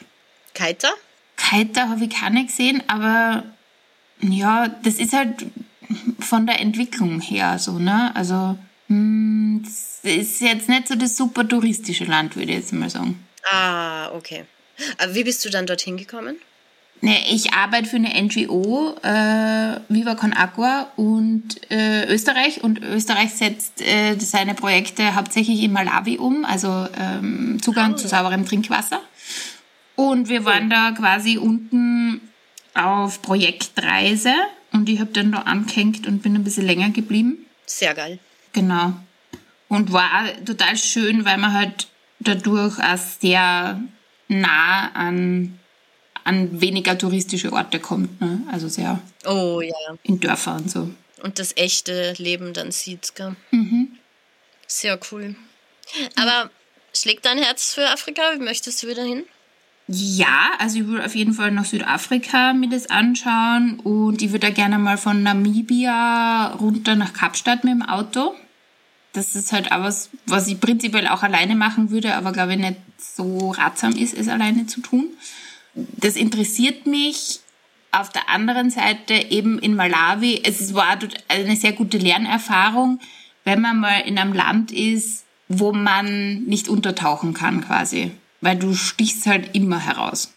Kiter? 0.56 0.90
Kiter 1.38 1.90
habe 1.90 2.04
ich 2.04 2.10
keine 2.10 2.48
gesehen, 2.48 2.82
aber 2.88 3.44
ja, 4.22 4.68
das 4.84 4.96
ist 4.96 5.14
halt 5.14 5.46
von 6.20 6.46
der 6.48 6.60
Entwicklung 6.60 7.22
her 7.22 7.60
so, 7.60 7.80
ne? 7.80 8.16
Also, 8.16 8.58
hm, 8.88 9.62
das 9.64 10.00
ist 10.04 10.42
jetzt 10.42 10.70
nicht 10.70 10.88
so 10.88 10.96
das 10.96 11.18
super 11.18 11.48
touristische 11.48 12.06
Land, 12.06 12.36
würde 12.36 12.52
ich 12.52 12.58
jetzt 12.58 12.74
mal 12.74 12.90
sagen. 12.90 13.26
Ah, 13.50 14.12
okay. 14.12 14.46
Aber 14.98 15.16
wie 15.16 15.24
bist 15.24 15.44
du 15.46 15.50
dann 15.50 15.66
dorthin 15.66 15.98
gekommen? 15.98 16.38
Ne, 17.02 17.18
ich 17.30 17.54
arbeite 17.54 17.90
für 17.90 17.98
eine 17.98 18.10
NGO, 18.20 18.96
äh, 19.04 19.80
Viva 19.90 20.16
Con 20.16 20.34
Agua 20.34 20.88
und 20.96 21.60
äh, 21.70 22.06
Österreich. 22.12 22.64
Und 22.64 22.82
Österreich 22.82 23.34
setzt 23.34 23.82
äh, 23.82 24.16
seine 24.18 24.56
Projekte 24.56 25.16
hauptsächlich 25.16 25.62
in 25.62 25.74
Malawi 25.74 26.18
um, 26.18 26.46
also 26.46 26.88
ähm, 26.98 27.62
Zugang 27.62 27.94
oh. 27.94 27.98
zu 27.98 28.08
sauberem 28.08 28.46
Trinkwasser. 28.46 29.02
Und 29.96 30.30
wir 30.30 30.46
waren 30.46 30.70
da 30.70 30.92
quasi 30.92 31.38
unten 31.38 32.22
auf 32.76 33.22
Projektreise 33.22 34.34
und 34.72 34.90
ich 34.90 35.00
habe 35.00 35.12
dann 35.12 35.32
da 35.32 35.40
angehängt 35.40 36.06
und 36.06 36.22
bin 36.22 36.36
ein 36.36 36.44
bisschen 36.44 36.66
länger 36.66 36.90
geblieben. 36.92 37.46
Sehr 37.66 37.94
geil. 37.94 38.20
Genau. 38.54 38.94
Und 39.70 39.92
war 39.92 40.26
total 40.46 40.78
schön, 40.78 41.26
weil 41.26 41.38
man 41.38 41.54
halt 41.54 41.88
dadurch 42.20 42.78
auch 42.80 42.98
sehr 42.98 43.82
nah 44.28 44.92
an, 44.94 45.60
an 46.24 46.62
weniger 46.62 46.98
touristische 46.98 47.52
Orte 47.54 47.80
kommt. 47.80 48.20
Ne? 48.22 48.42
Also 48.52 48.68
sehr 48.68 49.02
Oh 49.26 49.62
ja. 49.62 49.74
in 50.04 50.20
Dörfer 50.20 50.56
und 50.56 50.70
so. 50.70 50.90
Und 51.24 51.40
das 51.40 51.56
echte 51.58 52.14
Leben 52.18 52.54
dann 52.54 52.72
sieht, 52.72 53.16
gell? 53.16 53.36
Mhm. 53.52 53.98
Sehr 54.68 55.00
cool. 55.12 55.36
Aber 56.16 56.50
schlägt 56.94 57.26
dein 57.26 57.38
Herz 57.38 57.74
für 57.74 57.90
Afrika? 57.90 58.22
Wie 58.36 58.44
möchtest 58.44 58.84
du 58.84 58.88
wieder 58.88 59.04
hin? 59.04 59.24
Ja, 59.88 60.52
also 60.58 60.80
ich 60.80 60.88
würde 60.88 61.06
auf 61.06 61.14
jeden 61.14 61.34
Fall 61.34 61.52
nach 61.52 61.66
Südafrika 61.66 62.54
mir 62.54 62.70
das 62.70 62.90
anschauen 62.90 63.80
und 63.82 64.22
ich 64.24 64.32
würde 64.32 64.48
da 64.48 64.50
gerne 64.50 64.80
mal 64.80 64.98
von 64.98 65.22
Namibia 65.22 66.48
runter 66.60 66.96
nach 66.96 67.14
Kapstadt 67.14 67.64
mit 67.64 67.74
dem 67.74 67.84
Auto. 67.84 68.34
Das 69.14 69.36
ist 69.36 69.54
halt 69.54 69.72
auch 69.72 69.82
was, 69.82 70.10
was 70.26 70.48
ich 70.48 70.60
prinzipiell 70.60 71.08
auch 71.08 71.22
alleine 71.22 71.56
machen 71.56 71.92
würde, 71.92 72.16
aber 72.16 72.32
glaube 72.32 72.54
ich 72.54 72.60
nicht 72.60 72.78
so 72.98 73.52
ratsam 73.52 73.96
ist, 73.96 74.16
es 74.16 74.28
alleine 74.28 74.66
zu 74.66 74.82
tun. 74.82 75.06
Das 75.76 76.16
interessiert 76.16 76.88
mich. 76.88 77.42
Auf 77.92 78.10
der 78.10 78.28
anderen 78.28 78.72
Seite 78.72 79.14
eben 79.14 79.58
in 79.58 79.74
Malawi, 79.76 80.42
es 80.44 80.74
war 80.74 81.00
eine 81.30 81.56
sehr 81.56 81.72
gute 81.72 81.98
Lernerfahrung, 81.98 83.00
wenn 83.46 83.62
man 83.62 83.80
mal 83.80 84.00
in 84.00 84.18
einem 84.18 84.34
Land 84.34 84.74
ist, 84.74 85.24
wo 85.48 85.72
man 85.72 86.44
nicht 86.44 86.68
untertauchen 86.68 87.34
kann 87.34 87.62
quasi. 87.66 88.12
Weil 88.46 88.58
du 88.58 88.76
stichst 88.76 89.26
halt 89.26 89.56
immer 89.56 89.80
heraus. 89.80 90.32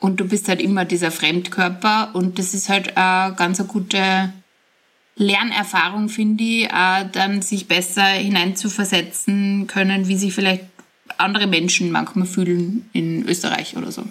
Und 0.00 0.20
du 0.20 0.24
bist 0.24 0.48
halt 0.48 0.62
immer 0.62 0.86
dieser 0.86 1.10
Fremdkörper 1.10 2.14
und 2.14 2.38
das 2.38 2.54
ist 2.54 2.70
halt 2.70 2.96
eine 2.96 3.34
ganz 3.34 3.60
eine 3.60 3.68
gute 3.68 4.32
Lernerfahrung, 5.16 6.08
finde 6.08 6.42
ich, 6.42 6.68
dann 6.68 7.42
sich 7.42 7.68
besser 7.68 8.06
hineinzuversetzen 8.06 9.66
können, 9.66 10.08
wie 10.08 10.16
sich 10.16 10.32
vielleicht 10.32 10.64
andere 11.18 11.46
Menschen 11.46 11.90
manchmal 11.90 12.26
fühlen 12.26 12.88
in 12.94 13.28
Österreich 13.28 13.76
oder 13.76 13.92
so. 13.92 14.04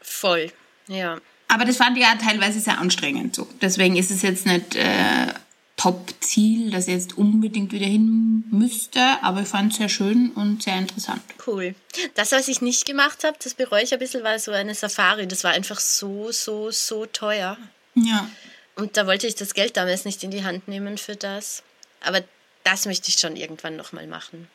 Voll. 0.00 0.50
Ja. 0.88 1.18
Aber 1.46 1.64
das 1.64 1.76
fand 1.76 1.96
ich 1.96 2.02
ja 2.02 2.16
teilweise 2.16 2.58
sehr 2.58 2.80
anstrengend 2.80 3.36
so. 3.36 3.46
Deswegen 3.62 3.94
ist 3.94 4.10
es 4.10 4.22
jetzt 4.22 4.46
nicht 4.46 4.74
äh, 4.74 5.28
Top-Ziel, 5.76 6.70
dass 6.70 6.88
ich 6.88 6.94
jetzt 6.94 7.18
unbedingt 7.18 7.72
wieder 7.72 7.86
hin 7.86 8.44
müsste, 8.50 9.00
aber 9.22 9.42
ich 9.42 9.48
fand 9.48 9.72
es 9.72 9.78
sehr 9.78 9.90
schön 9.90 10.30
und 10.30 10.62
sehr 10.62 10.78
interessant. 10.78 11.20
Cool. 11.46 11.74
Das, 12.14 12.32
was 12.32 12.48
ich 12.48 12.62
nicht 12.62 12.86
gemacht 12.86 13.24
habe, 13.24 13.36
das 13.42 13.54
bereue 13.54 13.82
ich 13.82 13.92
ein 13.92 13.98
bisschen, 13.98 14.24
war 14.24 14.38
so 14.38 14.52
eine 14.52 14.74
Safari. 14.74 15.28
Das 15.28 15.44
war 15.44 15.52
einfach 15.52 15.78
so, 15.78 16.32
so, 16.32 16.70
so 16.70 17.04
teuer. 17.06 17.58
Ja. 17.94 18.28
Und 18.74 18.96
da 18.96 19.06
wollte 19.06 19.26
ich 19.26 19.34
das 19.34 19.54
Geld 19.54 19.76
damals 19.76 20.04
nicht 20.04 20.24
in 20.24 20.30
die 20.30 20.44
Hand 20.44 20.66
nehmen 20.66 20.96
für 20.98 21.16
das. 21.16 21.62
Aber 22.00 22.22
das 22.64 22.86
möchte 22.86 23.08
ich 23.10 23.18
schon 23.18 23.36
irgendwann 23.36 23.76
nochmal 23.76 24.06
machen. 24.06 24.48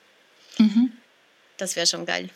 Das 1.57 1.75
wäre 1.75 1.87
schon 1.87 2.05
geil. 2.05 2.29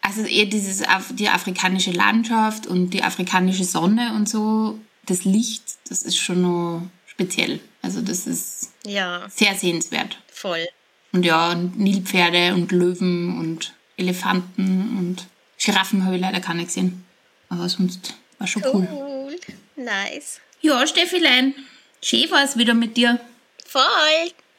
Also 0.00 0.22
eher 0.22 0.46
dieses, 0.46 0.82
die 1.10 1.28
afrikanische 1.28 1.92
Landschaft 1.92 2.66
und 2.66 2.90
die 2.90 3.02
afrikanische 3.02 3.64
Sonne 3.64 4.12
und 4.14 4.28
so, 4.28 4.78
das 5.06 5.24
Licht, 5.24 5.62
das 5.88 6.02
ist 6.02 6.18
schon 6.18 6.42
noch 6.42 6.82
speziell. 7.06 7.60
Also 7.84 8.00
das 8.00 8.26
ist 8.26 8.70
Ja, 8.86 9.26
sehr 9.28 9.54
sehenswert. 9.54 10.18
voll. 10.32 10.66
Und 11.12 11.22
ja, 11.24 11.54
Nilpferde 11.54 12.54
und 12.54 12.72
Löwen 12.72 13.38
und 13.38 13.72
Elefanten 13.96 14.98
und 14.98 15.26
Giraffen 15.62 16.04
habe 16.04 16.16
ich 16.16 16.20
leider 16.20 16.40
gar 16.40 16.54
nicht 16.54 16.68
gesehen. 16.68 17.04
Aber 17.50 17.68
sonst 17.68 18.14
war 18.38 18.46
schon 18.48 18.64
cool. 18.72 18.88
Cool. 18.90 19.36
Nice. 19.76 20.40
Ja, 20.60 20.84
Steffilein, 20.86 21.54
schön 22.02 22.28
war 22.30 22.42
es 22.42 22.56
wieder 22.56 22.74
mit 22.74 22.96
dir. 22.96 23.20
Voll. 23.66 23.82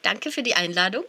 Danke 0.02 0.30
für 0.30 0.42
die 0.42 0.54
Einladung. 0.54 1.04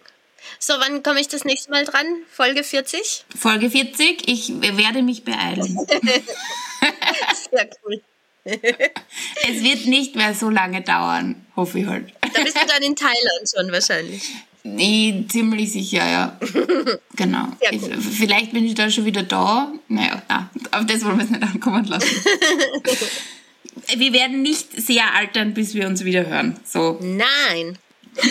So, 0.59 0.73
wann 0.79 1.03
komme 1.03 1.21
ich 1.21 1.27
das 1.27 1.45
nächste 1.45 1.69
Mal 1.71 1.85
dran? 1.85 2.05
Folge 2.31 2.63
40? 2.63 3.25
Folge 3.37 3.69
40, 3.69 4.27
ich 4.27 4.49
werde 4.61 5.01
mich 5.03 5.23
beeilen. 5.23 5.77
Sehr 7.51 7.69
cool. 7.85 8.01
Es 8.47 9.63
wird 9.63 9.85
nicht 9.85 10.15
mehr 10.15 10.33
so 10.33 10.49
lange 10.49 10.81
dauern, 10.81 11.45
hoffe 11.55 11.79
ich 11.79 11.85
halt. 11.85 12.13
Da 12.21 12.43
bist 12.43 12.55
du 12.55 12.65
dann 12.67 12.81
in 12.81 12.95
Thailand 12.95 13.49
schon 13.53 13.71
wahrscheinlich. 13.71 14.31
Nee, 14.63 15.25
ziemlich 15.29 15.71
sicher, 15.71 16.05
ja. 16.09 16.39
Genau. 17.15 17.47
Ich, 17.71 17.81
vielleicht 17.81 18.51
bin 18.53 18.65
ich 18.65 18.75
da 18.75 18.91
schon 18.91 19.05
wieder 19.05 19.23
da. 19.23 19.71
Naja, 19.87 20.21
na, 20.29 20.49
auf 20.71 20.85
das 20.85 21.03
wollen 21.03 21.17
wir 21.17 21.25
es 21.25 21.31
nicht 21.31 21.41
ankommen 21.41 21.85
lassen. 21.85 22.09
wir 23.95 24.13
werden 24.13 24.41
nicht 24.41 24.67
sehr 24.79 25.15
altern, 25.15 25.53
bis 25.53 25.73
wir 25.73 25.87
uns 25.87 26.03
wieder 26.03 26.25
hören. 26.27 26.59
So. 26.63 26.99
Nein. 27.01 27.77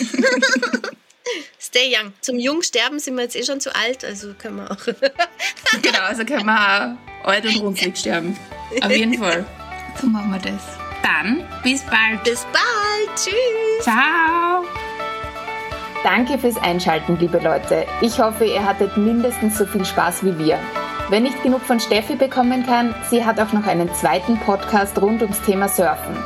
Stay 1.61 1.93
young. 1.93 2.13
Zum 2.21 2.39
Jungsterben 2.39 3.01
sind 3.01 3.17
wir 3.17 3.23
jetzt 3.23 3.35
eh 3.35 3.45
schon 3.45 3.61
zu 3.61 3.75
alt, 3.75 4.05
also 4.05 4.35
können 4.35 4.57
wir 4.57 4.71
auch. 4.71 4.85
Genau, 5.83 6.01
also 6.01 6.25
können 6.25 6.47
wir 6.47 6.97
auch 7.25 7.29
alt 7.29 7.45
und 7.45 7.61
runzlig 7.61 7.97
sterben. 7.97 8.37
Auf 8.81 8.93
jeden 8.93 9.19
Fall. 9.19 9.45
So 10.01 10.07
machen 10.09 10.31
wir 10.31 10.39
das. 10.39 10.63
Dann, 11.03 11.43
bis 11.63 11.83
bald. 11.85 12.23
Bis 12.25 12.45
bald. 12.53 13.17
Tschüss. 13.17 13.83
Ciao. 13.83 14.65
Danke 16.03 16.39
fürs 16.39 16.57
Einschalten, 16.59 17.19
liebe 17.19 17.39
Leute. 17.39 17.87
Ich 18.01 18.21
hoffe, 18.21 18.45
ihr 18.45 18.65
hattet 18.65 18.97
mindestens 18.97 19.59
so 19.59 19.67
viel 19.67 19.85
Spaß 19.85 20.25
wie 20.25 20.39
wir. 20.39 20.59
Wer 21.09 21.21
nicht 21.21 21.43
genug 21.43 21.63
von 21.63 21.81
Steffi 21.81 22.17
bekommen 22.17 22.67
kann, 22.67 22.95
sie 23.09 23.25
hat 23.25 23.41
auch 23.41 23.53
noch 23.53 23.67
einen 23.67 23.93
zweiten 23.95 24.39
Podcast 24.39 25.01
rund 25.01 25.23
ums 25.23 25.41
Thema 25.43 25.69
Surfen. 25.69 26.17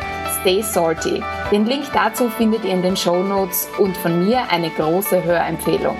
Stay 0.41 0.63
Salty. 0.63 1.23
Den 1.51 1.67
Link 1.67 1.85
dazu 1.93 2.31
findet 2.31 2.65
ihr 2.65 2.73
in 2.73 2.83
den 2.83 2.97
Show 2.97 3.23
Notes 3.23 3.69
und 3.79 3.97
von 3.97 4.25
mir 4.25 4.51
eine 4.51 4.71
große 4.71 5.23
Hörempfehlung. 5.23 5.97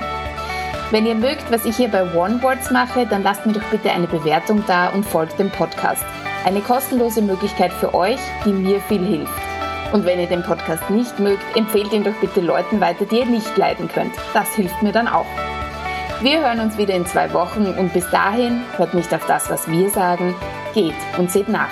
Wenn 0.91 1.07
ihr 1.07 1.15
mögt, 1.15 1.51
was 1.53 1.65
ich 1.67 1.77
hier 1.77 1.89
bei 1.89 2.03
OneWords 2.03 2.71
mache, 2.71 3.07
dann 3.07 3.23
lasst 3.23 3.47
mir 3.47 3.53
doch 3.53 3.65
bitte 3.71 3.93
eine 3.93 4.09
Bewertung 4.09 4.65
da 4.67 4.89
und 4.89 5.05
folgt 5.05 5.39
dem 5.39 5.51
Podcast. 5.51 6.05
Eine 6.45 6.63
kostenlose 6.63 7.21
Möglichkeit 7.21 7.73
für 7.73 7.93
euch, 7.95 8.19
die 8.47 8.53
mir 8.53 8.81
viel 8.81 9.05
hilft. 9.05 9.33
Und 9.93 10.07
wenn 10.07 10.19
ihr 10.19 10.27
den 10.27 10.43
Podcast 10.43 10.89
nicht 10.89 11.19
mögt, 11.19 11.43
empfehlt 11.55 11.93
ihn 11.93 12.03
doch 12.03 12.15
bitte 12.21 12.41
Leuten 12.41 12.81
weiter, 12.81 13.05
die 13.05 13.19
ihr 13.19 13.27
nicht 13.27 13.57
leiden 13.59 13.89
könnt. 13.89 14.15
Das 14.33 14.55
hilft 14.55 14.83
mir 14.83 14.93
dann 14.93 15.07
auch. 15.07 15.27
Wir 16.23 16.41
hören 16.41 16.61
uns 16.61 16.79
wieder 16.79 16.95
in 16.95 17.07
zwei 17.07 17.33
Wochen 17.35 17.67
und 17.67 17.93
bis 17.93 18.09
dahin 18.11 18.63
hört 18.77 18.95
nicht 18.95 19.13
auf 19.13 19.27
das, 19.27 19.51
was 19.51 19.69
wir 19.69 19.91
sagen, 19.91 20.35
geht 20.73 20.95
und 21.19 21.31
seht 21.31 21.49
nach. 21.49 21.69